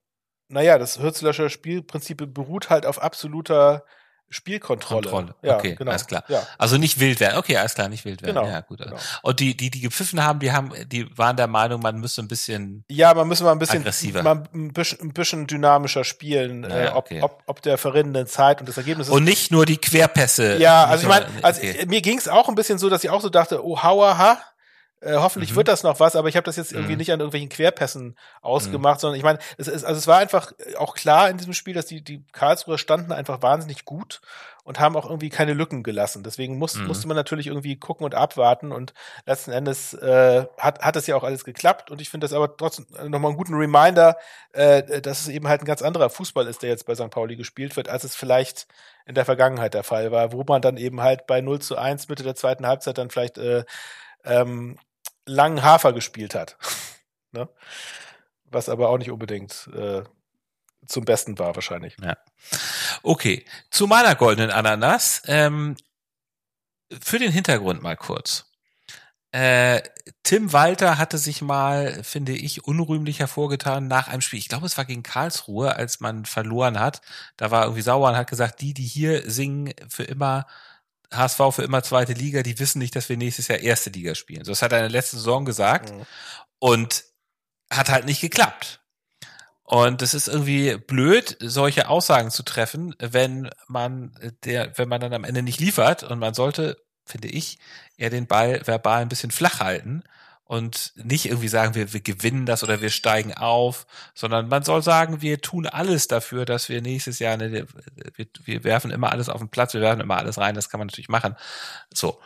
naja, 0.55 0.79
das 0.79 0.99
Hürzlöscher 0.99 1.51
Spielprinzip 1.51 2.33
beruht 2.33 2.71
halt 2.71 2.87
auf 2.87 3.03
absoluter 3.03 3.85
Spielkontrolle. 4.31 5.03
Kontrolle. 5.09 5.35
Ja, 5.43 5.57
Okay, 5.59 5.75
genau. 5.77 5.91
alles 5.91 6.07
klar. 6.07 6.25
Ja, 6.29 6.43
Also 6.59 6.77
nicht 6.77 6.99
wild 6.99 7.21
werden. 7.21 7.37
Okay, 7.39 7.57
alles 7.57 7.75
klar, 7.75 7.89
nicht 7.89 8.05
wild 8.05 8.23
werden. 8.23 8.35
genau. 8.35 8.49
Ja, 8.49 8.61
gut. 8.63 8.79
genau. 8.79 8.97
Und 9.23 9.39
die, 9.39 9.57
die, 9.57 9.71
die 9.71 9.81
gepfiffen 9.81 10.25
haben, 10.25 10.41
die 10.41 10.51
haben, 10.51 10.73
die 10.87 11.07
waren 11.17 11.37
der 11.37 11.47
Meinung, 11.47 11.81
man 11.81 12.01
müsste 12.01 12.23
ein 12.23 12.27
bisschen. 12.29 12.85
Ja, 12.89 13.15
man 13.15 13.29
müsste 13.29 13.45
mal 13.45 13.53
ein 13.53 13.59
bisschen, 13.59 13.81
Aggressiver. 13.81 14.23
mal 14.23 14.43
ein 14.55 14.73
bisschen, 14.73 15.01
ein 15.03 15.13
bisschen 15.13 15.47
dynamischer 15.47 16.03
spielen, 16.05 16.65
Ja, 16.65 16.85
äh, 16.85 16.89
ob, 16.89 16.97
okay. 16.97 17.23
ob, 17.23 17.43
ob 17.47 17.63
der 17.63 17.79
verrinnenden 17.79 18.27
Zeit 18.27 18.61
und 18.61 18.67
des 18.69 18.77
Ergebnisses. 18.77 19.13
Und 19.13 19.25
nicht 19.25 19.53
nur 19.53 19.67
die 19.67 19.77
Querpässe. 19.77 20.57
ja, 20.59 20.85
also 20.87 21.03
ich 21.03 21.09
meine, 21.09 21.27
also 21.43 21.61
okay. 21.61 21.85
mir 21.87 22.01
ging 22.01 22.19
es 22.19 22.27
auch 22.27 22.49
ein 22.49 22.55
bisschen 22.57 22.79
so, 22.79 22.89
dass 22.89 23.05
ich 23.05 23.11
auch 23.11 23.21
so 23.21 23.29
dachte, 23.29 23.65
oh, 23.65 23.83
hauaha, 23.83 24.39
äh, 25.05 25.17
hoffentlich 25.17 25.53
Mhm. 25.53 25.57
wird 25.57 25.69
das 25.69 25.83
noch 25.83 26.01
was, 26.01 26.17
aber 26.17 26.29
ich 26.29 26.37
habe 26.37 26.45
das 26.45 26.57
jetzt 26.57 26.73
irgendwie 26.73 26.93
Mhm. 26.93 26.99
nicht 26.99 27.13
an 27.13 27.21
irgendwelchen 27.21 27.49
Querpässen 27.51 28.17
ausgemacht, 28.43 29.01
sondern 29.01 29.17
ich 29.19 29.25
meine, 29.25 29.39
es 29.59 29.69
ist, 29.69 29.85
also 29.85 29.99
es 29.99 30.07
war 30.07 30.19
einfach 30.19 30.53
auch 30.79 30.95
klar 30.95 31.29
in 31.31 31.37
diesem 31.37 31.53
Spiel, 31.53 31.75
dass 31.75 31.87
die, 31.87 32.03
die 32.03 32.25
Karlsruher 32.33 32.79
standen 32.79 33.13
einfach 33.13 33.43
wahnsinnig 33.43 33.85
gut 33.85 34.21
und 34.65 34.81
haben 34.81 34.97
auch 34.97 35.05
irgendwie 35.05 35.29
keine 35.29 35.53
Lücken 35.53 35.83
gelassen. 35.83 36.23
Deswegen 36.23 36.57
muss, 36.59 36.77
Mhm. 36.77 36.87
musste 36.87 37.07
man 37.07 37.17
natürlich 37.17 37.49
irgendwie 37.49 37.79
gucken 37.79 38.05
und 38.05 38.15
abwarten 38.15 38.73
und 38.73 38.95
letzten 39.27 39.51
Endes 39.53 39.93
äh, 39.95 40.47
hat, 40.59 40.81
hat 40.81 40.97
es 40.97 41.07
ja 41.07 41.17
auch 41.17 41.25
alles 41.25 41.45
geklappt 41.45 41.91
und 41.91 42.01
ich 42.01 42.09
finde 42.09 42.25
das 42.25 42.33
aber 42.33 42.57
trotzdem 42.57 42.87
nochmal 43.11 43.31
einen 43.31 43.37
guten 43.37 43.55
Reminder, 43.55 44.17
äh, 44.53 45.01
dass 45.03 45.21
es 45.21 45.29
eben 45.29 45.49
halt 45.49 45.61
ein 45.63 45.67
ganz 45.67 45.83
anderer 45.83 46.09
Fußball 46.09 46.47
ist, 46.47 46.63
der 46.63 46.71
jetzt 46.71 46.87
bei 46.87 46.95
St. 46.95 47.11
Pauli 47.11 47.37
gespielt 47.37 47.77
wird, 47.77 47.89
als 47.91 48.05
es 48.05 48.17
vielleicht 48.17 48.67
in 49.07 49.15
der 49.15 49.27
Vergangenheit 49.27 49.75
der 49.75 49.85
Fall 49.85 50.11
war, 50.13 50.33
wo 50.33 50.45
man 50.49 50.63
dann 50.63 50.79
eben 50.79 51.03
halt 51.03 51.27
bei 51.27 51.43
0 51.43 51.59
zu 51.61 51.77
1 51.77 52.09
Mitte 52.09 52.23
der 52.23 52.35
zweiten 52.35 52.67
Halbzeit 52.67 52.97
dann 52.97 53.11
vielleicht 53.11 53.37
äh, 53.37 53.65
ähm, 54.25 54.79
langen 55.27 55.63
Hafer 55.63 55.93
gespielt 55.93 56.35
hat. 56.35 56.57
ne? 57.33 57.49
Was 58.45 58.69
aber 58.69 58.89
auch 58.89 58.99
nicht 58.99 59.11
unbedingt 59.11 59.69
äh, 59.75 60.03
zum 60.87 61.05
Besten 61.05 61.39
war 61.39 61.55
wahrscheinlich. 61.55 61.97
Okay, 63.03 63.45
zu 63.71 63.87
meiner 63.87 64.15
goldenen 64.15 64.51
Ananas. 64.51 65.23
Ähm, 65.27 65.77
für 67.01 67.19
den 67.19 67.33
Hintergrund 67.33 67.83
mal 67.83 67.97
kurz. 67.97 68.51
Äh, 69.33 69.83
Tim 70.23 70.53
Walter 70.53 70.97
hatte 70.97 71.19
sich 71.19 71.43
mal, 71.43 72.05
finde 72.05 72.33
ich, 72.33 72.67
unrühmlich 72.67 73.19
hervorgetan 73.19 73.89
nach 73.89 74.07
einem 74.07 74.21
Spiel. 74.21 74.39
Ich 74.39 74.49
glaube, 74.49 74.67
es 74.67 74.79
war 74.79 74.85
gegen 74.85 75.03
Karlsruhe, 75.03 75.75
als 75.75 75.99
man 75.99 76.25
verloren 76.25 76.79
hat. 76.79 77.01
Da 77.37 77.51
war 77.51 77.65
irgendwie 77.65 77.83
sauer 77.83 78.11
und 78.11 78.17
hat 78.17 78.31
gesagt, 78.31 78.61
die, 78.61 78.75
die 78.75 78.87
hier 78.87 79.29
singen, 79.29 79.73
für 79.89 80.05
immer 80.05 80.47
HSV 81.17 81.41
für 81.51 81.63
immer 81.63 81.83
zweite 81.83 82.13
Liga, 82.13 82.43
die 82.43 82.59
wissen 82.59 82.79
nicht, 82.79 82.95
dass 82.97 83.09
wir 83.09 83.17
nächstes 83.17 83.49
Jahr 83.49 83.59
erste 83.59 83.91
Liga 83.91 84.15
spielen. 84.15 84.45
So, 84.45 84.53
das 84.53 84.63
hat 84.63 84.73
er 84.73 84.79
in 84.79 84.85
der 84.85 84.91
letzten 84.91 85.17
Saison 85.19 85.45
gesagt 85.45 85.93
Mhm. 85.93 86.07
und 86.59 87.05
hat 87.71 87.89
halt 87.91 88.05
nicht 88.07 88.21
geklappt. 88.21 88.81
Und 89.63 90.03
es 90.03 90.13
ist 90.13 90.29
irgendwie 90.29 90.77
blöd, 90.77 91.37
solche 91.41 91.89
Aussagen 91.89 92.31
zu 92.31 92.43
treffen, 92.43 92.95
wenn 92.99 93.51
man 93.67 94.13
der, 94.45 94.77
wenn 94.77 94.89
man 94.89 95.01
dann 95.01 95.15
am 95.15 95.25
Ende 95.25 95.43
nicht 95.43 95.59
liefert 95.59 96.03
und 96.03 96.19
man 96.19 96.35
sollte, 96.35 96.77
finde 97.07 97.29
ich, 97.29 97.59
eher 97.97 98.11
den 98.11 98.27
Ball 98.27 98.61
verbal 98.67 99.01
ein 99.03 99.09
bisschen 99.09 99.31
flach 99.31 99.61
halten 99.61 100.03
und 100.45 100.93
nicht 100.97 101.27
irgendwie 101.27 101.49
sagen, 101.49 101.75
wir, 101.75 101.93
wir 101.93 102.01
gewinnen 102.01 102.45
das 102.45 102.63
oder 102.63 102.81
wir 102.83 102.91
steigen 102.91 103.35
auf, 103.35 103.87
sondern 104.15 104.49
man 104.49 104.63
soll 104.63 104.83
sagen, 104.83 105.23
wir 105.23 105.41
tun 105.41 105.67
alles 105.67 106.07
dafür, 106.07 106.45
dass 106.45 106.69
wir 106.69 106.83
nächstes 106.83 107.19
Jahr, 107.19 107.33
eine, 107.33 107.67
wir, 108.15 108.27
wir 108.45 108.65
werfen 108.65 108.91
immer 108.91 109.11
alles 109.11 109.31
auf 109.31 109.41
den 109.41 109.49
Platz, 109.49 109.73
wir 109.73 109.81
werfen 109.81 110.01
immer 110.01 110.19
alles 110.19 110.39
rein, 110.39 110.55
das 110.55 110.69
kann 110.69 110.79
man 110.79 110.89
natürlich 110.89 111.09
machen. 111.09 111.35
So. 111.93 112.21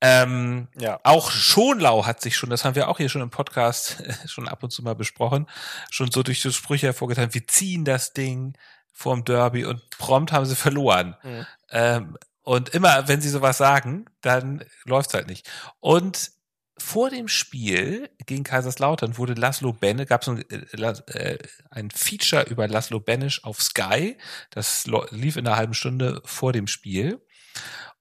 Ähm, 0.00 0.68
ja. 0.76 1.00
Auch 1.04 1.30
Schonlau 1.30 2.04
hat 2.04 2.20
sich 2.20 2.36
schon, 2.36 2.50
das 2.50 2.64
haben 2.64 2.74
wir 2.74 2.88
auch 2.88 2.98
hier 2.98 3.08
schon 3.08 3.22
im 3.22 3.30
Podcast 3.30 4.02
schon 4.26 4.48
ab 4.48 4.62
und 4.62 4.70
zu 4.70 4.82
mal 4.82 4.94
besprochen, 4.94 5.46
schon 5.90 6.10
so 6.10 6.22
durch 6.22 6.42
so 6.42 6.50
Sprüche 6.50 6.88
hervorgetan, 6.88 7.32
wir 7.34 7.46
ziehen 7.46 7.84
das 7.84 8.12
Ding 8.12 8.58
vorm 8.92 9.24
Derby 9.24 9.64
und 9.64 9.88
prompt 9.90 10.32
haben 10.32 10.44
sie 10.44 10.56
verloren. 10.56 11.16
Mhm. 11.22 11.46
Ähm, 11.70 12.18
und 12.42 12.68
immer, 12.70 13.08
wenn 13.08 13.22
sie 13.22 13.30
sowas 13.30 13.56
sagen, 13.56 14.04
dann 14.20 14.64
läuft's 14.84 15.14
halt 15.14 15.28
nicht. 15.28 15.50
Und 15.80 16.33
vor 16.78 17.10
dem 17.10 17.28
Spiel 17.28 18.10
gegen 18.26 18.42
Kaiserslautern 18.42 19.16
wurde 19.16 19.34
Laszlo 19.34 19.72
Benne, 19.72 20.06
gab 20.06 20.22
es 20.22 20.28
ein, 20.28 20.44
äh, 20.48 21.38
ein 21.70 21.90
Feature 21.90 22.44
über 22.44 22.66
Laszlo 22.66 23.00
Benisch 23.00 23.44
auf 23.44 23.62
Sky. 23.62 24.16
Das 24.50 24.86
lief 25.10 25.36
in 25.36 25.46
einer 25.46 25.56
halben 25.56 25.74
Stunde 25.74 26.20
vor 26.24 26.52
dem 26.52 26.66
Spiel. 26.66 27.20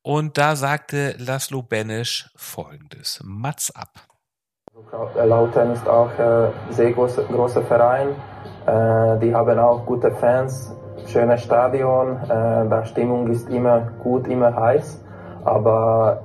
Und 0.02 0.38
da 0.38 0.56
sagte 0.56 1.16
Laszlo 1.18 1.62
Benisch 1.62 2.30
folgendes. 2.36 3.22
Mats 3.24 3.74
ab. 3.76 4.08
Lautern 5.16 5.72
ist 5.72 5.88
auch 5.88 6.10
ein 6.18 6.48
äh, 6.70 6.74
sehr 6.74 6.92
großer, 6.94 7.24
großer 7.26 7.64
Verein. 7.64 8.10
Äh, 8.66 9.20
die 9.20 9.34
haben 9.34 9.60
auch 9.60 9.86
gute 9.86 10.12
Fans, 10.12 10.74
schönes 11.08 11.44
Stadion. 11.44 12.18
Äh, 12.24 12.68
die 12.68 12.88
Stimmung 12.88 13.28
ist 13.28 13.48
immer 13.50 13.82
gut, 14.04 14.28
immer 14.28 14.56
heiß. 14.56 15.00
Aber 15.46 16.24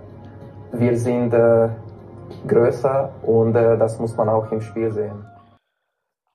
wir 0.72 0.96
sind 0.96 1.34
größer 2.46 3.12
und 3.22 3.54
das 3.54 3.98
muss 3.98 4.16
man 4.16 4.28
auch 4.28 4.50
im 4.52 4.60
Spiel 4.60 4.92
sehen. 4.92 5.24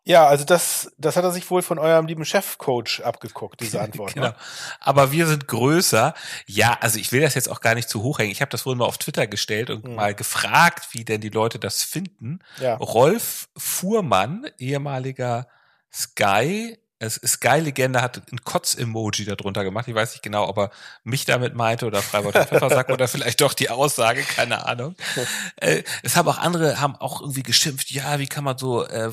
Ja, 0.05 0.27
also 0.27 0.43
das, 0.43 0.91
das 0.97 1.15
hat 1.15 1.23
er 1.23 1.31
sich 1.31 1.49
wohl 1.49 1.61
von 1.61 1.79
eurem 1.79 2.07
lieben 2.07 2.25
Chefcoach 2.25 3.01
abgeguckt, 3.03 3.61
diese 3.61 3.79
Antwort. 3.79 4.13
genau. 4.13 4.27
Ne? 4.27 4.35
Aber 4.81 5.13
wir 5.13 5.27
sind 5.27 5.47
größer. 5.47 6.13
Ja, 6.45 6.77
also 6.81 6.99
ich 6.99 7.11
will 7.13 7.21
das 7.21 7.35
jetzt 7.35 7.49
auch 7.49 7.61
gar 7.61 7.73
nicht 7.73 7.87
zu 7.87 8.03
hoch 8.03 8.19
hängen. 8.19 8.31
Ich 8.31 8.41
habe 8.41 8.51
das 8.51 8.65
wohl 8.65 8.75
mal 8.75 8.85
auf 8.85 8.97
Twitter 8.97 9.27
gestellt 9.27 9.69
und 9.69 9.87
mhm. 9.87 9.95
mal 9.95 10.13
gefragt, 10.13 10.89
wie 10.91 11.05
denn 11.05 11.21
die 11.21 11.29
Leute 11.29 11.57
das 11.57 11.83
finden. 11.83 12.39
Ja. 12.59 12.75
Rolf 12.75 13.47
Fuhrmann, 13.55 14.45
ehemaliger 14.57 15.47
Sky 15.91 16.77
Sky-Legende 17.09 18.01
hat 18.01 18.21
ein 18.31 18.41
Kotz-Emoji 18.43 19.25
darunter 19.25 19.63
gemacht. 19.63 19.87
Ich 19.87 19.95
weiß 19.95 20.11
nicht 20.11 20.23
genau, 20.23 20.47
ob 20.47 20.57
er 20.57 20.71
mich 21.03 21.25
damit 21.25 21.55
meinte 21.55 21.85
oder 21.85 22.01
Freiburg 22.01 22.33
Pfeffersack 22.47 22.89
oder 22.89 23.07
vielleicht 23.07 23.41
doch 23.41 23.53
die 23.53 23.69
Aussage, 23.69 24.21
keine 24.21 24.65
Ahnung. 24.65 24.95
äh, 25.57 25.83
es 26.03 26.15
haben 26.15 26.27
auch 26.27 26.37
andere, 26.37 26.79
haben 26.79 26.95
auch 26.95 27.21
irgendwie 27.21 27.43
geschimpft, 27.43 27.91
ja, 27.91 28.19
wie 28.19 28.27
kann 28.27 28.43
man 28.43 28.57
so, 28.57 28.85
äh, 28.85 29.11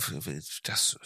das, 0.65 0.99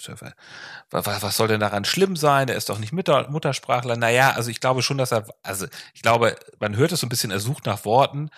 was, 0.91 1.23
was 1.23 1.37
soll 1.37 1.49
denn 1.49 1.61
daran 1.61 1.85
schlimm 1.85 2.17
sein? 2.17 2.49
Er 2.49 2.57
ist 2.57 2.69
doch 2.69 2.79
nicht 2.79 2.93
Mutter, 2.93 3.29
Muttersprachler. 3.31 3.97
Naja, 3.97 4.33
also 4.33 4.51
ich 4.51 4.61
glaube 4.61 4.83
schon, 4.83 4.99
dass 4.99 5.13
er, 5.13 5.27
also 5.43 5.67
ich 5.95 6.03
glaube, 6.03 6.37
man 6.59 6.77
hört 6.77 6.93
es 6.93 7.01
so 7.01 7.07
ein 7.07 7.11
bisschen, 7.11 7.31
er 7.31 7.41
sucht 7.41 7.67
nach 7.67 7.85
Worten. 7.85 8.31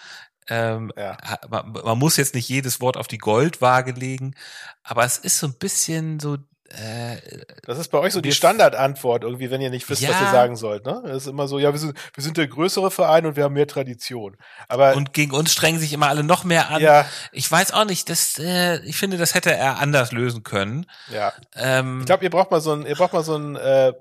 Ähm, 0.48 0.92
ja. 0.96 1.16
man, 1.48 1.72
man 1.72 1.98
muss 1.98 2.16
jetzt 2.16 2.34
nicht 2.34 2.48
jedes 2.48 2.80
Wort 2.80 2.96
auf 2.96 3.08
die 3.08 3.18
Goldwaage 3.18 3.92
legen, 3.92 4.36
aber 4.84 5.04
es 5.04 5.18
ist 5.18 5.40
so 5.40 5.48
ein 5.48 5.58
bisschen 5.58 6.20
so 6.20 6.38
äh, 6.70 7.16
das 7.62 7.78
ist 7.78 7.88
bei 7.88 7.98
euch 7.98 8.12
so 8.12 8.20
die 8.20 8.32
Standardantwort 8.32 9.22
irgendwie, 9.24 9.50
wenn 9.50 9.60
ihr 9.60 9.70
nicht 9.70 9.88
wisst, 9.88 10.02
ja. 10.02 10.10
was 10.10 10.20
ihr 10.20 10.30
sagen 10.30 10.56
sollt. 10.56 10.84
Ne? 10.84 11.02
Das 11.04 11.18
ist 11.18 11.26
immer 11.26 11.48
so, 11.48 11.58
ja, 11.58 11.72
wir 11.72 11.78
sind, 11.78 11.96
wir 12.14 12.22
sind 12.22 12.36
der 12.36 12.48
größere 12.48 12.90
Verein 12.90 13.26
und 13.26 13.36
wir 13.36 13.44
haben 13.44 13.54
mehr 13.54 13.66
Tradition. 13.66 14.36
Aber 14.68 14.96
und 14.96 15.12
gegen 15.12 15.32
uns 15.32 15.52
strengen 15.52 15.78
sich 15.78 15.92
immer 15.92 16.08
alle 16.08 16.24
noch 16.24 16.44
mehr 16.44 16.70
an. 16.70 16.82
Ja. 16.82 17.06
Ich 17.32 17.50
weiß 17.50 17.72
auch 17.72 17.84
nicht, 17.84 18.10
das, 18.10 18.38
äh, 18.38 18.78
ich 18.84 18.96
finde, 18.96 19.16
das 19.16 19.34
hätte 19.34 19.52
er 19.52 19.78
anders 19.78 20.12
lösen 20.12 20.42
können. 20.42 20.86
Ja. 21.12 21.32
Ähm, 21.54 22.00
ich 22.00 22.06
glaube, 22.06 22.24
ihr 22.24 22.30
braucht 22.30 22.50
mal 22.50 22.60
so 22.60 22.72
ein, 22.72 22.86
ihr 22.86 22.96
braucht 22.96 23.12
mal 23.12 23.24
so 23.24 23.36
ein 23.36 23.56
äh, 23.56 23.92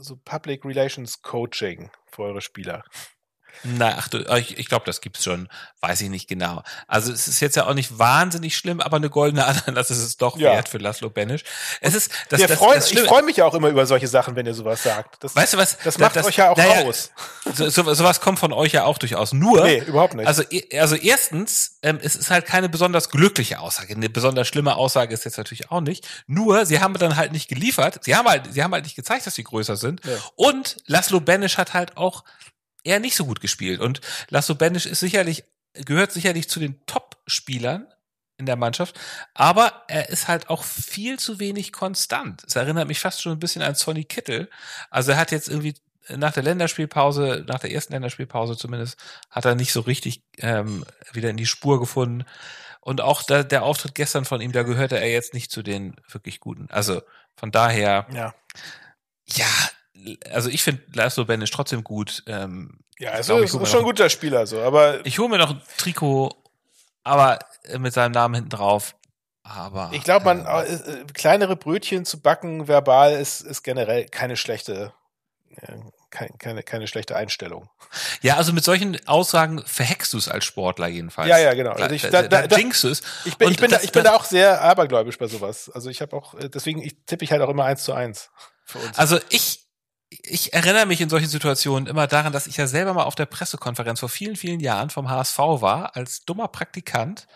so 0.00 0.16
Public 0.16 0.64
Relations 0.64 1.22
Coaching 1.22 1.90
für 2.10 2.22
eure 2.22 2.40
Spieler. 2.40 2.84
Na, 3.62 3.94
ach 3.98 4.08
du, 4.08 4.18
ich, 4.36 4.58
ich 4.58 4.68
glaube, 4.68 4.86
das 4.86 5.00
gibt's 5.00 5.24
schon. 5.24 5.48
Weiß 5.82 6.00
ich 6.02 6.10
nicht 6.10 6.28
genau. 6.28 6.62
Also 6.88 7.12
es 7.12 7.26
ist 7.26 7.40
jetzt 7.40 7.56
ja 7.56 7.66
auch 7.66 7.74
nicht 7.74 7.98
wahnsinnig 7.98 8.56
schlimm, 8.56 8.80
aber 8.80 8.96
eine 8.98 9.08
goldene 9.08 9.46
Ananas 9.66 9.90
ist 9.90 9.98
es 9.98 10.16
doch 10.16 10.38
ja. 10.38 10.52
wert 10.52 10.68
für 10.68 10.78
Laszlo 10.78 11.08
Benisch. 11.08 11.42
Es 11.80 11.94
ist, 11.94 12.10
das, 12.28 12.40
das, 12.40 12.52
freu, 12.52 12.74
das 12.74 12.90
ich 12.90 13.00
freue 13.00 13.22
mich 13.22 13.36
ja 13.38 13.46
auch 13.46 13.54
immer 13.54 13.68
über 13.68 13.86
solche 13.86 14.08
Sachen, 14.08 14.36
wenn 14.36 14.46
ihr 14.46 14.54
sowas 14.54 14.82
sagt. 14.82 15.22
Das, 15.24 15.34
weißt 15.34 15.54
du 15.54 15.58
was? 15.58 15.78
Das 15.84 15.98
macht 15.98 16.16
das, 16.16 16.26
euch 16.26 16.36
ja 16.36 16.50
auch 16.50 16.56
naja, 16.56 16.84
aus. 16.84 17.10
So, 17.54 17.68
so, 17.70 17.94
sowas 17.94 18.20
kommt 18.20 18.38
von 18.38 18.52
euch 18.52 18.72
ja 18.72 18.84
auch 18.84 18.98
durchaus. 18.98 19.32
Nur, 19.32 19.64
nee, 19.64 19.78
überhaupt 19.78 20.14
nicht. 20.14 20.26
Also, 20.26 20.42
also 20.78 20.96
erstens, 20.96 21.78
ähm, 21.82 21.98
es 22.02 22.14
ist 22.16 22.30
halt 22.30 22.46
keine 22.46 22.68
besonders 22.68 23.08
glückliche 23.08 23.60
Aussage. 23.60 23.94
Eine 23.94 24.10
besonders 24.10 24.48
schlimme 24.48 24.76
Aussage 24.76 25.14
ist 25.14 25.24
jetzt 25.24 25.38
natürlich 25.38 25.70
auch 25.70 25.80
nicht. 25.80 26.06
Nur, 26.26 26.66
sie 26.66 26.80
haben 26.80 26.94
dann 26.94 27.16
halt 27.16 27.32
nicht 27.32 27.48
geliefert. 27.48 28.04
Sie 28.04 28.14
haben 28.16 28.28
halt, 28.28 28.52
sie 28.52 28.62
haben 28.62 28.72
halt 28.72 28.84
nicht 28.84 28.96
gezeigt, 28.96 29.26
dass 29.26 29.34
sie 29.34 29.44
größer 29.44 29.76
sind. 29.76 30.04
Ja. 30.04 30.12
Und 30.36 30.76
Laszlo 30.86 31.20
Benisch 31.20 31.56
hat 31.56 31.74
halt 31.74 31.96
auch 31.96 32.24
eher 32.84 33.00
nicht 33.00 33.16
so 33.16 33.24
gut 33.26 33.40
gespielt. 33.40 33.80
Und 33.80 34.00
Lasso 34.28 34.54
Benisch 34.54 34.86
ist 34.86 35.00
sicherlich, 35.00 35.44
gehört 35.74 36.12
sicherlich 36.12 36.48
zu 36.48 36.60
den 36.60 36.84
Top-Spielern 36.86 37.86
in 38.36 38.46
der 38.46 38.56
Mannschaft, 38.56 38.98
aber 39.34 39.84
er 39.86 40.08
ist 40.08 40.26
halt 40.26 40.48
auch 40.48 40.64
viel 40.64 41.18
zu 41.18 41.38
wenig 41.38 41.72
konstant. 41.72 42.42
Es 42.46 42.56
erinnert 42.56 42.88
mich 42.88 42.98
fast 42.98 43.22
schon 43.22 43.32
ein 43.32 43.38
bisschen 43.38 43.62
an 43.62 43.74
Sonny 43.74 44.04
Kittel. 44.04 44.48
Also 44.88 45.12
er 45.12 45.18
hat 45.18 45.30
jetzt 45.30 45.48
irgendwie 45.48 45.74
nach 46.08 46.32
der 46.32 46.42
Länderspielpause, 46.42 47.44
nach 47.46 47.60
der 47.60 47.70
ersten 47.70 47.92
Länderspielpause 47.92 48.56
zumindest, 48.56 48.98
hat 49.28 49.44
er 49.44 49.54
nicht 49.54 49.72
so 49.72 49.80
richtig 49.80 50.22
ähm, 50.38 50.84
wieder 51.12 51.30
in 51.30 51.36
die 51.36 51.46
Spur 51.46 51.78
gefunden. 51.78 52.24
Und 52.80 53.02
auch 53.02 53.22
da, 53.22 53.42
der 53.42 53.62
Auftritt 53.62 53.94
gestern 53.94 54.24
von 54.24 54.40
ihm, 54.40 54.52
da 54.52 54.62
gehörte 54.62 54.98
er 54.98 55.10
jetzt 55.10 55.34
nicht 55.34 55.50
zu 55.52 55.62
den 55.62 55.96
wirklich 56.08 56.40
guten. 56.40 56.68
Also 56.70 57.02
von 57.36 57.50
daher, 57.50 58.06
ja, 58.12 58.34
ja 59.26 59.46
also 60.30 60.48
ich 60.48 60.62
finde 60.62 60.82
Laszlo 60.94 61.24
Ben 61.24 61.42
ist 61.42 61.52
trotzdem 61.52 61.84
gut. 61.84 62.22
Ähm, 62.26 62.78
ja, 62.98 63.12
also 63.12 63.36
glaub, 63.36 63.44
ist, 63.44 63.54
ist 63.54 63.70
schon 63.70 63.80
ein 63.80 63.84
guter 63.84 64.10
Spieler, 64.10 64.46
so, 64.46 64.60
aber. 64.60 65.04
Ich 65.06 65.18
hole 65.18 65.28
mir 65.28 65.38
noch 65.38 65.50
ein 65.50 65.62
Trikot, 65.78 66.30
aber 67.02 67.38
mit 67.78 67.92
seinem 67.92 68.12
Namen 68.12 68.34
hinten 68.34 68.50
drauf. 68.50 68.94
Aber. 69.42 69.90
Ich 69.92 70.04
glaube, 70.04 70.24
man, 70.26 70.46
äh, 70.46 70.74
äh, 70.74 71.04
kleinere 71.12 71.56
Brötchen 71.56 72.04
zu 72.04 72.20
backen 72.20 72.68
verbal 72.68 73.12
ist, 73.12 73.40
ist 73.40 73.62
generell 73.62 74.06
keine 74.06 74.36
schlechte, 74.36 74.92
äh, 75.56 75.78
keine, 76.10 76.30
keine, 76.38 76.62
keine 76.62 76.86
schlechte 76.86 77.16
Einstellung. 77.16 77.68
Ja, 78.20 78.36
also 78.36 78.52
mit 78.52 78.64
solchen 78.64 78.98
Aussagen 79.08 79.62
verhext 79.64 80.12
du 80.12 80.18
es 80.18 80.28
als 80.28 80.44
Sportler 80.44 80.88
jedenfalls. 80.88 81.28
Ja, 81.28 81.38
ja, 81.38 81.54
genau. 81.54 81.72
Also 81.72 81.94
ich, 81.94 82.02
da, 82.02 82.22
da, 82.22 82.46
da, 82.46 82.56
jinx 82.56 82.84
es. 82.84 83.02
Ich 83.24 83.38
bin, 83.38 83.50
ich 83.50 83.56
bin, 83.56 83.70
das, 83.70 83.80
da, 83.80 83.84
ich 83.84 83.92
bin 83.92 84.04
da 84.04 84.14
auch 84.14 84.24
sehr 84.24 84.60
abergläubisch 84.60 85.18
bei 85.18 85.26
sowas. 85.26 85.70
Also 85.72 85.88
ich 85.88 86.02
habe 86.02 86.14
auch, 86.14 86.34
deswegen 86.38 86.82
ich, 86.82 86.96
tippe 87.06 87.24
ich 87.24 87.32
halt 87.32 87.42
auch 87.42 87.48
immer 87.48 87.64
eins 87.64 87.82
zu 87.82 87.92
eins. 87.92 88.30
Also 88.96 89.18
ich, 89.30 89.66
ich 90.24 90.52
erinnere 90.52 90.86
mich 90.86 91.00
in 91.00 91.08
solchen 91.08 91.28
Situationen 91.28 91.86
immer 91.86 92.06
daran, 92.06 92.32
dass 92.32 92.46
ich 92.46 92.56
ja 92.56 92.66
selber 92.66 92.94
mal 92.94 93.04
auf 93.04 93.14
der 93.14 93.26
Pressekonferenz 93.26 94.00
vor 94.00 94.08
vielen, 94.08 94.36
vielen 94.36 94.60
Jahren 94.60 94.90
vom 94.90 95.08
HSV 95.08 95.38
war, 95.38 95.96
als 95.96 96.24
dummer 96.24 96.48
Praktikant 96.48 97.26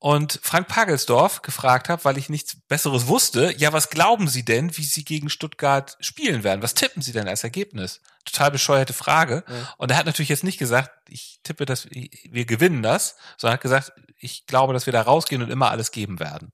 und 0.00 0.38
Frank 0.42 0.68
Pagelsdorf 0.68 1.42
gefragt 1.42 1.88
habe, 1.88 2.04
weil 2.04 2.18
ich 2.18 2.28
nichts 2.28 2.56
Besseres 2.68 3.08
wusste, 3.08 3.52
ja, 3.56 3.72
was 3.72 3.90
glauben 3.90 4.28
Sie 4.28 4.44
denn, 4.44 4.76
wie 4.76 4.84
Sie 4.84 5.04
gegen 5.04 5.28
Stuttgart 5.28 5.96
spielen 5.98 6.44
werden? 6.44 6.62
Was 6.62 6.74
tippen 6.74 7.02
Sie 7.02 7.12
denn 7.12 7.26
als 7.26 7.42
Ergebnis? 7.42 8.00
Total 8.24 8.52
bescheuerte 8.52 8.92
Frage. 8.92 9.42
Ja. 9.48 9.74
Und 9.76 9.90
er 9.90 9.96
hat 9.96 10.06
natürlich 10.06 10.28
jetzt 10.28 10.44
nicht 10.44 10.58
gesagt, 10.58 10.90
ich 11.08 11.40
tippe, 11.42 11.64
dass 11.64 11.88
wir 11.90 12.44
gewinnen 12.44 12.82
das, 12.82 13.16
sondern 13.36 13.54
hat 13.54 13.60
gesagt, 13.60 13.92
ich 14.18 14.46
glaube, 14.46 14.72
dass 14.72 14.86
wir 14.86 14.92
da 14.92 15.02
rausgehen 15.02 15.42
und 15.42 15.50
immer 15.50 15.70
alles 15.70 15.90
geben 15.90 16.20
werden. 16.20 16.52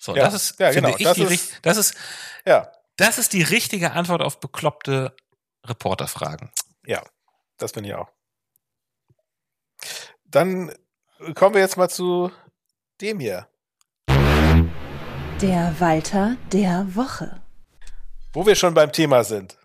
So, 0.00 0.16
ja, 0.16 0.24
das 0.24 0.34
ist, 0.34 0.60
ja, 0.60 0.70
genau. 0.70 0.92
finde 0.92 1.02
ich, 1.02 1.04
das, 1.04 1.18
ist, 1.18 1.52
das 1.62 1.76
ist, 1.76 1.94
ja. 2.46 2.70
Das 2.98 3.16
ist 3.16 3.32
die 3.32 3.42
richtige 3.42 3.92
Antwort 3.92 4.22
auf 4.22 4.40
bekloppte 4.40 5.14
Reporterfragen. 5.64 6.50
Ja, 6.84 7.00
das 7.56 7.70
bin 7.70 7.84
ich 7.84 7.94
auch. 7.94 8.08
Dann 10.24 10.74
kommen 11.36 11.54
wir 11.54 11.60
jetzt 11.60 11.76
mal 11.76 11.88
zu 11.88 12.32
dem 13.00 13.20
hier. 13.20 13.48
Der 14.08 15.76
Walter 15.78 16.36
der 16.50 16.96
Woche. 16.96 17.40
Wo 18.32 18.44
wir 18.44 18.56
schon 18.56 18.74
beim 18.74 18.90
Thema 18.90 19.22
sind. 19.22 19.56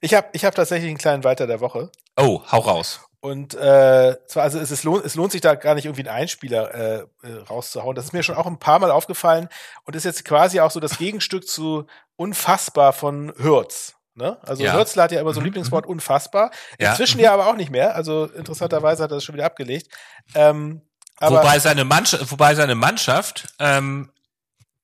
Ich 0.00 0.12
habe 0.14 0.28
ich 0.32 0.44
hab 0.44 0.56
tatsächlich 0.56 0.88
einen 0.88 0.98
kleinen 0.98 1.22
Walter 1.22 1.46
der 1.46 1.60
Woche. 1.60 1.92
Oh, 2.16 2.42
hau 2.50 2.58
raus. 2.58 3.00
Und 3.24 3.54
äh, 3.54 4.18
zwar, 4.26 4.42
also 4.42 4.58
es, 4.58 4.70
ist, 4.70 4.84
lohnt, 4.84 5.02
es 5.02 5.14
lohnt 5.14 5.32
sich 5.32 5.40
da 5.40 5.54
gar 5.54 5.74
nicht 5.74 5.86
irgendwie 5.86 6.06
einen 6.06 6.14
Einspieler 6.14 6.74
äh, 6.74 7.06
äh, 7.22 7.32
rauszuhauen. 7.48 7.96
Das 7.96 8.04
ist 8.04 8.12
mir 8.12 8.22
schon 8.22 8.34
auch 8.34 8.44
ein 8.44 8.58
paar 8.58 8.78
Mal 8.80 8.90
aufgefallen 8.90 9.48
und 9.84 9.96
ist 9.96 10.04
jetzt 10.04 10.26
quasi 10.26 10.60
auch 10.60 10.70
so 10.70 10.78
das 10.78 10.98
Gegenstück 10.98 11.48
zu 11.48 11.86
unfassbar 12.16 12.92
von 12.92 13.32
Hürz. 13.38 13.94
Ne? 14.14 14.36
Also 14.42 14.62
ja. 14.62 14.74
Hürzler 14.74 15.04
hat 15.04 15.12
ja 15.12 15.22
immer 15.22 15.32
so 15.32 15.40
ein 15.40 15.42
mhm, 15.42 15.46
Lieblingswort 15.46 15.86
mhm. 15.86 15.92
unfassbar. 15.92 16.50
Inzwischen 16.76 17.18
ja. 17.18 17.30
ja 17.30 17.32
aber 17.32 17.46
auch 17.46 17.56
nicht 17.56 17.70
mehr. 17.70 17.94
Also 17.96 18.26
interessanterweise 18.26 19.02
hat 19.02 19.10
er 19.10 19.14
das 19.14 19.24
schon 19.24 19.36
wieder 19.36 19.46
abgelegt. 19.46 19.88
Ähm, 20.34 20.82
aber 21.16 21.38
wobei 21.38 21.58
seine 21.60 21.86
Mannschaft, 21.86 22.30
wobei 22.30 22.54
seine 22.54 22.74
Mannschaft 22.74 23.54
ähm, 23.58 24.12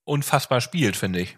unfassbar 0.05 0.63
spielt, 0.63 0.97
finde 0.97 1.21
ich. 1.21 1.37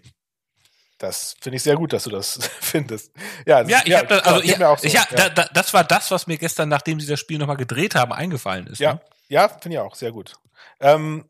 Das 1.03 1.35
finde 1.41 1.57
ich 1.57 1.65
sehr 1.65 1.75
gut, 1.75 1.93
dass 1.93 2.05
du 2.05 2.11
das 2.11 2.39
findest. 2.61 3.13
Ja, 3.45 3.63
Ja, 3.63 3.81
ich 3.85 3.93
hab 3.93 4.09
das, 4.09 4.23
also 4.23 4.41
geht 4.41 4.51
ich, 4.51 4.57
so. 4.57 4.89
ja, 4.89 5.05
Da, 5.11 5.29
da, 5.31 5.49
das 5.53 5.75
war 5.75 5.83
das, 5.83 6.13
was 6.13 6.29
mir 6.29 6.39
gestern, 6.39 6.69
nachdem 6.69 7.01
sie 7.01 7.09
das 7.09 7.19
Spiel 7.19 7.39
nochmal 7.39 7.57
gedreht 7.57 7.97
haben, 7.97 8.13
eingefallen 8.13 8.69
ist. 8.69 8.79
Ja, 8.79 8.95
Ne? 8.95 9.01
ja, 9.29 9.49
finde 9.49 9.77
ich 9.77 9.81
auch, 9.81 9.97
sehr 9.97 10.13
gut. 10.13 10.35
Ähm, 10.79 11.29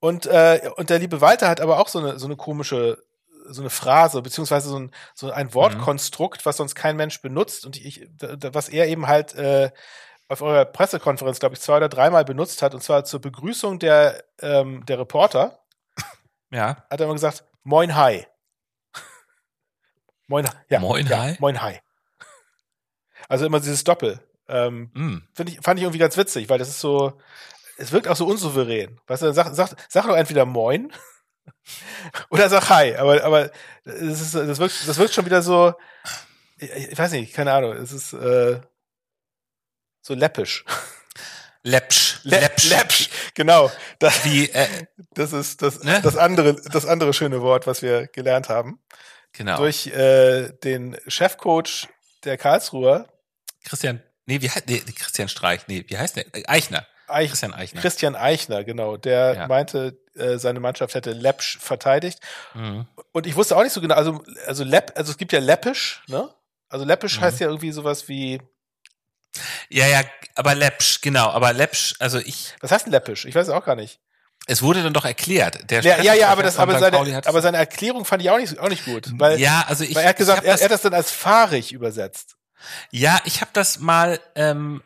und, 0.00 0.26
äh, 0.26 0.70
und 0.76 0.90
der 0.90 0.98
liebe 0.98 1.22
Walter 1.22 1.48
hat 1.48 1.62
aber 1.62 1.80
auch 1.80 1.88
so 1.88 2.00
eine, 2.00 2.18
so 2.18 2.26
eine 2.26 2.36
komische, 2.36 3.02
so 3.48 3.62
eine 3.62 3.70
Phrase, 3.70 4.20
beziehungsweise 4.20 4.68
so 4.68 4.78
ein, 4.78 4.90
so 5.14 5.30
ein 5.30 5.54
Wortkonstrukt, 5.54 6.44
was 6.44 6.58
sonst 6.58 6.74
kein 6.74 6.96
Mensch 6.96 7.22
benutzt 7.22 7.64
und 7.64 7.78
ich, 7.78 8.06
was 8.20 8.68
er 8.68 8.88
eben 8.88 9.06
halt 9.06 9.34
äh, 9.36 9.70
auf 10.28 10.42
eurer 10.42 10.66
Pressekonferenz, 10.66 11.40
glaube 11.40 11.54
ich, 11.54 11.62
zwei 11.62 11.78
oder 11.78 11.88
dreimal 11.88 12.26
benutzt 12.26 12.60
hat, 12.60 12.74
und 12.74 12.82
zwar 12.82 13.04
zur 13.04 13.22
Begrüßung 13.22 13.78
der, 13.78 14.22
ähm, 14.42 14.84
der 14.84 14.98
Reporter, 14.98 15.60
ja. 16.50 16.84
hat 16.90 17.00
er 17.00 17.04
immer 17.04 17.14
gesagt, 17.14 17.44
Moin 17.64 17.96
Hi. 17.96 18.26
Moin, 20.28 20.48
ja, 20.68 20.78
Moin 20.78 21.06
ja, 21.06 21.18
Hi? 21.22 21.36
Moin 21.40 21.60
Hi. 21.62 21.80
Also 23.28 23.46
immer 23.46 23.60
dieses 23.60 23.82
Doppel. 23.84 24.20
Ähm, 24.48 24.90
Mm. 24.94 25.18
Find 25.34 25.50
ich, 25.50 25.58
fand 25.62 25.78
ich 25.78 25.84
irgendwie 25.84 25.98
ganz 25.98 26.16
witzig, 26.16 26.48
weil 26.48 26.58
das 26.58 26.68
ist 26.68 26.80
so, 26.80 27.18
es 27.76 27.92
wirkt 27.92 28.08
auch 28.08 28.16
so 28.16 28.26
unsouverän. 28.26 29.00
Weißt 29.06 29.22
du, 29.22 29.32
sag, 29.32 29.54
sag, 29.54 29.74
sag 29.88 30.06
doch 30.06 30.16
entweder 30.16 30.44
Moin 30.46 30.92
oder 32.30 32.48
sag 32.48 32.68
Hi, 32.70 32.94
aber, 32.96 33.22
aber 33.24 33.50
das, 33.84 34.20
ist, 34.20 34.34
das, 34.34 34.58
wirkt, 34.58 34.86
das 34.88 34.98
wirkt 34.98 35.14
schon 35.14 35.26
wieder 35.26 35.42
so, 35.42 35.74
ich, 36.58 36.70
ich 36.70 36.98
weiß 36.98 37.12
nicht, 37.12 37.34
keine 37.34 37.52
Ahnung, 37.52 37.72
es 37.72 37.92
ist 37.92 38.12
äh, 38.12 38.60
so 40.02 40.14
läppisch. 40.14 40.64
Läppsch. 41.62 42.20
Lä- 42.24 42.40
Läppsch. 42.40 42.68
Läppsch, 42.70 43.10
genau. 43.34 43.70
Das, 43.98 44.24
Wie, 44.24 44.48
äh, 44.50 44.86
das 45.14 45.32
ist 45.32 45.60
das, 45.60 45.82
Ne? 45.82 46.00
das, 46.02 46.16
andere, 46.16 46.54
das 46.54 46.86
andere 46.86 47.12
schöne 47.12 47.42
Wort, 47.42 47.66
was 47.66 47.82
wir 47.82 48.06
gelernt 48.06 48.48
haben. 48.48 48.80
Genau. 49.32 49.56
Durch 49.58 49.86
äh, 49.88 50.52
den 50.64 50.96
Chefcoach 51.06 51.88
der 52.24 52.36
Karlsruher, 52.38 53.06
Christian, 53.64 54.02
nee, 54.26 54.40
wie 54.40 54.50
heißt, 54.50 54.68
nee, 54.68 54.80
Christian 54.80 55.28
Streich, 55.28 55.66
nee, 55.68 55.84
wie 55.88 55.98
heißt 55.98 56.16
der? 56.16 56.26
Äh, 56.34 56.44
Eichner. 56.46 56.86
Eich, 57.06 57.30
Christian 57.30 57.54
Eichner. 57.54 57.80
Christian 57.80 58.16
Eichner, 58.16 58.64
genau, 58.64 58.96
der 58.98 59.34
Ja. 59.34 59.46
meinte, 59.48 59.98
äh, 60.14 60.36
seine 60.38 60.60
Mannschaft 60.60 60.94
hätte 60.94 61.12
Läppsch 61.12 61.58
verteidigt. 61.58 62.20
Mhm. 62.54 62.86
Und 63.12 63.26
ich 63.26 63.34
wusste 63.34 63.56
auch 63.56 63.62
nicht 63.62 63.72
so 63.72 63.80
genau, 63.80 63.94
also, 63.94 64.22
also 64.46 64.62
Läpp, 64.64 64.92
also 64.94 65.12
es 65.12 65.16
gibt 65.16 65.32
ja 65.32 65.38
Läppisch, 65.40 66.02
ne? 66.08 66.28
Also 66.68 66.84
Läppisch 66.84 67.16
Mhm. 67.18 67.22
heißt 67.22 67.40
ja 67.40 67.46
irgendwie 67.46 67.72
sowas 67.72 68.08
wie, 68.08 68.42
Ja, 69.70 69.86
ja, 69.86 70.02
aber 70.34 70.54
Läppsch, 70.54 71.00
genau, 71.00 71.28
aber 71.30 71.52
Läppsch, 71.52 71.94
also 71.98 72.18
ich, 72.18 72.54
was 72.60 72.72
heißt 72.72 72.86
denn 72.86 72.92
Läppisch? 72.92 73.24
Ich 73.24 73.34
weiß 73.34 73.46
es 73.48 73.54
auch 73.54 73.64
gar 73.64 73.76
nicht. 73.76 74.00
Es 74.48 74.62
wurde 74.62 74.82
dann 74.82 74.92
doch 74.92 75.04
erklärt. 75.04 75.70
Der 75.70 75.82
Ja, 75.82 76.02
ja, 76.02 76.14
ja, 76.14 76.28
aber 76.30 76.42
das, 76.42 76.58
aber 76.58 76.78
seine, 76.78 77.26
aber 77.26 77.42
seine 77.42 77.58
Erklärung 77.58 78.04
fand 78.04 78.22
ich 78.22 78.30
auch 78.30 78.38
nicht, 78.38 78.58
auch 78.58 78.68
nicht 78.68 78.84
gut, 78.84 79.10
weil, 79.12 79.38
ja, 79.38 79.64
also 79.68 79.84
ich, 79.84 79.94
weil 79.94 80.04
er 80.04 80.08
hat 80.10 80.16
gesagt, 80.16 80.42
er, 80.44 80.52
das, 80.52 80.60
er 80.60 80.64
hat 80.64 80.72
das 80.72 80.82
dann 80.82 80.94
als 80.94 81.10
fahrig 81.10 81.72
übersetzt. 81.72 82.36
ja, 82.90 83.20
ich 83.24 83.40
habe 83.40 83.50
das 83.52 83.78
mal, 83.78 84.18
ähm, 84.34 84.82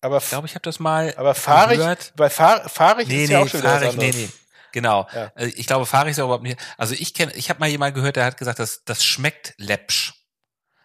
Aber, 0.00 0.18
ich 0.18 0.28
glaube, 0.28 0.46
ich 0.46 0.54
habe 0.54 0.62
das 0.62 0.78
mal 0.78 1.14
aber 1.16 1.34
fahrig, 1.34 1.78
gehört. 1.78 2.12
weil 2.16 2.30
fahr, 2.30 2.68
fahrig 2.68 3.08
Nee, 3.08 3.24
ist 3.24 3.30
ja 3.30 3.40
auch 3.40 3.44
nee, 3.44 3.50
schon 3.50 3.60
wieder 3.60 3.74
was 3.74 3.94
fahrig, 3.94 3.96
nee, 3.96 4.12
nee. 4.14 4.28
Genau. 4.72 5.06
Ja. 5.14 5.30
Also 5.36 5.52
Ich 5.56 5.66
glaube, 5.68 5.86
fahrig 5.86 6.10
ist 6.10 6.16
ja 6.16 6.24
überhaupt 6.24 6.42
nicht. 6.42 6.58
Also 6.76 6.94
ich 6.94 7.14
kenne, 7.14 7.32
ich 7.34 7.48
habe 7.48 7.60
mal 7.60 7.68
jemand 7.68 7.94
gehört, 7.94 8.16
der 8.16 8.24
hat 8.24 8.36
gesagt, 8.36 8.58
das, 8.58 8.84
das 8.84 9.04
schmeckt 9.04 9.54
läppsch. 9.56 10.14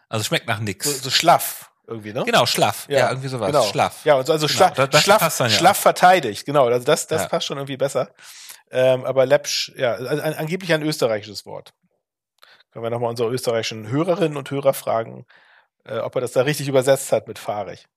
Also 0.09 0.23
schmeckt 0.23 0.47
nach 0.47 0.59
nix. 0.59 0.85
So, 0.85 0.91
so 0.91 1.09
schlaff 1.09 1.68
irgendwie, 1.89 2.13
ne? 2.13 2.23
Genau, 2.23 2.45
schlaff. 2.45 2.85
Ja, 2.89 3.09
irgendwie 3.09 3.27
sowas. 3.27 3.47
Genau. 3.47 3.63
Schlaff. 3.63 4.05
Ja, 4.05 4.15
und 4.15 4.25
so- 4.25 4.33
also 4.33 4.47
Genau, 4.47 4.57
schlaff, 4.57 4.73
das- 4.89 5.03
schlaff, 5.03 5.37
dann 5.37 5.49
ja 5.49 5.57
schlaff 5.57 5.77
verteidigt, 5.77 6.45
genau. 6.45 6.67
Also 6.67 6.85
das, 6.85 7.07
das 7.07 7.23
Ja. 7.23 7.27
passt 7.27 7.45
schon 7.47 7.57
irgendwie 7.57 7.77
besser. 7.77 8.11
Ähm, 8.71 9.03
aber 9.05 9.25
Läppsch, 9.25 9.71
ja, 9.75 9.93
also 9.93 10.07
ein, 10.07 10.33
angeblich 10.35 10.71
ein 10.73 10.83
österreichisches 10.83 11.45
Wort. 11.45 11.73
Können 12.71 12.83
wir 12.83 12.89
nochmal 12.91 13.09
unsere 13.09 13.29
österreichischen 13.31 13.89
Hörerinnen 13.89 14.37
und 14.37 14.49
Hörer 14.51 14.73
fragen, 14.75 15.25
äh, 15.85 15.97
ob 15.97 16.13
er 16.15 16.21
das 16.21 16.33
da 16.33 16.41
richtig 16.43 16.67
übersetzt 16.67 17.11
hat 17.11 17.27
mit 17.27 17.39
fahrig. 17.39 17.87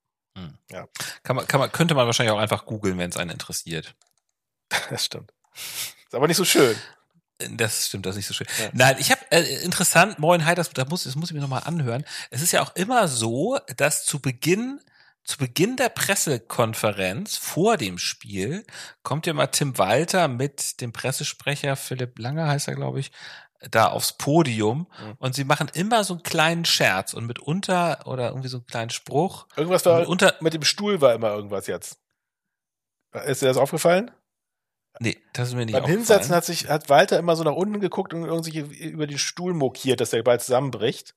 Kann 1.22 1.36
man, 1.36 1.46
kann 1.46 1.60
man, 1.60 1.70
könnte 1.70 1.94
man 1.94 2.06
wahrscheinlich 2.06 2.32
auch 2.32 2.38
einfach 2.40 2.64
googeln, 2.64 2.96
wenn 2.96 3.10
es 3.10 3.16
einen 3.18 3.30
interessiert. 3.30 3.94
Das 4.90 5.04
stimmt. 5.04 5.30
Ist 5.54 6.14
aber 6.14 6.26
nicht 6.26 6.38
so 6.38 6.46
schön. 6.46 6.74
Das 7.50 7.86
stimmt, 7.88 8.06
das 8.06 8.12
ist 8.12 8.16
nicht 8.18 8.26
so 8.26 8.34
schön. 8.34 8.46
Ja. 8.58 8.70
Nein, 8.72 8.96
ich 8.98 9.10
habe 9.10 9.20
äh, 9.30 9.62
interessant, 9.64 10.18
Moin 10.18 10.44
Hi, 10.44 10.54
das, 10.54 10.70
da 10.70 10.84
muss, 10.84 11.04
das 11.04 11.14
muss 11.16 11.30
ich 11.30 11.34
mir 11.34 11.40
nochmal 11.40 11.62
anhören. 11.64 12.04
Es 12.30 12.42
ist 12.42 12.52
ja 12.52 12.62
auch 12.62 12.74
immer 12.76 13.08
so, 13.08 13.58
dass 13.76 14.04
zu 14.04 14.20
Beginn, 14.20 14.80
zu 15.24 15.38
Beginn 15.38 15.76
der 15.76 15.88
Pressekonferenz 15.88 17.36
vor 17.36 17.76
dem 17.76 17.98
Spiel 17.98 18.64
kommt 19.02 19.26
ja 19.26 19.32
mal 19.32 19.46
Tim 19.48 19.78
Walter 19.78 20.28
mit 20.28 20.80
dem 20.80 20.92
Pressesprecher 20.92 21.76
Philipp 21.76 22.18
Langer, 22.18 22.48
heißt 22.48 22.68
er, 22.68 22.74
glaube 22.74 23.00
ich, 23.00 23.12
da 23.70 23.86
aufs 23.86 24.14
Podium 24.14 24.88
Mhm. 25.00 25.14
und 25.18 25.34
sie 25.36 25.44
machen 25.44 25.70
immer 25.72 26.02
so 26.02 26.14
einen 26.14 26.24
kleinen 26.24 26.64
Scherz 26.64 27.14
und 27.14 27.26
mitunter 27.26 28.00
oder 28.06 28.28
irgendwie 28.30 28.48
so 28.48 28.56
einen 28.56 28.66
kleinen 28.66 28.90
Spruch. 28.90 29.46
Irgendwas 29.56 29.86
Und 29.86 29.92
war, 29.92 30.00
mitunter, 30.00 30.34
mit 30.40 30.54
dem 30.54 30.64
Stuhl 30.64 31.00
war 31.00 31.14
immer 31.14 31.30
irgendwas 31.30 31.68
jetzt. 31.68 31.98
Ist 33.26 33.42
dir 33.42 33.46
das 33.46 33.56
aufgefallen? 33.58 34.10
Nee, 35.02 35.18
das 35.32 35.48
ist 35.48 35.54
mir 35.54 35.66
nicht 35.66 35.74
Beim. 35.74 35.84
Hinsetzen 35.84 36.34
hat 36.34 36.44
sich, 36.44 36.68
hat 36.68 36.88
Walter 36.88 37.18
immer 37.18 37.36
so 37.36 37.44
nach 37.44 37.52
unten 37.52 37.80
geguckt 37.80 38.14
und 38.14 38.24
irgendwie 38.24 38.58
über 38.58 39.06
den 39.06 39.18
Stuhl 39.18 39.52
mokiert, 39.52 40.00
dass 40.00 40.10
der 40.10 40.22
bald 40.22 40.42
zusammenbricht. 40.42 41.14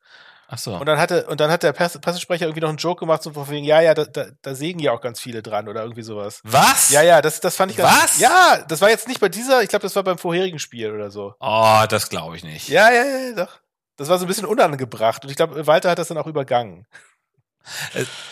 Ach 0.47 0.57
so. 0.59 0.75
Und 0.75 0.85
dann 0.85 0.99
hatte, 0.99 1.25
und 1.25 1.39
dann 1.39 1.49
hat 1.49 1.63
der 1.63 1.73
Presse, 1.73 1.99
Pressesprecher 1.99 2.45
irgendwie 2.45 2.61
noch 2.61 2.69
einen 2.69 2.77
Joke 2.77 2.99
gemacht, 2.99 3.23
so 3.23 3.31
von 3.31 3.49
wegen, 3.49 3.65
ja, 3.65 3.81
ja, 3.81 3.93
da, 3.93 4.05
da, 4.05 4.27
da 4.41 4.53
sägen 4.53 4.79
ja 4.79 4.91
auch 4.91 5.01
ganz 5.01 5.19
viele 5.19 5.41
dran 5.41 5.67
oder 5.67 5.81
irgendwie 5.81 6.03
sowas. 6.03 6.41
Was? 6.43 6.91
Ja, 6.91 7.01
ja, 7.01 7.21
das, 7.21 7.39
das 7.39 7.55
fand 7.55 7.71
ich 7.71 7.77
ganz. 7.77 8.03
Was? 8.03 8.19
Ja, 8.19 8.63
das 8.67 8.81
war 8.81 8.89
jetzt 8.89 9.07
nicht 9.07 9.19
bei 9.19 9.29
dieser, 9.29 9.63
ich 9.63 9.69
glaube, 9.69 9.83
das 9.83 9.95
war 9.95 10.03
beim 10.03 10.19
vorherigen 10.19 10.59
Spiel 10.59 10.91
oder 10.91 11.09
so. 11.09 11.33
Oh, 11.39 11.83
das 11.89 12.09
glaube 12.09 12.35
ich 12.35 12.43
nicht. 12.43 12.69
Ja, 12.69 12.91
ja, 12.91 13.03
ja, 13.03 13.33
doch. 13.33 13.59
Das 13.97 14.09
war 14.09 14.19
so 14.19 14.25
ein 14.25 14.27
bisschen 14.27 14.45
unangebracht 14.45 15.23
und 15.23 15.31
ich 15.31 15.37
glaube, 15.37 15.65
Walter 15.65 15.89
hat 15.89 15.99
das 15.99 16.09
dann 16.09 16.17
auch 16.17 16.27
übergangen. 16.27 16.85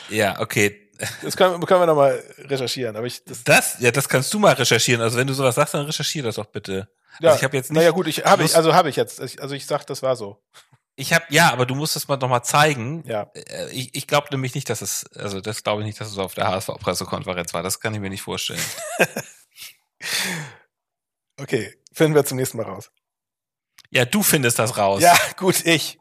Ja, 0.09 0.39
okay. 0.39 0.82
Das 1.21 1.35
können, 1.37 1.59
können 1.65 1.81
wir 1.81 1.85
nochmal 1.87 2.23
recherchieren, 2.39 2.95
aber 2.95 3.05
ich, 3.07 3.23
das, 3.23 3.43
Das, 3.43 3.79
ja, 3.79 3.91
das 3.91 4.07
kannst 4.09 4.33
du 4.33 4.39
mal 4.39 4.53
recherchieren. 4.53 5.01
Also 5.01 5.17
wenn 5.17 5.27
du 5.27 5.33
sowas 5.33 5.55
sagst, 5.55 5.73
dann 5.73 5.85
recherchier 5.85 6.23
das 6.23 6.35
doch 6.35 6.45
bitte. 6.45 6.87
ja, 7.19 7.29
also 7.29 7.37
ich 7.39 7.43
habe 7.43 7.57
jetzt 7.57 7.71
nicht. 7.71 7.77
naja, 7.77 7.91
gut, 7.91 8.07
ich 8.07 8.25
habe 8.25 8.43
ich, 8.43 8.55
also 8.55 8.73
habe 8.73 8.89
ich 8.89 8.95
jetzt, 8.95 9.19
also 9.19 9.53
ich 9.55 9.65
sag, 9.65 9.85
das 9.85 10.01
war 10.01 10.15
so. 10.15 10.41
Ich 10.95 11.11
habe 11.11 11.25
ja, 11.29 11.51
aber 11.51 11.65
du 11.65 11.73
musst 11.73 11.95
es 11.95 12.07
mal 12.07 12.17
noch 12.17 12.29
mal 12.29 12.43
zeigen. 12.43 13.03
Ja. 13.07 13.31
Äh, 13.33 13.69
Ich, 13.71 13.95
ich 13.95 14.05
glaube 14.07 14.27
nämlich 14.31 14.53
nicht, 14.53 14.69
dass 14.69 14.81
es, 14.83 15.05
also 15.15 15.41
das 15.41 15.63
glaube 15.63 15.81
ich 15.81 15.87
nicht, 15.87 15.99
dass 15.99 16.11
es 16.11 16.17
auf 16.19 16.35
der 16.35 16.47
HSV-Pressekonferenz 16.47 17.53
war. 17.53 17.63
Das 17.63 17.79
kann 17.79 17.93
ich 17.95 17.99
mir 17.99 18.09
nicht 18.09 18.21
vorstellen. 18.21 18.61
Okay, 21.39 21.73
finden 21.91 22.13
wir 22.15 22.25
zum 22.25 22.37
nächsten 22.37 22.57
Mal 22.57 22.63
raus. 22.67 22.91
Ja, 23.89 24.05
du 24.05 24.23
findest 24.23 24.59
das 24.59 24.77
raus. 24.77 25.01
Ja, 25.01 25.17
gut, 25.37 25.65
ich. 25.65 25.99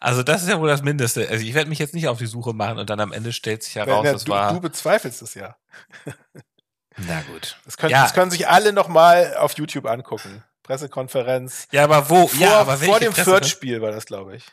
Also 0.00 0.22
das 0.22 0.42
ist 0.42 0.48
ja 0.48 0.60
wohl 0.60 0.68
das 0.68 0.82
Mindeste. 0.82 1.28
Also 1.28 1.44
ich 1.44 1.54
werde 1.54 1.68
mich 1.68 1.78
jetzt 1.78 1.94
nicht 1.94 2.08
auf 2.08 2.18
die 2.18 2.26
Suche 2.26 2.52
machen 2.52 2.78
und 2.78 2.88
dann 2.88 3.00
am 3.00 3.12
Ende 3.12 3.32
stellt 3.32 3.62
sich 3.62 3.74
heraus, 3.76 4.02
Na, 4.04 4.12
das 4.12 4.24
du, 4.24 4.32
war. 4.32 4.52
du 4.52 4.60
bezweifelst 4.60 5.22
es 5.22 5.34
ja. 5.34 5.56
na 6.96 7.20
gut. 7.22 7.58
Das 7.64 7.76
können, 7.76 7.90
Ja. 7.90 8.02
das 8.02 8.14
können 8.14 8.30
sich 8.30 8.48
alle 8.48 8.72
nochmal 8.72 9.36
auf 9.36 9.56
YouTube 9.56 9.86
angucken. 9.86 10.44
Pressekonferenz. 10.62 11.66
Ja, 11.72 11.84
aber 11.84 12.10
wo? 12.10 12.28
Vor, 12.28 12.38
ja, 12.40 12.60
aber 12.60 12.76
vor 12.76 13.00
dem 13.00 13.12
Fürth-Spiel 13.12 13.80
war 13.80 13.90
das, 13.90 14.06
glaube 14.06 14.36
ich. 14.36 14.44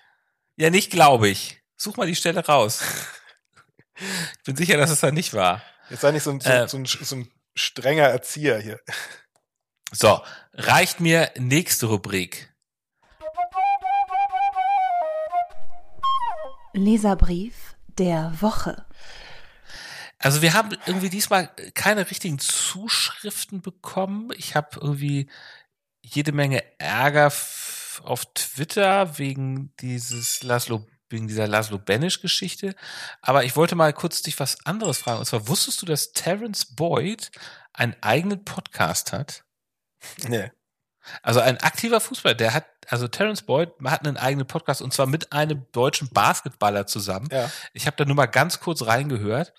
Ja, 0.56 0.70
nicht 0.70 0.90
glaube 0.92 1.28
ich. 1.28 1.62
Such 1.76 1.98
mal 1.98 2.08
die 2.08 2.16
Stelle 2.16 2.44
raus. 2.46 2.82
ich 4.38 4.44
bin 4.46 4.56
sicher, 4.56 4.78
dass 4.78 4.90
es 4.90 5.02
da 5.02 5.12
nicht 5.12 5.34
war. 5.34 5.62
Jetzt 5.90 6.02
sei 6.02 6.12
nicht 6.12 6.24
so 6.24 6.32
ein, 6.32 6.40
so, 6.40 6.50
Äh. 6.50 6.68
so, 6.68 6.78
ein, 6.78 6.86
so 6.86 7.16
ein 7.18 7.32
strenger 7.54 8.06
Erzieher 8.08 8.60
hier. 8.60 8.80
So, 9.92 10.22
reicht 10.54 11.00
mir 11.00 11.32
nächste 11.38 11.86
Rubrik. 11.88 12.54
Leserbrief 16.76 17.76
der 17.98 18.34
Woche. 18.42 18.86
Also 20.18 20.42
wir 20.42 20.54
haben 20.54 20.78
irgendwie 20.86 21.10
diesmal 21.10 21.50
keine 21.74 22.10
richtigen 22.10 22.40
Zuschriften 22.40 23.62
bekommen. 23.62 24.32
Ich 24.38 24.56
habe 24.56 24.80
irgendwie 24.82 25.30
jede 26.02 26.32
Menge 26.32 26.64
Ärger 26.80 27.28
auf 27.28 28.26
Twitter 28.34 29.18
wegen 29.18 29.74
dieses 29.80 30.44
Laszlo, 30.44 30.86
wegen 31.10 31.28
dieser 31.28 31.48
Laszlo 31.48 31.78
Benisch-Geschichte. 31.78 32.76
Aber 33.22 33.44
ich 33.44 33.56
wollte 33.56 33.76
mal 33.76 33.94
kurz 33.94 34.22
dich 34.22 34.40
was 34.40 34.66
anderes 34.66 35.00
fragen. 35.00 35.20
Und 35.20 35.26
zwar 35.26 35.48
wusstest 35.48 35.82
du, 35.82 35.86
dass 35.86 36.14
Terence 36.14 36.76
Boyd 36.76 37.32
einen 37.74 37.96
eigenen 38.02 38.44
Podcast 38.46 39.14
hat? 39.14 39.44
Nee. 40.28 40.52
Also 41.22 41.40
ein 41.40 41.60
aktiver 41.62 42.00
Fußballer, 42.00 42.36
der 42.36 42.54
hat, 42.54 42.66
also 42.88 43.08
Terence 43.08 43.44
Boyd 43.44 43.70
hat 43.84 44.06
einen 44.08 44.18
eigenen 44.18 44.48
Podcast 44.48 44.82
und 44.82 44.94
zwar 44.94 45.06
mit 45.08 45.32
einem 45.34 45.66
deutschen 45.72 46.10
Basketballer 46.10 46.88
zusammen. 46.88 47.28
Ja. 47.32 47.50
Ich 47.74 47.86
habe 47.88 47.98
da 47.98 48.06
nur 48.06 48.16
mal 48.16 48.26
ganz 48.26 48.60
kurz 48.60 48.86
reingehört. 48.86 49.54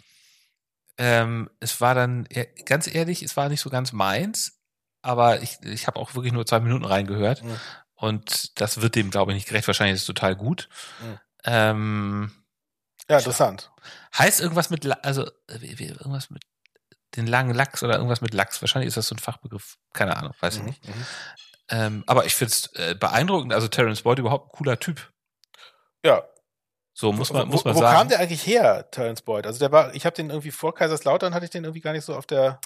Ähm, 0.99 1.51
es 1.61 1.81
war 1.81 1.95
dann, 1.95 2.27
ja, 2.33 2.45
ganz 2.65 2.87
ehrlich, 2.93 3.23
es 3.23 3.37
war 3.37 3.49
nicht 3.49 3.61
so 3.61 3.69
ganz 3.71 3.93
meins, 3.93 4.59
aber 5.03 5.43
ich, 5.43 5.59
ich 5.63 5.87
habe 5.87 5.99
auch 6.01 6.15
wirklich 6.15 6.33
nur 6.33 6.47
zwei 6.47 6.61
Minuten 6.61 6.85
reingehört 6.85 7.43
Mhm. 7.45 7.61
und 7.95 8.61
das 8.61 8.81
wird 8.81 8.95
dem, 8.95 9.11
glaube 9.11 9.33
ich, 9.33 9.37
nicht 9.37 9.49
gerecht. 9.49 9.67
Wahrscheinlich 9.67 9.95
ist 9.97 10.01
es 10.03 10.07
total 10.07 10.35
gut. 10.35 10.69
Mhm. 11.03 11.19
Ähm, 11.45 12.33
Ja, 13.11 13.19
interessant. 13.19 13.71
heißt 14.19 14.41
irgendwas 14.41 14.71
mit, 14.71 15.05
also 15.05 15.27
äh, 15.49 15.59
irgendwas 15.85 16.31
mit 16.31 16.43
den 17.17 17.27
langen 17.27 17.55
Lachs 17.55 17.83
oder 17.83 17.97
irgendwas 17.97 18.21
mit 18.21 18.35
Lachs. 18.35 18.61
Wahrscheinlich 18.63 18.89
ist 18.89 18.97
das 18.97 19.09
so 19.09 19.15
ein 19.15 19.19
Fachbegriff. 19.19 19.77
Keine 19.93 20.17
Ahnung, 20.17 20.33
weiß 20.41 20.57
ich 20.57 20.61
Mhm, 20.61 20.67
nicht. 20.67 20.87
mhm. 20.89 21.07
Ähm, 21.69 22.05
aber 22.07 22.27
ich 22.27 22.35
finde 22.35 22.53
es 22.53 22.67
äh, 22.75 22.95
beeindruckend. 22.95 23.53
Also 23.53 23.67
Terence 23.69 24.03
Boyd 24.03 24.19
überhaupt 24.21 24.47
ein 24.55 24.57
cooler 24.57 24.79
Typ. 24.79 25.11
Ja. 26.05 26.23
So 26.99 27.13
muss 27.13 27.31
man, 27.31 27.49
wo, 27.49 27.53
muss 27.53 27.65
man 27.65 27.75
wo 27.75 27.81
sagen. 27.81 27.95
kam 27.99 28.09
der 28.09 28.21
eigentlich 28.21 28.47
her, 28.47 28.89
Terence 28.91 29.21
Boyd? 29.21 29.47
Also 29.47 29.59
der 29.59 29.71
war, 29.71 29.95
ich 29.95 30.07
habe 30.07 30.17
den 30.17 30.31
irgendwie 30.31 30.51
vor 30.51 30.75
Kaiserslautern, 30.75 31.35
hatte 31.35 31.45
ich 31.45 31.51
den 31.51 31.65
irgendwie 31.65 31.83
gar 31.83 31.93
nicht 31.93 32.05
so 32.07 32.15
auf 32.17 32.25
der. 32.25 32.59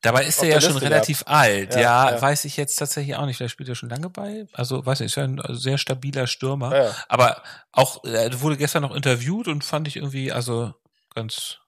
Dabei 0.00 0.24
ist 0.24 0.38
er 0.42 0.48
ja 0.48 0.54
der 0.54 0.60
schon 0.62 0.72
Liste 0.72 0.86
relativ 0.88 1.24
alt. 1.26 1.74
Ja, 1.74 1.80
Ja, 1.80 2.10
ja. 2.12 2.22
weiß 2.22 2.46
ich 2.46 2.56
jetzt 2.56 2.76
tatsächlich 2.76 3.14
auch 3.16 3.26
nicht. 3.26 3.36
Vielleicht 3.36 3.52
spielt 3.52 3.68
er 3.68 3.74
schon 3.74 3.90
lange 3.90 4.08
bei. 4.08 4.46
Also 4.54 4.86
weiß 4.86 5.00
nicht, 5.00 5.10
ist 5.10 5.16
ja 5.16 5.24
ein 5.24 5.42
sehr 5.50 5.76
stabiler 5.76 6.26
Stürmer. 6.26 6.74
Ja. 6.74 6.94
Aber 7.08 7.42
auch, 7.72 8.04
er 8.04 8.40
wurde 8.40 8.56
gestern 8.56 8.82
noch 8.82 8.94
interviewt 8.94 9.48
und 9.48 9.64
fand 9.64 9.86
ich 9.86 9.96
irgendwie, 9.96 10.32
also 10.32 10.72
ganz 11.14 11.58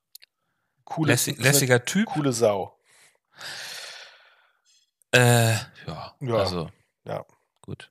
Coole, 0.87 1.12
lässig, 1.12 1.39
lässiger 1.39 1.84
Typ. 1.84 2.07
coole 2.09 2.32
Sau. 2.32 2.72
Äh, 5.12 5.53
ja, 5.87 6.14
Ja. 6.20 6.34
also 6.37 6.70
Ja. 7.05 7.24
gut. 7.62 7.91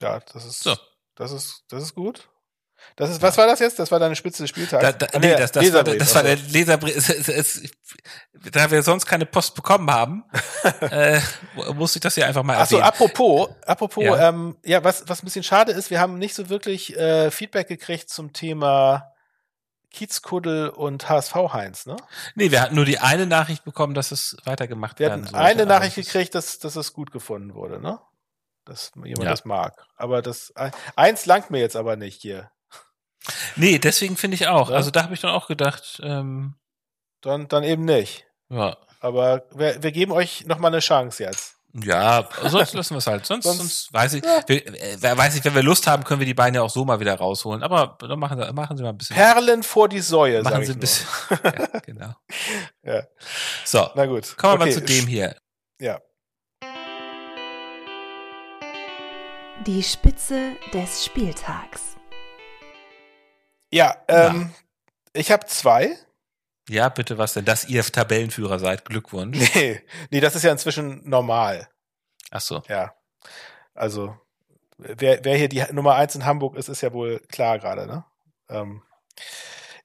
Ja, 0.00 0.20
das 0.32 0.44
ist, 0.44 0.62
So. 0.62 0.76
das 1.14 1.32
ist, 1.32 1.64
das 1.68 1.82
ist 1.82 1.94
gut. 1.94 2.28
Das 2.96 3.10
ist, 3.10 3.20
was 3.20 3.36
war 3.36 3.46
das 3.46 3.58
jetzt? 3.60 3.78
Das 3.78 3.90
war 3.90 3.98
deine 3.98 4.16
Spitze 4.16 4.42
des 4.42 4.48
Spieltags? 4.48 4.82
Da, 4.82 4.92
da, 4.92 5.06
Ah, 5.12 5.18
nee, 5.18 5.28
der 5.28 5.36
das, 5.38 5.52
das, 5.52 5.72
war, 5.72 5.84
der- 5.84 5.94
Leserbrief, 5.94 5.98
das 5.98 6.14
war 6.14 6.22
der 6.22 6.32
also. 6.32 6.44
Leserbrief. 6.50 6.96
Es, 6.96 7.08
es, 7.10 7.28
es, 7.28 7.70
da 8.52 8.70
wir 8.70 8.82
sonst 8.82 9.04
keine 9.04 9.26
Post 9.26 9.54
bekommen 9.54 9.90
haben, 9.90 10.24
äh, 10.80 11.20
musste 11.74 11.98
ich 11.98 12.00
das 12.02 12.14
hier 12.14 12.26
einfach 12.26 12.42
mal 12.42 12.56
Ach 12.56 12.60
erwähnen. 12.60 12.82
apropos, 12.84 13.50
apropos, 13.66 14.02
Ja. 14.04 14.16
ja, 14.16 14.28
ähm, 14.30 14.56
ja 14.64 14.82
was, 14.82 15.06
was 15.08 15.22
ein 15.22 15.26
bisschen 15.26 15.42
schade 15.42 15.72
ist, 15.72 15.90
wir 15.90 16.00
haben 16.00 16.16
nicht 16.18 16.34
so 16.34 16.48
wirklich 16.48 16.96
äh, 16.96 17.30
Feedback 17.30 17.68
gekriegt 17.68 18.08
zum 18.08 18.32
Thema 18.32 19.09
Kiezkuddel 19.90 20.68
und 20.70 21.08
HSV 21.08 21.34
Heinz, 21.52 21.86
ne? 21.86 21.96
nee, 22.34 22.50
wir 22.50 22.60
hatten 22.60 22.74
nur 22.76 22.84
die 22.84 22.98
eine 22.98 23.26
Nachricht 23.26 23.64
bekommen, 23.64 23.94
dass 23.94 24.12
es 24.12 24.36
weitergemacht 24.44 24.98
Wir 24.98 25.08
werden 25.08 25.22
hatten 25.24 25.32
sollte. 25.34 25.44
eine 25.46 25.62
aber 25.62 25.72
Nachricht 25.74 25.98
ist- 25.98 26.06
gekriegt, 26.12 26.34
dass, 26.34 26.58
dass 26.60 26.76
es 26.76 26.92
gut 26.92 27.10
gefunden 27.10 27.54
wurde, 27.54 27.80
ne? 27.80 27.98
Dass 28.64 28.92
jemand 28.94 29.24
Ja. 29.24 29.30
das 29.30 29.44
mag. 29.44 29.74
Aber 29.96 30.22
das 30.22 30.52
eins 30.96 31.26
langt 31.26 31.50
mir 31.50 31.58
jetzt 31.60 31.76
aber 31.76 31.96
nicht 31.96 32.20
hier. 32.22 32.50
Nee, 33.56 33.78
deswegen 33.78 34.16
finde 34.16 34.36
ich 34.36 34.46
auch. 34.48 34.70
Ja. 34.70 34.76
Also 34.76 34.90
da 34.90 35.02
habe 35.02 35.14
ich 35.14 35.20
dann 35.20 35.32
auch 35.32 35.46
gedacht, 35.48 36.00
ähm, 36.02 36.54
Dann, 37.20 37.48
dann 37.48 37.64
eben 37.64 37.84
nicht. 37.84 38.26
ja, 38.48 38.76
Aber 39.00 39.44
wir, 39.54 39.82
wir 39.82 39.92
geben 39.92 40.12
euch 40.12 40.46
noch 40.46 40.58
mal 40.58 40.68
eine 40.68 40.80
Chance 40.80 41.22
jetzt. 41.24 41.49
Ja, 41.72 42.28
sonst 42.42 42.72
lassen 42.74 42.94
wir 42.94 42.98
es 42.98 43.06
halt. 43.06 43.24
Sonst, 43.26 43.44
Sonst- 43.44 43.58
sonst, 43.58 43.92
weiß 43.92 44.14
ich, 44.14 44.22
wir, 44.22 44.66
äh, 44.66 45.16
weiß 45.16 45.36
ich, 45.36 45.44
wenn 45.44 45.54
wir 45.54 45.62
Lust 45.62 45.86
haben, 45.86 46.04
können 46.04 46.20
wir 46.20 46.26
die 46.26 46.34
Beine 46.34 46.56
ja 46.58 46.62
auch 46.62 46.70
so 46.70 46.84
mal 46.84 46.98
wieder 47.00 47.14
rausholen. 47.16 47.62
Aber 47.62 47.96
dann 48.00 48.18
machen, 48.18 48.42
Sie- 48.42 48.52
machen 48.52 48.76
Sie 48.76 48.82
mal 48.82 48.88
ein 48.90 48.98
bisschen. 48.98 49.16
Perlen 49.16 49.62
vor 49.62 49.88
die 49.88 50.00
Säue, 50.00 50.42
machen 50.42 50.64
Sie 50.64 50.72
ein 50.72 50.74
nur. 50.74 50.80
bisschen. 50.80 51.06
ja, 51.44 51.80
genau. 51.80 52.14
Ja. 52.82 53.02
So, 53.64 53.88
Na 53.94 54.06
gut. 54.06 54.36
kommen 54.36 54.54
wir 54.54 54.58
mal 54.58 54.64
Okay, 54.68 54.74
zu 54.74 54.80
dem 54.82 55.06
hier. 55.06 55.36
Ja. 55.80 56.00
Die 59.66 59.82
Spitze 59.82 60.52
des 60.72 61.04
Spieltags. 61.04 61.96
Ja, 63.72 63.94
ähm, 64.08 64.52
ich 65.12 65.30
habe 65.30 65.46
zwei. 65.46 65.96
Ja, 66.70 66.88
bitte, 66.88 67.18
was 67.18 67.34
denn? 67.34 67.44
Dass 67.44 67.68
ihr 67.68 67.82
Tabellenführer 67.82 68.58
seid. 68.60 68.84
Glückwunsch. 68.84 69.38
Nee, 69.54 69.80
nee, 70.10 70.20
das 70.20 70.36
ist 70.36 70.44
ja 70.44 70.52
inzwischen 70.52 71.08
normal. 71.08 71.68
Ach 72.30 72.40
so. 72.40 72.62
Ja. 72.68 72.94
Also, 73.74 74.16
wer, 74.78 75.24
wer 75.24 75.36
hier 75.36 75.48
die 75.48 75.64
Nummer 75.72 75.96
eins 75.96 76.14
in 76.14 76.24
Hamburg 76.24 76.56
ist, 76.56 76.68
ist 76.68 76.80
ja 76.80 76.92
wohl 76.92 77.20
klar 77.28 77.58
gerade, 77.58 77.86
ne? 77.86 78.04
Ähm, 78.48 78.82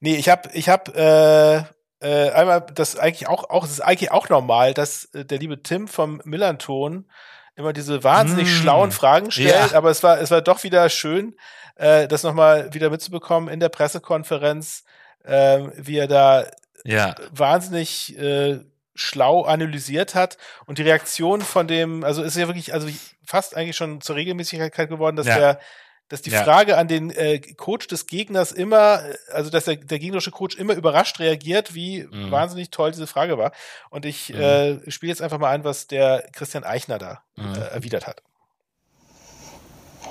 nee, 0.00 0.14
ich 0.16 0.28
habe 0.28 0.48
ich 0.52 0.68
hab, 0.68 0.94
äh, 0.96 1.56
äh, 2.00 2.30
einmal 2.30 2.60
das 2.74 2.96
eigentlich 2.96 3.26
auch, 3.26 3.50
auch, 3.50 3.64
es 3.64 3.70
ist 3.72 3.80
eigentlich 3.80 4.12
auch 4.12 4.28
normal, 4.28 4.72
dass 4.74 5.06
äh, 5.06 5.24
der 5.24 5.38
liebe 5.38 5.62
Tim 5.62 5.88
vom 5.88 6.20
Millanton 6.24 7.10
immer 7.56 7.72
diese 7.72 8.04
wahnsinnig 8.04 8.46
Mm. 8.48 8.50
schlauen 8.60 8.92
Fragen 8.92 9.30
stellt, 9.32 9.72
Ja. 9.72 9.76
aber 9.78 9.90
es 9.90 10.02
war, 10.04 10.20
es 10.20 10.30
war 10.30 10.42
doch 10.42 10.62
wieder 10.62 10.88
schön, 10.90 11.34
äh, 11.76 12.06
das 12.06 12.22
nochmal 12.22 12.72
wieder 12.74 12.90
mitzubekommen 12.90 13.48
in 13.48 13.58
der 13.60 13.70
Pressekonferenz, 13.70 14.84
äh, 15.24 15.60
wie 15.76 15.96
er 15.98 16.06
da 16.06 16.46
Ja. 16.84 17.14
wahnsinnig 17.30 18.16
äh, 18.18 18.60
schlau 18.94 19.42
analysiert 19.42 20.14
hat 20.14 20.38
und 20.66 20.78
die 20.78 20.82
Reaktion 20.82 21.42
von 21.42 21.68
dem, 21.68 22.02
also 22.04 22.22
ist 22.22 22.36
ja 22.36 22.46
wirklich, 22.46 22.72
also 22.72 22.88
fast 23.24 23.56
eigentlich 23.56 23.76
schon 23.76 24.00
zur 24.00 24.16
Regelmäßigkeit 24.16 24.88
geworden, 24.88 25.16
dass 25.16 25.26
Ja. 25.26 25.36
der, 25.38 25.60
dass 26.08 26.22
die 26.22 26.30
Ja. 26.30 26.44
Frage 26.44 26.78
an 26.78 26.86
den 26.88 27.10
äh, 27.10 27.40
Coach 27.40 27.88
des 27.88 28.06
Gegners 28.06 28.52
immer, 28.52 29.02
äh, 29.04 29.14
also 29.32 29.50
dass 29.50 29.64
der, 29.64 29.76
der 29.76 29.98
gegnerische 29.98 30.30
Coach 30.30 30.56
immer 30.56 30.74
überrascht 30.74 31.18
reagiert, 31.18 31.74
wie 31.74 32.04
Mhm. 32.10 32.30
wahnsinnig 32.30 32.70
toll 32.70 32.92
diese 32.92 33.06
Frage 33.08 33.36
war. 33.38 33.50
Und 33.90 34.04
ich 34.06 34.30
Mhm. 34.32 34.40
äh, 34.40 34.90
spiele 34.90 35.10
jetzt 35.10 35.20
einfach 35.20 35.38
mal 35.38 35.50
ein, 35.50 35.64
was 35.64 35.88
der 35.88 36.28
Christian 36.32 36.62
Eichner 36.64 36.98
da 36.98 37.22
Mhm. 37.34 37.54
äh, 37.56 37.58
erwidert 37.58 38.06
hat. 38.06 38.22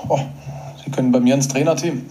Oh, 0.09 0.19
Sie 0.83 0.91
können 0.91 1.11
bei 1.11 1.19
mir 1.19 1.33
ins 1.33 1.47
Trainerteam. 1.47 2.07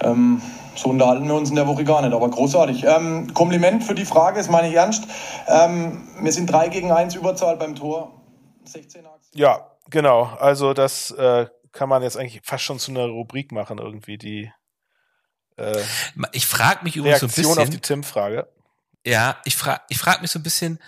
Ähm, 0.00 0.40
so 0.76 0.90
unterhalten 0.90 1.26
wir 1.26 1.34
uns 1.34 1.50
in 1.50 1.56
der 1.56 1.66
Woche 1.66 1.84
gar 1.84 2.02
nicht, 2.02 2.12
aber 2.12 2.28
großartig. 2.28 2.84
Ähm, 2.84 3.32
Kompliment 3.34 3.84
für 3.84 3.94
die 3.94 4.04
Frage, 4.04 4.40
ist 4.40 4.50
meine 4.50 4.68
ich 4.68 4.74
ernst. 4.74 5.04
Ähm, 5.46 6.08
wir 6.20 6.32
sind 6.32 6.50
3 6.50 6.68
gegen 6.68 6.90
1 6.90 7.14
Überzahl 7.14 7.56
beim 7.56 7.74
Tor. 7.74 8.20
16 8.64 9.06
Achsen. 9.06 9.30
Ja, 9.34 9.70
genau. 9.90 10.24
Also 10.38 10.74
das 10.74 11.10
äh, 11.12 11.46
kann 11.72 11.88
man 11.88 12.02
jetzt 12.02 12.16
eigentlich 12.16 12.40
fast 12.44 12.64
schon 12.64 12.78
zu 12.78 12.90
einer 12.90 13.06
Rubrik 13.06 13.52
machen, 13.52 13.78
irgendwie 13.78 14.18
die 14.18 14.50
äh, 15.56 15.82
Ich 16.32 16.46
frage 16.46 16.84
mich 16.84 16.96
übrigens 16.96 17.20
so 17.20 17.26
ein 17.26 17.30
Reaktion 17.30 17.58
auf 17.58 17.64
die 17.64 17.78
bisschen. 17.78 17.82
Tim-Frage. 17.82 18.48
Ja, 19.06 19.36
ich 19.44 19.56
frage 19.56 19.82
ich 19.88 19.98
frag 19.98 20.22
mich 20.22 20.30
so 20.30 20.38
ein 20.38 20.42
bisschen, 20.42 20.78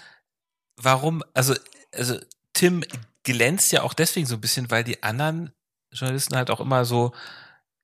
warum, 0.76 1.22
also, 1.34 1.54
also 1.94 2.16
Tim 2.54 2.82
glänzt 3.24 3.72
ja 3.72 3.82
auch 3.82 3.92
deswegen 3.92 4.26
so 4.26 4.36
ein 4.36 4.40
bisschen, 4.40 4.70
weil 4.70 4.84
die 4.84 5.02
anderen 5.02 5.52
Journalisten 5.92 6.36
halt 6.36 6.50
auch 6.50 6.60
immer 6.60 6.84
so, 6.84 7.12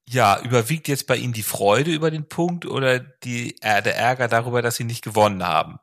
ja, 0.09 0.41
überwiegt 0.41 0.89
jetzt 0.89 1.07
bei 1.07 1.17
ihnen 1.17 1.33
die 1.33 1.43
Freude 1.43 1.91
über 1.93 2.11
den 2.11 2.29
Punkt 2.29 2.67
oder 2.67 2.99
die, 2.99 3.57
äh, 3.63 3.83
der 3.83 3.97
Ärger 3.97 4.29
darüber, 4.29 4.61
dass 4.63 4.77
sie 4.77 4.85
nicht 4.85 5.03
gewonnen 5.05 5.43
haben. 5.45 5.79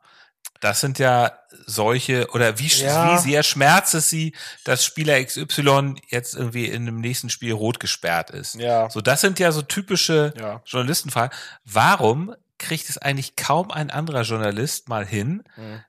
Das 0.61 0.81
sind 0.81 0.99
ja 0.99 1.31
solche, 1.65 2.27
oder 2.33 2.59
wie, 2.59 2.67
Ja. 2.67 3.13
wie 3.13 3.17
sehr 3.17 3.43
schmerzt 3.43 3.93
es 3.95 4.09
sie, 4.09 4.35
dass 4.65 4.83
Spieler 4.83 5.23
XY 5.23 5.95
jetzt 6.09 6.35
irgendwie 6.35 6.65
in 6.65 6.81
einem 6.83 6.99
nächsten 6.99 7.29
Spiel 7.29 7.53
rot 7.53 7.79
gesperrt 7.79 8.29
ist. 8.29 8.55
Ja. 8.55 8.89
So, 8.89 8.99
das 8.99 9.21
sind 9.21 9.39
ja 9.39 9.51
so 9.53 9.61
typische 9.61 10.33
Ja. 10.37 10.61
Journalistenfragen. 10.65 11.35
Warum 11.63 12.35
kriegt 12.57 12.89
es 12.89 12.97
eigentlich 12.97 13.37
kaum 13.37 13.71
ein 13.71 13.89
anderer 13.89 14.23
Journalist 14.23 14.89
mal 14.89 15.05
hin, 15.05 15.43
Mhm. 15.55 15.81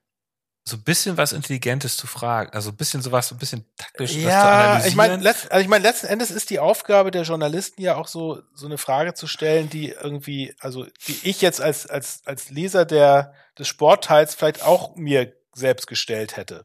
So 0.63 0.77
ein 0.77 0.83
bisschen 0.83 1.17
was 1.17 1.31
Intelligentes 1.33 1.97
zu 1.97 2.05
fragen? 2.07 2.51
Also 2.53 2.69
ein 2.69 2.75
bisschen 2.75 3.01
sowas, 3.01 3.27
so 3.27 3.35
ein 3.35 3.39
bisschen 3.39 3.65
taktisch 3.77 4.11
was 4.11 4.17
zu 4.17 4.27
Ja, 4.27 4.51
analysieren? 4.51 4.89
ich 4.89 4.95
meine, 4.95 5.15
letzt, 5.17 5.51
also 5.51 5.61
ich 5.63 5.67
meine, 5.67 5.83
letzten 5.83 6.07
Endes 6.07 6.29
ist 6.31 6.49
die 6.51 6.59
Aufgabe 6.59 7.09
der 7.11 7.23
Journalisten 7.23 7.81
ja 7.81 7.95
auch 7.95 8.07
so, 8.07 8.41
so 8.53 8.67
eine 8.67 8.77
Frage 8.77 9.13
zu 9.15 9.25
stellen, 9.27 9.69
die 9.69 9.89
irgendwie, 9.89 10.53
also 10.59 10.85
die 11.07 11.19
ich 11.23 11.41
jetzt 11.41 11.61
als, 11.61 11.87
als, 11.87 12.21
als 12.25 12.49
Leser 12.51 12.85
der, 12.85 13.33
des 13.57 13.67
Sportteils 13.67 14.35
vielleicht 14.35 14.61
auch 14.63 14.95
mir 14.95 15.33
selbst 15.55 15.87
gestellt 15.87 16.37
hätte. 16.37 16.61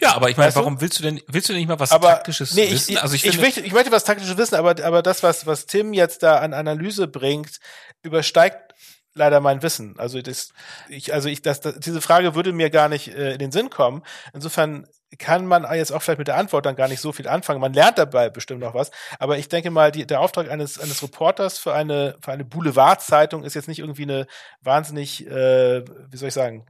ja, 0.00 0.14
aber 0.14 0.28
ich 0.28 0.36
meine, 0.36 0.48
Weißt 0.48 0.56
du? 0.56 0.60
warum 0.60 0.80
willst 0.80 0.98
du 0.98 1.02
denn, 1.04 1.20
willst 1.28 1.48
du 1.48 1.52
nicht 1.52 1.68
mal 1.68 1.78
was 1.78 1.92
Aber 1.92 2.08
Taktisches 2.08 2.54
nee, 2.54 2.70
wissen? 2.72 2.92
ich, 2.92 3.02
also 3.02 3.14
ich, 3.14 3.24
ich, 3.24 3.40
möchte, 3.40 3.60
ich 3.60 3.72
möchte 3.72 3.92
was 3.92 4.02
Taktisches 4.04 4.36
wissen, 4.36 4.56
aber, 4.56 4.84
aber 4.84 5.02
das, 5.02 5.22
was, 5.22 5.46
was 5.46 5.66
Tim 5.66 5.92
jetzt 5.92 6.24
da 6.24 6.38
an 6.40 6.52
Analyse 6.54 7.06
bringt, 7.06 7.60
übersteigt 8.02 8.74
leider 9.16 9.40
mein 9.40 9.62
Wissen. 9.62 9.98
Also 9.98 10.20
das, 10.20 10.52
ich, 10.88 11.12
also 11.12 11.28
ich, 11.28 11.42
das, 11.42 11.60
das, 11.60 11.78
diese 11.80 12.00
Frage 12.00 12.34
würde 12.34 12.52
mir 12.52 12.70
gar 12.70 12.88
nicht 12.88 13.08
äh, 13.08 13.32
in 13.32 13.38
den 13.38 13.52
Sinn 13.52 13.70
kommen. 13.70 14.02
Insofern 14.32 14.86
kann 15.18 15.46
man 15.46 15.66
jetzt 15.74 15.92
auch 15.92 16.02
vielleicht 16.02 16.18
mit 16.18 16.28
der 16.28 16.36
Antwort 16.36 16.66
dann 16.66 16.76
gar 16.76 16.88
nicht 16.88 17.00
so 17.00 17.12
viel 17.12 17.28
anfangen. 17.28 17.60
Man 17.60 17.72
lernt 17.72 17.98
dabei 17.98 18.28
bestimmt 18.28 18.60
noch 18.60 18.74
was. 18.74 18.90
Aber 19.18 19.38
ich 19.38 19.48
denke 19.48 19.70
mal, 19.70 19.90
die, 19.90 20.06
der 20.06 20.20
Auftrag 20.20 20.50
eines, 20.50 20.78
eines 20.78 21.02
Reporters 21.02 21.58
für 21.58 21.72
eine, 21.72 22.16
für 22.20 22.32
eine 22.32 22.44
Boulevardzeitung 22.44 23.44
ist 23.44 23.54
jetzt 23.54 23.68
nicht 23.68 23.78
irgendwie 23.78 24.02
eine 24.02 24.26
wahnsinnig, 24.60 25.26
äh, 25.26 25.84
wie 26.10 26.16
soll 26.16 26.28
ich 26.28 26.34
sagen, 26.34 26.66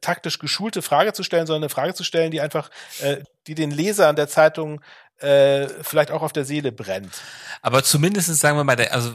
taktisch 0.00 0.38
geschulte 0.38 0.82
Frage 0.82 1.12
zu 1.12 1.22
stellen, 1.22 1.46
sondern 1.46 1.64
eine 1.64 1.70
Frage 1.70 1.94
zu 1.94 2.04
stellen, 2.04 2.30
die 2.30 2.40
einfach, 2.40 2.70
äh, 3.00 3.18
die 3.46 3.54
den 3.54 3.70
Lesern 3.70 4.16
der 4.16 4.28
Zeitung 4.28 4.80
äh, 5.18 5.68
vielleicht 5.82 6.10
auch 6.10 6.22
auf 6.22 6.32
der 6.32 6.44
Seele 6.44 6.72
brennt. 6.72 7.22
aber 7.62 7.82
zumindest 7.82 8.34
sagen 8.34 8.56
wir 8.56 8.64
mal, 8.64 8.76
also 8.88 9.14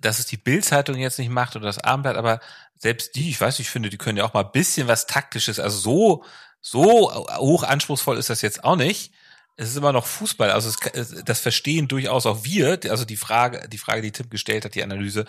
dass 0.00 0.18
es 0.18 0.26
die 0.26 0.36
Bildzeitung 0.36 0.96
jetzt 0.96 1.18
nicht 1.18 1.30
macht 1.30 1.56
oder 1.56 1.66
das 1.66 1.78
Abendblatt, 1.78 2.16
aber 2.16 2.40
selbst 2.78 3.14
die, 3.14 3.30
ich 3.30 3.40
weiß, 3.40 3.58
nicht, 3.58 3.68
ich 3.68 3.70
finde, 3.70 3.90
die 3.90 3.98
können 3.98 4.18
ja 4.18 4.24
auch 4.24 4.34
mal 4.34 4.44
ein 4.44 4.52
bisschen 4.52 4.88
was 4.88 5.06
Taktisches, 5.06 5.58
also 5.60 5.78
so, 5.78 6.24
so 6.60 7.12
hoch 7.38 7.62
anspruchsvoll 7.62 8.16
ist 8.18 8.30
das 8.30 8.42
jetzt 8.42 8.64
auch 8.64 8.76
nicht. 8.76 9.12
Es 9.54 9.68
ist 9.68 9.76
immer 9.76 9.92
noch 9.92 10.06
Fußball, 10.06 10.50
also 10.50 10.70
es- 10.94 11.22
das 11.26 11.40
verstehen 11.40 11.86
durchaus 11.86 12.24
auch 12.24 12.42
wir. 12.42 12.80
Also 12.88 13.04
die 13.04 13.18
Frage, 13.18 13.68
die 13.68 13.76
Frage, 13.76 14.00
die 14.00 14.10
Tim 14.10 14.30
gestellt 14.30 14.64
hat, 14.64 14.74
die 14.74 14.82
Analyse, 14.82 15.26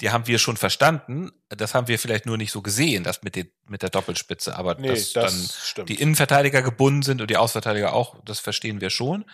die 0.00 0.10
haben 0.10 0.28
wir 0.28 0.38
schon 0.38 0.56
verstanden. 0.56 1.32
Das 1.48 1.74
haben 1.74 1.88
wir 1.88 1.98
vielleicht 1.98 2.24
nur 2.24 2.36
nicht 2.36 2.52
so 2.52 2.62
gesehen, 2.62 3.02
das 3.02 3.22
mit, 3.24 3.34
den, 3.34 3.50
mit 3.66 3.82
der 3.82 3.90
Doppelspitze. 3.90 4.56
Aber 4.56 4.76
Nee, 4.76 4.88
dass 4.88 5.12
das 5.12 5.32
dann 5.34 5.48
stimmt. 5.64 5.88
die 5.88 5.96
Innenverteidiger 6.00 6.62
gebunden 6.62 7.02
sind 7.02 7.20
und 7.20 7.28
die 7.30 7.36
Außenverteidiger 7.36 7.92
auch, 7.94 8.14
das 8.24 8.38
verstehen 8.38 8.80
wir 8.80 8.90
schon. 8.90 9.24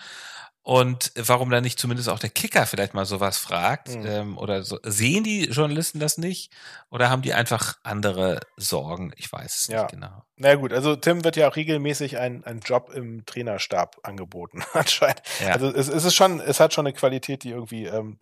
Und 0.62 1.12
warum 1.16 1.48
dann 1.50 1.62
nicht 1.64 1.78
zumindest 1.78 2.11
auch 2.11 2.18
der 2.18 2.28
Kicker 2.28 2.66
vielleicht 2.66 2.92
mal 2.92 3.06
sowas 3.06 3.38
fragt? 3.38 3.88
Mhm. 3.88 4.06
Ähm, 4.06 4.38
oder 4.38 4.62
so. 4.62 4.78
Sehen 4.82 5.24
die 5.24 5.46
Journalisten 5.46 6.00
das 6.00 6.18
nicht? 6.18 6.52
Oder 6.90 7.08
haben 7.08 7.22
die 7.22 7.32
einfach 7.32 7.78
andere 7.82 8.40
Sorgen? 8.56 9.12
Ich 9.16 9.32
weiß 9.32 9.56
es 9.62 9.66
Ja. 9.68 9.82
nicht 9.82 9.92
genau. 9.92 10.22
Na 10.36 10.54
gut, 10.56 10.72
also 10.74 10.96
Tim 10.96 11.24
wird 11.24 11.36
ja 11.36 11.48
auch 11.48 11.56
regelmäßig 11.56 12.18
ein, 12.18 12.44
ein 12.44 12.61
Job 12.61 12.90
im 12.94 13.24
Trainerstab 13.24 13.96
angeboten, 14.02 14.62
anscheinend. 14.74 15.22
Ja. 15.40 15.54
Also 15.54 15.68
es, 15.72 15.88
es 15.88 16.04
ist 16.04 16.14
schon, 16.14 16.40
es 16.40 16.61
hat 16.61 16.74
schon 16.74 16.86
eine 16.86 16.94
Qualität, 16.94 17.42
die 17.42 17.50
irgendwie 17.50 17.86
ähm, 17.86 18.18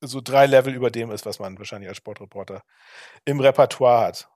so 0.00 0.20
drei 0.20 0.46
Level 0.46 0.74
über 0.74 0.90
dem 0.90 1.12
ist, 1.12 1.24
was 1.24 1.38
man 1.38 1.56
wahrscheinlich 1.58 1.88
als 1.88 1.98
Sportreporter 1.98 2.62
im 3.24 3.38
Repertoire 3.38 4.06
hat. 4.06 4.28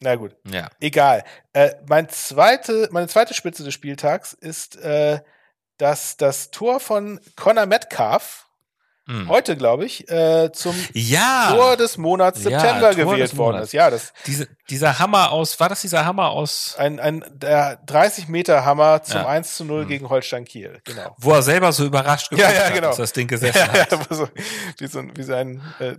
Na 0.00 0.16
gut, 0.16 0.34
ja. 0.50 0.70
egal. 0.80 1.24
Äh, 1.52 1.74
mein 1.88 2.08
zweite, 2.08 2.88
meine 2.90 3.06
zweite 3.08 3.34
Spitze 3.34 3.64
des 3.64 3.74
Spieltags 3.74 4.32
ist, 4.32 4.76
äh, 4.76 5.20
dass 5.78 6.16
das 6.16 6.50
Tor 6.50 6.80
von 6.80 7.20
Connor 7.36 7.66
Metcalf 7.66 8.40
Hm. 9.06 9.28
heute, 9.28 9.54
glaube 9.54 9.84
ich, 9.84 10.08
äh, 10.10 10.50
zum 10.52 10.74
Ja. 10.94 11.50
Tor 11.54 11.76
des 11.76 11.98
Monats 11.98 12.42
Ja, 12.42 12.58
September 12.58 12.92
Tor 12.92 12.94
gewählt 12.94 13.36
worden 13.36 13.56
Monats. 13.56 13.66
ist. 13.66 13.72
Ja, 13.74 13.90
das 13.90 14.14
Diese, 14.24 14.48
dieser 14.70 14.98
Hammer 14.98 15.30
aus, 15.30 15.60
war 15.60 15.68
das 15.68 15.82
dieser 15.82 16.06
Hammer 16.06 16.30
aus, 16.30 16.74
ein, 16.78 16.98
ein 16.98 17.22
der 17.30 17.76
30 17.84 18.28
Meter 18.28 18.64
Hammer 18.64 19.02
zum 19.02 19.16
Ja. 19.20 19.26
1 19.26 19.56
zu 19.56 19.66
0 19.66 19.82
Hm. 19.82 19.88
gegen 19.88 20.08
Holstein 20.08 20.46
Kiel. 20.46 20.80
Genau. 20.84 21.14
wo 21.18 21.32
er 21.32 21.42
selber 21.42 21.70
so 21.72 21.84
überrascht 21.84 22.32
Ja, 22.32 22.50
ja, 22.50 22.64
hat, 22.64 22.72
genau. 22.72 22.88
dass 22.88 22.96
das 22.96 23.12
Ding 23.12 23.28
gesessen 23.28 23.58
Ja, 23.58 23.68
hat. 23.74 23.92
ja, 23.92 23.98
so, 24.08 24.26
wie 24.78 24.86
so, 24.86 24.98
ein- 25.00 25.12
wie 25.14 25.22
so 25.22 25.34
ein, 25.34 25.60
äh, 25.80 25.96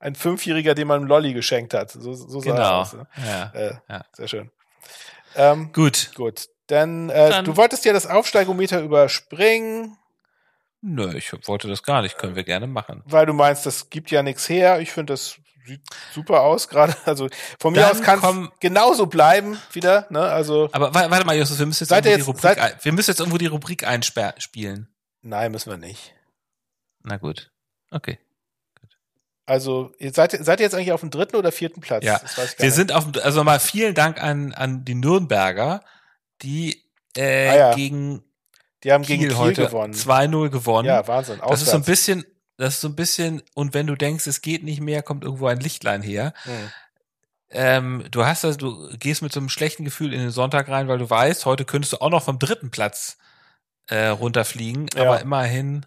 ein 0.00 0.16
Fünfjähriger, 0.16 0.74
dem 0.74 0.88
man 0.88 1.02
einen 1.02 1.08
Lolli 1.08 1.32
geschenkt 1.34 1.72
hat. 1.72 1.92
So, 1.92 2.14
so 2.14 2.40
sah 2.40 2.50
Genau. 2.50 2.80
aus. 2.80 2.94
Ne? 2.94 3.06
Ja. 3.24 3.50
Äh, 3.54 3.74
Ja. 3.88 4.04
Sehr 4.12 4.26
schön. 4.26 4.50
Ähm, 5.36 5.70
Gut. 5.72 6.10
gut. 6.16 6.48
Dann, 6.70 7.10
äh, 7.10 7.30
Dann- 7.30 7.44
du 7.44 7.56
wolltest 7.56 7.84
ja 7.84 7.92
das 7.92 8.06
Aufsteigometer 8.06 8.80
überspringen, 8.80 9.96
Nö, 10.82 11.12
ich 11.14 11.30
wollte 11.46 11.68
das 11.68 11.82
gar 11.82 12.00
nicht. 12.00 12.16
Können 12.16 12.36
wir 12.36 12.44
gerne 12.44 12.66
machen. 12.66 13.02
weil 13.04 13.26
du 13.26 13.34
meinst, 13.34 13.66
das 13.66 13.90
gibt 13.90 14.10
ja 14.10 14.22
nichts 14.22 14.48
her. 14.48 14.80
Ich 14.80 14.90
finde, 14.92 15.12
das 15.12 15.36
sieht 15.66 15.82
super 16.14 16.40
aus 16.40 16.68
gerade. 16.68 16.94
Also 17.04 17.28
von 17.58 17.74
mir 17.74 17.80
Dann 17.80 17.90
aus 17.90 18.00
kann 18.00 18.18
es 18.18 18.48
genauso 18.60 19.04
bleiben 19.06 19.58
wieder. 19.72 20.06
Ne? 20.08 20.20
Also 20.22 20.70
Aber 20.72 20.94
wa- 20.94 21.10
warte 21.10 21.26
mal, 21.26 21.36
Justus, 21.36 21.58
wir 21.58 21.66
müssen 21.66 21.84
jetzt, 21.84 21.90
irgendwo 21.90 22.08
die 22.08 22.16
jetzt- 22.16 22.28
Rubrik, 22.28 22.40
seid- 22.42 22.58
ein, 22.60 22.72
wir 22.82 22.92
müssen 22.92 23.10
jetzt 23.10 23.20
irgendwo 23.20 23.36
die 23.36 23.46
Rubrik 23.46 23.86
einspielen. 23.86 24.88
nein, 25.20 25.52
müssen 25.52 25.68
wir 25.70 25.76
nicht. 25.76 26.14
Na 27.02 27.18
gut. 27.18 27.50
Okay. 27.90 28.18
Also 29.46 29.92
ihr 29.98 30.12
seid, 30.12 30.32
seid 30.32 30.60
ihr 30.60 30.64
jetzt 30.64 30.74
eigentlich 30.74 30.92
auf 30.92 31.00
dem 31.00 31.10
dritten 31.10 31.36
oder 31.36 31.50
vierten 31.52 31.80
Platz? 31.80 32.04
Ja, 32.04 32.18
Das 32.20 32.38
weiß 32.38 32.52
ich 32.52 32.56
gar 32.56 32.62
Wir 32.62 32.66
nicht. 32.66 32.74
sind 32.76 32.92
auf, 32.92 33.10
dem- 33.10 33.22
also 33.22 33.42
mal 33.44 33.58
vielen 33.60 33.94
Dank 33.94 34.22
an, 34.22 34.54
an 34.54 34.84
die 34.84 34.94
Nürnberger, 34.94 35.82
die 36.42 36.82
äh, 37.16 37.48
Ah 37.48 37.56
ja. 37.56 37.74
gegen 37.74 38.22
Die 38.84 38.92
haben 38.92 39.02
Kiel, 39.04 39.18
gegen 39.18 39.28
Kiel 39.30 39.38
heute 39.38 39.66
gewonnen. 39.66 39.94
2-0 39.94 40.48
gewonnen. 40.50 40.86
Ja, 40.88 41.06
Wahnsinn. 41.06 41.40
das 41.46 41.62
ist 41.62 41.70
so 41.70 41.76
ein 41.76 41.82
bisschen, 41.84 42.24
das 42.56 42.74
ist 42.74 42.80
so 42.80 42.88
ein 42.88 42.94
bisschen, 42.96 43.42
und 43.54 43.74
wenn 43.74 43.86
du 43.86 43.94
denkst, 43.96 44.26
es 44.26 44.40
geht 44.42 44.62
nicht 44.64 44.80
mehr, 44.80 45.02
kommt 45.02 45.24
irgendwo 45.24 45.46
ein 45.46 45.60
Lichtlein 45.60 46.02
her. 46.02 46.32
Hm. 46.44 46.70
Ähm, 47.52 48.04
du 48.10 48.24
hast 48.24 48.44
das, 48.44 48.58
du 48.58 48.88
gehst 48.98 49.22
mit 49.22 49.32
so 49.32 49.40
einem 49.40 49.48
schlechten 49.48 49.84
Gefühl 49.84 50.12
in 50.14 50.20
den 50.20 50.30
Sonntag 50.30 50.68
rein, 50.68 50.86
weil 50.86 50.98
du 50.98 51.10
weißt, 51.10 51.46
heute 51.46 51.64
könntest 51.64 51.92
du 51.94 51.96
auch 52.00 52.10
noch 52.10 52.22
vom 52.22 52.38
dritten 52.38 52.70
Platz 52.70 53.18
äh, 53.88 54.06
runterfliegen, 54.06 54.86
Ja. 54.94 55.02
aber 55.02 55.20
immerhin, 55.20 55.84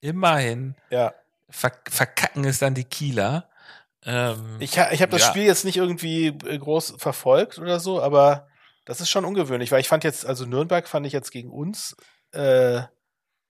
immerhin 0.00 0.74
Ja. 0.90 1.14
verk 1.48 1.88
verkacken 1.88 2.44
es 2.44 2.58
dann 2.58 2.74
die 2.74 2.82
Kieler. 2.84 3.48
Ähm, 4.04 4.56
Ich, 4.58 4.76
ha- 4.78 4.90
ich 4.90 5.00
habe 5.02 5.12
das 5.12 5.22
Ja. 5.22 5.28
Spiel 5.30 5.44
jetzt 5.44 5.64
nicht 5.64 5.76
irgendwie 5.76 6.26
äh, 6.26 6.58
groß 6.58 6.94
verfolgt 6.98 7.58
oder 7.60 7.78
so, 7.78 8.02
aber 8.02 8.48
das 8.84 9.00
ist 9.00 9.10
schon 9.10 9.24
ungewöhnlich, 9.24 9.70
weil 9.72 9.80
ich 9.80 9.88
fand 9.88 10.04
jetzt, 10.04 10.26
also 10.26 10.44
Nürnberg 10.46 10.86
fand 10.88 11.06
ich 11.06 11.12
jetzt 11.12 11.30
gegen 11.30 11.50
uns 11.50 11.96
äh, 12.32 12.82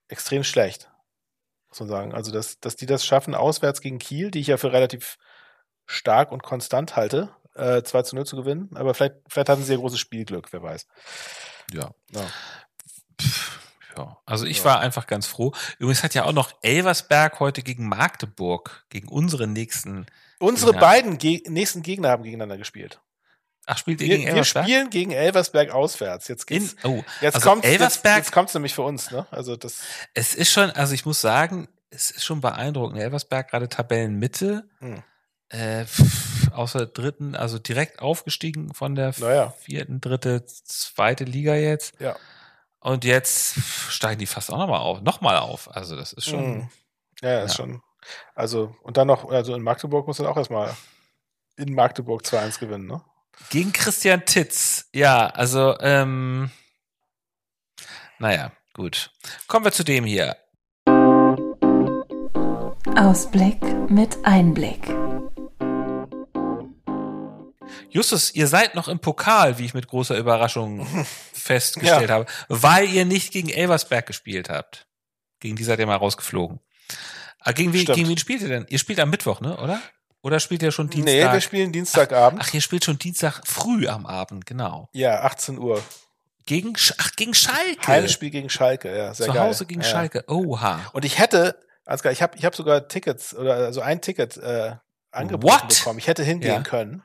extrem 0.09 0.45
schlecht, 0.45 0.91
muss 1.69 1.81
man 1.81 1.89
sagen. 1.89 2.15
Also, 2.15 2.31
dass, 2.33 2.61
dass 2.61 2.77
die 2.77 2.87
das 2.87 3.05
schaffen, 3.05 3.35
auswärts 3.35 3.81
gegen 3.81 3.99
Kiel, 3.99 4.31
die 4.31 4.41
ich 4.41 4.47
ja 4.49 4.57
für 4.57 4.73
relativ 4.73 5.17
stark 5.87 6.33
und 6.33 6.43
konstant 6.43 6.97
halte, 6.97 7.35
äh, 7.55 7.83
2 7.83 8.03
zu 8.03 8.17
0 8.17 8.27
zu 8.27 8.37
gewinnen. 8.37 8.71
Aber 8.75 8.95
vielleicht, 8.95 9.17
vielleicht 9.29 9.49
hatten 9.49 9.63
sie 9.65 9.73
ja 9.75 9.79
großes 9.79 9.99
Spielglück, 9.99 10.53
wer 10.53 10.63
weiß. 10.63 10.87
ja. 11.73 11.91
Ja. 12.11 12.27
Ja, 13.97 14.19
also 14.27 14.45
ich 14.45 14.59
Ja. 14.59 14.65
war 14.65 14.81
einfach 14.81 15.07
ganz 15.07 15.27
froh. 15.27 15.53
Übrigens 15.79 16.03
hat 16.03 16.15
ja 16.15 16.25
auch 16.25 16.33
noch 16.33 16.53
Elversberg 16.63 17.39
heute 17.39 17.63
gegen 17.63 17.89
Magdeburg, 17.89 18.85
gegen 18.89 19.09
unseren 19.09 19.53
nächsten. 19.53 20.07
Unsere 20.41 20.73
Ja. 20.75 20.81
beiden 20.81 21.17
Ge 21.17 21.43
nächsten 21.49 21.83
Gegner 21.83 22.09
haben 22.09 22.25
gegeneinander 22.25 22.59
gespielt. 22.59 23.01
Ach, 23.67 23.79
spielt 23.79 24.01
ihr 24.01 24.09
Wir, 24.09 24.17
gegen 24.17 24.27
wir 24.27 24.33
Elversberg? 24.35 24.65
spielen 24.65 24.91
gegen 24.91 25.11
Elversberg 25.13 25.71
auswärts. 25.71 26.29
Jetzt 26.29 26.51
In, 26.51 26.61
geht's, 26.61 26.77
oh, 26.85 27.03
jetzt 27.21 27.37
also 27.37 27.49
kommt's, 27.49 27.65
jetzt, 27.67 27.73
Elversberg, 27.73 28.17
jetzt 28.19 28.33
kommt's 28.33 28.55
nämlich 28.55 28.75
für 28.75 28.83
uns, 28.83 29.11
ne? 29.11 29.27
Also 29.31 29.57
das, 29.57 29.81
es 30.15 30.35
ist 30.35 30.51
schon, 30.53 30.71
also 30.71 30.93
ich 30.95 31.07
muss 31.07 31.21
sagen, 31.21 31.69
es 31.91 32.11
ist 32.11 32.25
schon 32.25 32.41
beeindruckend. 32.41 33.01
Elversberg 33.01 33.49
gerade 33.51 33.69
Tabellenmitte, 33.69 34.69
Hm. 34.81 35.03
äh, 35.51 35.85
außer 36.53 36.87
dritten, 36.87 37.35
also 37.37 37.59
direkt 37.59 38.01
aufgestiegen 38.01 38.75
von 38.75 38.95
der 38.95 39.15
Naja. 39.19 39.55
vierten, 39.61 40.01
dritte, 40.01 40.45
zweite 40.47 41.25
Liga 41.25 41.55
jetzt. 41.55 41.99
Ja. 42.01 42.17
Und 42.81 43.05
jetzt 43.05 43.57
steigen 43.89 44.19
die 44.19 44.27
fast 44.27 44.53
auch 44.53 44.59
nochmal 44.59 44.81
auf, 44.81 45.01
nochmal 45.01 45.39
auf. 45.39 45.75
Also 45.75 45.97
das 45.97 46.13
ist 46.13 46.27
schon, 46.29 46.59
Mhm. 46.59 46.71
Ja, 47.23 47.31
ja, 47.31 47.43
ist 47.45 47.55
schon. 47.57 47.81
Also, 48.35 48.77
und 48.83 48.99
dann 48.99 49.07
noch, 49.07 49.31
also 49.31 49.55
in 49.55 49.63
Magdeburg 49.63 50.07
muss 50.07 50.19
dann 50.19 50.27
auch 50.27 50.37
erstmal 50.37 50.75
in 51.57 51.73
Magdeburg 51.75 52.23
2-1 52.27 52.59
gewinnen, 52.59 52.87
ne? 52.87 53.03
Gegen 53.51 53.73
Christian 53.73 54.25
Titz. 54.25 54.89
Ja, 54.93 55.27
also, 55.27 55.79
ähm, 55.81 56.51
naja, 58.19 58.53
gut. 58.73 59.11
Kommen 59.47 59.65
wir 59.65 59.73
zu 59.73 59.85
dem 59.85 60.05
hier. 60.05 60.37
Ausblick 62.97 63.63
mit 63.89 64.17
Einblick. 64.25 64.89
Justus, 67.91 68.35
ihr 68.35 68.49
seid 68.49 68.75
noch 68.75 68.89
im 68.89 68.99
Pokal, 68.99 69.59
wie 69.59 69.65
ich 69.65 69.75
mit 69.75 69.87
großer 69.87 70.19
Überraschung 70.19 70.87
festgestellt 71.33 72.11
habe, 72.11 72.27
weil 72.49 72.89
ihr 72.89 73.05
nicht 73.05 73.33
gegen 73.33 73.51
Elversberg 73.51 74.07
gespielt 74.07 74.49
habt. 74.49 74.89
Gegen 75.39 75.57
die 75.57 75.65
seid 75.65 75.79
ihr 75.79 75.87
mal 75.87 75.97
rausgeflogen. 75.97 76.61
Ah, 77.39 77.53
gegen, 77.53 77.73
wen, 77.73 77.85
gegen 77.85 78.09
wen 78.09 78.19
spielt 78.19 78.43
ihr 78.43 78.49
denn? 78.49 78.67
Ihr 78.69 78.79
spielt 78.79 78.99
am 78.99 79.11
Mittwoch, 79.11 79.41
ne, 79.41 79.57
oder? 79.59 79.81
Oder 80.25 80.41
spielt 80.41 80.63
ihr 80.63 80.73
schon 80.73 80.89
Dienstag? 80.89 81.13
Nee, 81.13 81.33
wir 81.35 81.41
spielen 81.43 81.71
Dienstagabend. 81.71 82.41
Ach, 82.43 82.55
ihr 82.55 82.63
spielt 82.63 82.83
schon 82.83 82.99
Dienstag 82.99 83.43
früh 83.47 83.87
am 83.87 84.07
Abend, 84.07 84.47
genau. 84.47 84.89
ja, 84.93 85.21
18 85.23 85.59
Uhr. 85.59 85.83
Gegen, 86.47 86.73
ach, 86.97 87.13
gegen 87.13 87.35
Schalke. 87.35 87.87
Heimspiel 87.87 88.31
gegen 88.31 88.49
Schalke, 88.49 88.97
ja, 88.97 89.13
sehr 89.13 89.27
Zu 89.27 89.33
geil. 89.35 89.43
Hause 89.43 89.67
gegen 89.67 89.83
ja. 89.83 89.87
Schalke. 89.87 90.25
Oha. 90.27 90.81
Und 90.95 91.05
ich 91.05 91.19
hätte, 91.19 91.59
Ansgar, 91.85 92.11
ich 92.11 92.23
habe 92.23 92.39
ich 92.39 92.45
hab 92.47 92.57
sogar 92.57 92.89
Tickets 92.89 93.35
oder 93.35 93.55
also 93.57 93.83
ein 93.83 94.01
Ticket 94.01 94.39
äh, 94.39 94.73
angeboten 95.11 95.53
What? 95.53 95.69
bekommen. 95.69 95.99
Ich 95.99 96.07
hätte 96.07 96.25
hingehen 96.25 96.55
Ja. 96.55 96.61
können. 96.63 97.03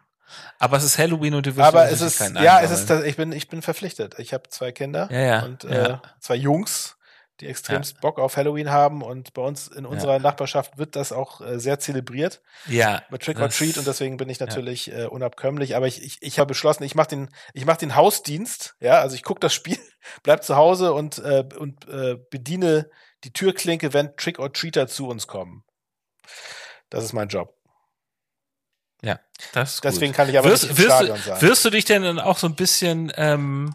Aber 0.57 0.77
es 0.77 0.85
ist 0.85 0.97
Halloween 0.97 1.33
und 1.33 1.45
du 1.45 1.57
wirst 1.57 1.67
Aber 1.67 1.89
es 1.89 1.99
ist, 1.99 2.19
ja, 2.19 2.61
es 2.61 2.71
ist, 2.71 2.89
ich 2.89 3.17
bin, 3.17 3.33
ich 3.33 3.49
bin 3.49 3.61
verpflichtet. 3.61 4.17
Ich 4.19 4.33
habe 4.33 4.47
zwei 4.49 4.71
Kinder 4.71 5.09
Ja, 5.11 5.19
ja, 5.19 5.43
und 5.43 5.65
äh, 5.65 5.97
zwei 6.21 6.35
Jungs, 6.35 6.95
die 7.41 7.47
extremst 7.47 8.01
Bock 8.01 8.19
auf 8.19 8.35
Halloween 8.37 8.69
haben 8.69 9.01
und 9.01 9.33
bei 9.33 9.41
uns 9.41 9.67
in 9.67 9.85
unserer 9.85 10.19
Nachbarschaft 10.19 10.77
wird 10.77 10.95
das 10.95 11.11
auch 11.11 11.41
äh, 11.41 11.59
sehr 11.59 11.79
zelebriert 11.79 12.41
Ja. 12.67 13.01
mit 13.09 13.21
Trick 13.23 13.39
or 13.39 13.49
Treat 13.49 13.77
und 13.77 13.87
deswegen 13.87 14.17
bin 14.17 14.27
ich 14.29 14.39
natürlich 14.39 14.91
äh, 14.91 15.05
unabkömmlich. 15.05 15.75
Aber 15.75 15.87
ich, 15.87 16.03
ich, 16.03 16.21
ich 16.21 16.39
habe 16.39 16.49
beschlossen, 16.49 16.83
ich 16.83 16.95
mache 16.95 17.07
den, 17.09 17.29
ich 17.53 17.65
mache 17.65 17.77
den 17.79 17.95
Hausdienst. 17.95 18.75
Ja, 18.79 18.99
also 18.99 19.15
ich 19.15 19.23
gucke 19.23 19.39
das 19.39 19.53
Spiel, 19.53 19.77
bleib 20.23 20.43
zu 20.43 20.55
Hause 20.55 20.93
und 20.93 21.17
äh, 21.19 21.43
und 21.57 21.87
äh, 21.87 22.17
bediene 22.29 22.89
die 23.23 23.31
Türklinke, 23.33 23.93
wenn 23.93 24.15
Trick 24.17 24.39
or 24.39 24.51
Treater 24.51 24.87
zu 24.87 25.07
uns 25.07 25.27
kommen. 25.27 25.63
Das 26.89 27.03
ist 27.03 27.13
mein 27.13 27.27
Job. 27.27 27.55
Ja, 29.01 29.19
das 29.53 29.75
ist 29.75 29.83
Deswegen 29.83 30.11
gut. 30.11 30.17
kann 30.17 30.29
ich 30.29 30.37
aber 30.37 30.49
wirst, 30.49 30.63
nicht 30.63 30.71
im 30.71 30.77
wirst, 30.77 30.87
Stadion 30.97 31.17
du, 31.17 31.23
sein. 31.23 31.41
wirst 31.41 31.63
du 31.65 31.69
dich 31.69 31.85
denn 31.85 32.01
dann 32.03 32.19
auch 32.19 32.37
so 32.37 32.47
ein 32.47 32.55
bisschen, 32.55 33.11
ähm, 33.15 33.73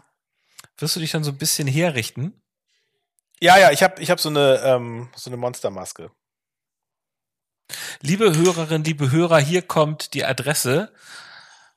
wirst 0.77 0.95
du 0.95 0.99
dich 0.99 1.11
dann 1.11 1.23
so 1.23 1.31
ein 1.31 1.37
bisschen 1.37 1.67
herrichten? 1.67 2.41
Ja, 3.45 3.59
ja, 3.59 3.71
ich 3.71 3.83
habe 3.83 4.01
ich 4.01 4.09
hab 4.09 4.19
so 4.19 4.29
eine 4.29 4.59
ähm, 4.63 5.09
so 5.15 5.29
eine 5.29 5.37
Monstermaske. 5.37 6.09
Liebe 8.01 8.35
Hörerinnen, 8.35 8.83
liebe 8.83 9.11
Hörer, 9.11 9.37
hier 9.37 9.61
kommt 9.61 10.15
die 10.15 10.25
Adresse 10.25 10.91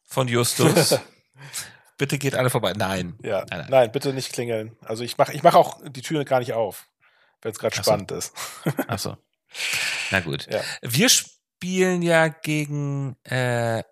von 0.03 0.29
Justus. 0.29 0.99
Bitte 1.99 2.17
geht 2.17 2.35
alle 2.35 2.49
vorbei. 2.49 2.73
Nein. 2.75 3.19
Ja, 3.23 3.41
Nein, 3.41 3.47
nein, 3.51 3.67
nein. 3.69 3.93
bitte 3.93 4.15
nicht 4.15 4.33
klingeln. 4.33 4.79
Also 4.83 5.05
ich 5.05 5.19
mache 5.19 5.35
ich 5.35 5.43
mach 5.43 5.55
auch 5.55 5.79
die 5.85 6.01
Tür 6.01 6.25
gar 6.25 6.39
nicht 6.39 6.55
auf, 6.55 6.87
wenn 7.43 7.53
es 7.53 7.59
gerade 7.59 7.77
so. 7.77 7.83
spannend 7.83 8.13
ist. 8.13 8.33
Ach 8.87 8.99
so. 8.99 9.19
Na 10.11 10.21
gut. 10.21 10.47
Ja. 10.51 10.63
Wir 10.81 11.11
spielen 11.11 12.01
ja 12.01 12.29
gegen 12.29 13.17
äh, 13.25 13.83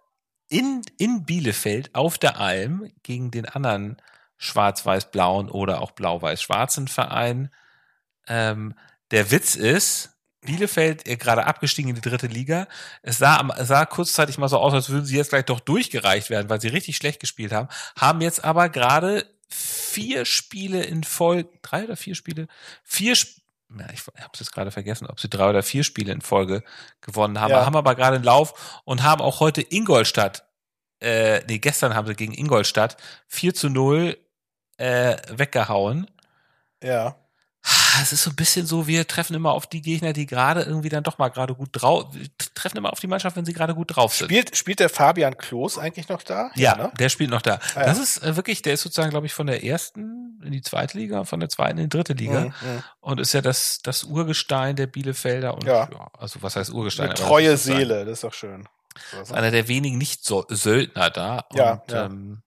in, 0.49 0.81
in 0.97 1.24
Bielefeld 1.27 1.95
auf 1.95 2.16
der 2.16 2.39
Alm 2.41 2.91
gegen 3.03 3.31
den 3.31 3.45
anderen 3.47 4.01
schwarz-weiß-blauen 4.39 5.51
oder 5.51 5.83
auch 5.83 5.91
blau-weiß-schwarzen 5.91 6.89
Verein. 6.89 7.51
Ähm, 8.27 8.74
der 9.11 9.31
Witz 9.31 9.55
ist, 9.55 10.11
Bielefeld 10.43 11.07
äh, 11.09 11.16
gerade 11.16 11.47
abgestiegen 11.47 11.89
in 11.91 11.95
die 11.97 12.09
dritte 12.09 12.27
Liga. 12.29 12.68
Es 13.03 13.18
sah, 13.18 13.39
am- 13.39 13.51
es 13.57 13.68
sah 13.68 13.85
kurzzeitig 13.87 14.39
mal 14.39 14.49
so 14.49 14.59
aus, 14.59 14.72
als 14.74 14.89
würden 14.91 15.05
sie 15.07 15.16
jetzt 15.16 15.31
gleich 15.31 15.45
doch 15.45 15.61
durchgereicht 15.61 16.31
werden, 16.31 16.49
weil 16.49 16.61
sie 16.61 16.68
richtig 16.68 16.97
schlecht 16.97 17.20
gespielt 17.20 17.53
haben. 17.53 17.68
Haben 17.99 18.20
jetzt 18.20 18.45
aber 18.45 18.68
gerade 18.68 19.27
vier 19.49 20.24
Spiele 20.24 20.83
in 20.85 21.05
Folge, 21.05 21.49
drei 21.62 21.85
oder 21.85 21.97
vier 21.97 22.14
Spiele, 22.14 22.49
vier 22.85 23.12
Sp- 23.14 23.43
ja, 23.79 23.87
ich 23.93 24.07
habe 24.07 24.31
es 24.33 24.39
jetzt 24.41 24.53
gerade 24.53 24.70
vergessen, 24.70 25.09
ob 25.09 25.18
sie 25.18 25.29
drei 25.29 25.49
oder 25.51 25.62
vier 25.64 25.83
Spiele 25.83 26.12
in 26.12 26.20
Folge 26.20 26.62
gewonnen 27.01 27.41
haben, 27.41 27.51
Ja. 27.51 27.66
haben 27.66 27.74
aber 27.74 27.97
gerade 27.97 28.14
einen 28.16 28.24
Lauf 28.24 28.81
und 28.85 29.03
haben 29.03 29.20
auch 29.20 29.41
heute 29.41 29.61
Ingolstadt, 29.62 30.49
äh, 31.01 31.41
nee, 31.49 31.59
gestern 31.59 31.95
haben 31.97 32.07
sie 32.07 32.14
gegen 32.14 32.33
Ingolstadt 32.33 32.97
4 33.27 33.55
zu 33.55 33.68
0 33.68 34.16
äh, 34.79 35.16
weggehauen. 35.37 36.09
Ja. 36.83 37.16
Es 38.03 38.12
ist 38.12 38.22
so 38.22 38.30
ein 38.30 38.36
bisschen 38.36 38.66
so, 38.66 38.86
wir 38.86 39.07
treffen 39.07 39.34
immer 39.34 39.53
auf 39.53 39.66
die 39.66 39.82
Gegner, 39.82 40.12
die 40.12 40.26
gerade 40.26 40.62
irgendwie 40.62 40.88
dann 40.88 41.03
doch 41.03 41.18
mal 41.18 41.28
gerade 41.28 41.55
gut 41.55 41.70
drauf, 41.72 42.07
treffen 42.55 42.78
immer 42.78 42.92
auf 42.92 43.01
die 43.01 43.07
Mannschaft, 43.07 43.36
wenn 43.36 43.44
sie 43.44 43.53
gerade 43.53 43.74
gut 43.74 43.97
drauf 43.97 44.14
sind. 44.14 44.26
Spielt, 44.28 44.57
spielt 44.57 44.80
der 44.80 44.88
Fabian 44.88 45.36
Klos 45.36 45.78
eigentlich 45.78 46.09
noch 46.09 46.22
da? 46.22 46.51
Ja, 46.55 46.76
ne? 46.76 46.92
der 46.99 47.09
spielt 47.09 47.30
noch 47.30 47.42
da. 47.42 47.55
Ah, 47.74 47.80
ja. 47.80 47.84
Das 47.86 47.99
ist 47.99 48.22
äh, 48.22 48.36
wirklich, 48.36 48.62
der 48.62 48.74
ist 48.74 48.82
sozusagen, 48.82 49.11
glaube 49.11 49.26
ich, 49.26 49.34
von 49.34 49.47
der 49.47 49.64
ersten 49.64 50.40
in 50.44 50.53
die 50.53 50.62
zweite 50.62 50.99
Liga, 50.99 51.24
von 51.24 51.40
der 51.40 51.49
zweiten 51.49 51.78
in 51.78 51.84
die 51.90 51.97
dritte 51.97 52.12
Liga 52.12 52.40
Mhm, 52.40 52.47
mhm. 52.47 52.82
und 53.01 53.20
ist 53.20 53.32
ja 53.32 53.40
das, 53.40 53.80
das 53.82 54.05
Urgestein 54.05 54.76
der 54.76 54.86
Bielefelder 54.86 55.55
und 55.55 55.64
Ja. 55.64 55.88
ja, 55.90 56.09
also 56.18 56.42
was 56.42 56.57
heißt 56.57 56.70
Urgestein? 56.70 57.07
Eine 57.07 57.14
das 57.14 57.26
treue 57.26 57.57
sozusagen- 57.57 57.78
Seele, 57.78 58.05
das 58.05 58.12
ist 58.14 58.24
doch 58.24 58.34
schön. 58.34 58.68
Einer 59.32 59.51
der 59.51 59.68
wenigen 59.68 59.99
Nicht-Söldner 59.99 61.11
da. 61.11 61.44
Ja, 61.53 61.72
und, 61.72 61.90
ja. 61.92 62.05
Ähm, 62.07 62.12
Hm. 62.12 62.42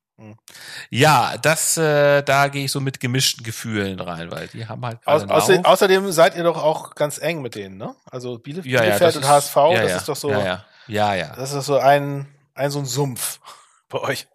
Ja, 0.89 1.37
das, 1.37 1.77
äh, 1.77 2.21
da 2.23 2.47
gehe 2.47 2.65
ich 2.65 2.71
so 2.71 2.79
mit 2.81 2.99
gemischten 2.99 3.43
Gefühlen 3.43 3.99
rein, 3.99 4.31
weil 4.31 4.47
die 4.47 4.67
haben 4.67 4.85
halt 4.85 4.99
Aus, 5.05 5.23
außer, 5.29 5.61
außerdem 5.63 6.11
seid 6.11 6.35
ihr 6.35 6.43
doch 6.43 6.61
auch 6.61 6.95
ganz 6.95 7.17
eng 7.19 7.41
mit 7.41 7.55
denen, 7.55 7.77
ne? 7.77 7.95
Also 8.09 8.37
Biele, 8.37 8.61
ja, 8.63 8.81
ja, 8.83 8.97
Bielefeld 8.97 9.01
das 9.01 9.15
und 9.17 9.21
ist- 9.23 9.29
HSV, 9.29 9.55
ja, 9.55 9.81
das 9.81 9.91
ja, 9.91 9.97
ist 9.97 10.09
doch 10.09 10.15
so, 10.15 10.31
Ja, 10.31 10.39
ja, 10.43 10.65
ja, 10.87 11.13
ja 11.15 11.35
das 11.35 11.53
ist 11.53 11.65
so 11.65 11.77
ein, 11.77 12.27
ein 12.53 12.71
so 12.71 12.79
ein 12.79 12.85
Sumpf 12.85 13.39
bei 13.89 13.99
euch. 13.99 14.27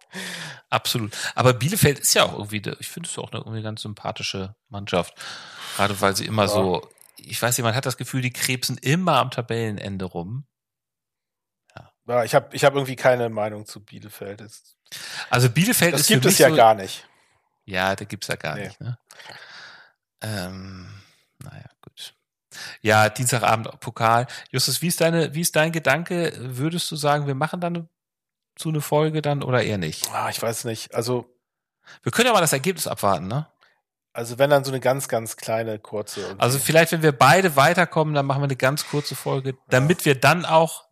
absolut. 0.69 1.15
Aber 1.35 1.53
Bielefeld 1.53 1.99
ist 1.99 2.13
ja 2.13 2.23
auch 2.23 2.33
irgendwie, 2.33 2.61
ich 2.79 2.87
finde 2.89 3.09
es 3.09 3.17
auch 3.17 3.31
eine 3.31 3.41
irgendwie 3.41 3.61
ganz 3.63 3.81
sympathische 3.81 4.55
Mannschaft. 4.69 5.13
Gerade 5.77 5.99
weil 6.01 6.15
sie 6.15 6.25
immer 6.25 6.43
Ja. 6.43 6.47
so, 6.49 6.89
ich 7.17 7.41
weiß 7.41 7.57
nicht, 7.57 7.63
man 7.63 7.75
hat 7.75 7.85
das 7.85 7.97
Gefühl, 7.97 8.21
die 8.21 8.31
krebsen 8.33 8.77
immer 8.77 9.17
am 9.17 9.31
Tabellenende 9.31 10.05
rum. 10.05 10.45
Ja, 12.07 12.23
ich 12.23 12.35
habe 12.35 12.55
ich 12.55 12.63
hab 12.63 12.75
irgendwie 12.75 12.95
keine 12.95 13.29
Meinung 13.29 13.65
zu 13.65 13.83
Bielefeld. 13.83 14.39
Das, 14.39 14.74
Also 15.29 15.49
Bielefeld 15.49 15.93
das 15.93 16.01
ist 16.01 16.07
gibt 16.07 16.23
für 16.23 16.29
es 16.29 16.37
ja 16.37 16.49
so, 16.49 16.55
gar 16.55 16.73
nicht. 16.75 17.07
Ja, 17.65 17.95
da 17.95 18.05
gibt's 18.05 18.27
ja 18.27 18.35
gar 18.35 18.55
Nee. 18.55 18.67
nicht, 18.67 18.79
ne? 18.81 18.97
Ähm, 20.21 20.87
naja, 21.39 21.65
gut. 21.81 22.13
Ja, 22.81 23.09
Dienstagabend 23.09 23.79
Pokal. 23.79 24.27
Justus, 24.49 24.81
wie 24.81 24.87
ist 24.87 25.01
deine, 25.01 25.33
wie 25.33 25.41
ist 25.41 25.55
dein 25.55 25.71
Gedanke? 25.71 26.33
Würdest 26.37 26.89
du 26.91 26.95
sagen, 26.95 27.27
wir 27.27 27.35
machen 27.35 27.59
dann 27.59 27.89
so 28.57 28.69
eine 28.69 28.81
Folge 28.81 29.21
dann 29.21 29.43
oder 29.43 29.63
eher 29.63 29.77
nicht? 29.77 30.09
Ah, 30.13 30.29
ich 30.29 30.41
weiß 30.41 30.63
nicht. 30.65 30.93
Also, 30.95 31.29
Wir 32.03 32.11
können 32.11 32.27
ja 32.27 32.33
mal 32.33 32.41
das 32.41 32.53
Ergebnis 32.53 32.87
abwarten, 32.87 33.27
ne? 33.27 33.47
also 34.13 34.37
wenn 34.39 34.49
dann 34.49 34.63
so 34.63 34.71
eine 34.71 34.79
ganz, 34.79 35.09
ganz 35.09 35.35
kleine, 35.35 35.77
kurze. 35.77 36.21
irgendwie. 36.21 36.39
Also 36.41 36.57
vielleicht, 36.57 36.93
wenn 36.93 37.01
wir 37.03 37.11
beide 37.11 37.57
weiterkommen, 37.57 38.13
dann 38.13 38.25
machen 38.25 38.39
wir 38.39 38.45
eine 38.45 38.55
ganz 38.55 38.87
kurze 38.87 39.13
Folge, 39.13 39.57
damit 39.67 40.05
wir 40.05 40.15
dann 40.17 40.45
auch 40.45 40.84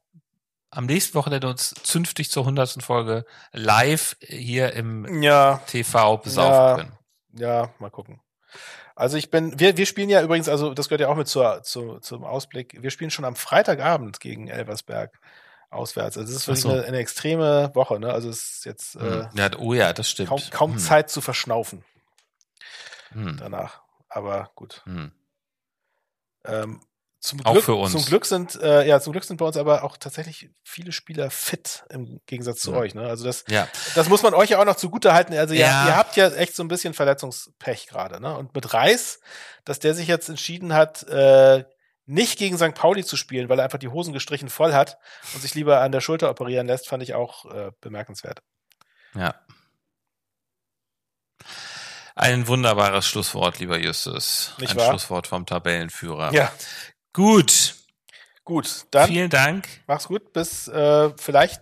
am 0.75 0.85
nächsten 0.85 1.15
Wochenende 1.15 1.47
uns 1.47 1.73
zünftig 1.83 2.31
zur 2.31 2.45
hundertsten 2.45 2.81
Folge 2.81 3.25
live 3.51 4.15
hier 4.21 4.73
im 4.73 5.21
ja, 5.21 5.61
TV 5.67 6.17
besaufen 6.17 6.51
Ja. 6.51 6.75
können. 6.75 6.97
ja, 7.33 7.69
mal 7.79 7.89
gucken. 7.91 8.21
Also 8.95 9.17
ich 9.17 9.31
bin, 9.31 9.59
wir, 9.59 9.77
wir 9.77 9.85
spielen 9.87 10.09
ja 10.09 10.21
übrigens, 10.21 10.47
also 10.47 10.73
das 10.73 10.87
gehört 10.87 11.01
ja 11.01 11.07
auch 11.07 11.15
mit 11.15 11.27
zur, 11.27 11.63
zu, 11.63 11.99
zum 11.99 12.23
Ausblick, 12.23 12.77
wir 12.81 12.91
spielen 12.91 13.09
schon 13.09 13.25
am 13.25 13.35
Freitagabend 13.35 14.19
gegen 14.19 14.47
Elversberg 14.47 15.19
auswärts. 15.71 16.17
Also 16.17 16.29
es 16.31 16.37
ist 16.41 16.47
wirklich 16.47 16.61
so. 16.61 16.69
eine, 16.69 16.83
eine 16.83 16.97
extreme 16.99 17.71
Woche, 17.73 17.99
ne? 17.99 18.13
Also 18.13 18.29
es 18.29 18.57
ist 18.57 18.65
jetzt 18.65 18.95
äh, 18.95 18.99
Hm. 18.99 19.29
ja, 19.33 19.49
oh 19.57 19.73
ja, 19.73 19.93
das 19.93 20.07
stimmt. 20.09 20.29
kaum, 20.29 20.41
kaum 20.51 20.71
Hm. 20.73 20.77
Zeit 20.79 21.09
zu 21.09 21.21
verschnaufen 21.21 21.83
Hm. 23.13 23.37
danach. 23.37 23.81
Aber 24.09 24.51
gut. 24.53 24.83
Hm. 24.85 25.11
Ähm, 26.45 26.81
zum 27.23 27.45
Auch 27.45 27.53
Glück, 27.53 27.63
für 27.63 27.75
uns. 27.75 27.93
Zum 27.93 28.03
Glück 28.03 28.25
sind, 28.25 28.61
äh, 28.61 28.85
ja, 28.85 28.99
zum 28.99 29.13
Glück 29.13 29.23
sind 29.23 29.37
bei 29.37 29.45
uns 29.45 29.55
aber 29.55 29.85
auch 29.85 29.95
tatsächlich 29.95 30.49
viele 30.61 30.91
Spieler 30.91 31.31
fit 31.31 31.85
im 31.89 32.19
Gegensatz 32.25 32.59
zu 32.59 32.71
Ja. 32.71 32.77
euch. 32.79 32.95
Ne? 32.95 33.07
Also 33.07 33.23
das, 33.23 33.45
Ja, 33.47 33.69
das 33.95 34.09
muss 34.09 34.23
man 34.23 34.33
euch 34.33 34.49
ja 34.49 34.59
auch 34.59 34.65
noch 34.65 34.75
zugute 34.75 35.13
halten. 35.13 35.33
Also 35.33 35.53
Ja. 35.53 35.83
ihr, 35.85 35.89
ihr 35.91 35.95
habt 35.95 36.17
ja 36.17 36.27
echt 36.33 36.53
so 36.53 36.63
ein 36.63 36.67
bisschen 36.67 36.93
Verletzungspech 36.93 37.87
gerade. 37.87 38.19
Ne? 38.19 38.35
Und 38.37 38.53
mit 38.53 38.73
Reis, 38.73 39.21
dass 39.63 39.79
der 39.79 39.95
sich 39.95 40.07
jetzt 40.09 40.27
entschieden 40.27 40.73
hat, 40.73 41.03
äh, 41.03 41.63
nicht 42.05 42.37
gegen 42.37 42.57
St. 42.57 42.73
Pauli 42.73 43.05
zu 43.05 43.15
spielen, 43.15 43.47
weil 43.47 43.57
er 43.59 43.63
einfach 43.63 43.79
die 43.79 43.87
Hosen 43.87 44.11
gestrichen 44.11 44.49
voll 44.49 44.73
hat 44.73 44.97
und 45.33 45.41
sich 45.41 45.55
lieber 45.55 45.79
an 45.79 45.93
der 45.93 46.01
Schulter 46.01 46.29
operieren 46.29 46.67
lässt, 46.67 46.89
fand 46.89 47.01
ich 47.03 47.13
auch 47.13 47.45
äh, 47.45 47.71
bemerkenswert. 47.79 48.41
Ja. 49.15 49.33
Ein 52.15 52.47
wunderbares 52.47 53.07
Schlusswort, 53.07 53.59
lieber 53.59 53.79
Justus. 53.79 54.53
Nicht 54.59 54.71
Ein 54.71 54.77
wahr? 54.77 54.89
Schlusswort 54.89 55.25
vom 55.25 55.45
Tabellenführer. 55.45 56.31
Ja, 56.33 56.51
Gut. 57.13 57.75
gut. 58.43 58.85
Dann 58.91 59.07
Vielen 59.09 59.29
Dank. 59.29 59.67
mach's 59.87 60.07
gut. 60.07 60.33
Bis 60.33 60.67
äh, 60.67 61.11
vielleicht. 61.17 61.61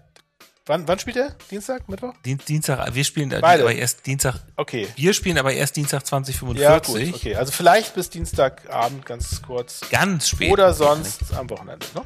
Wann, 0.68 0.88
wann 0.88 1.00
spielt 1.00 1.18
er? 1.18 1.36
Dienstag? 1.50 1.90
Mittwoch? 1.90 2.14
Dien- 2.24 2.38
Dienstag, 2.48 2.94
wir 2.94 3.04
spielen 3.04 3.32
äh, 3.32 3.40
Beide. 3.42 3.64
aber 3.64 3.74
erst 3.74 4.06
Dienstag, 4.06 4.36
Okay. 4.56 4.88
wir 4.96 5.14
spielen 5.14 5.38
aber 5.40 5.52
erst 5.54 5.76
Dienstag 5.76 6.02
Ja, 6.02 6.06
2045. 6.06 7.12
gut. 7.12 7.16
Okay. 7.16 7.36
Also 7.36 7.52
vielleicht 7.52 7.96
bis 7.96 8.10
Dienstagabend 8.12 9.06
ganz 9.06 9.42
kurz. 9.42 9.82
Ganz 9.90 10.30
spät. 10.30 10.52
Oder 10.52 10.74
sonst 10.74 11.34
am 11.34 11.50
Wochenende. 11.50 11.86
Ne? 11.96 12.04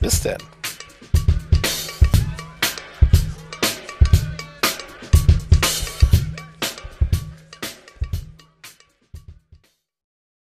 Bis 0.00 0.22
denn. 0.22 0.38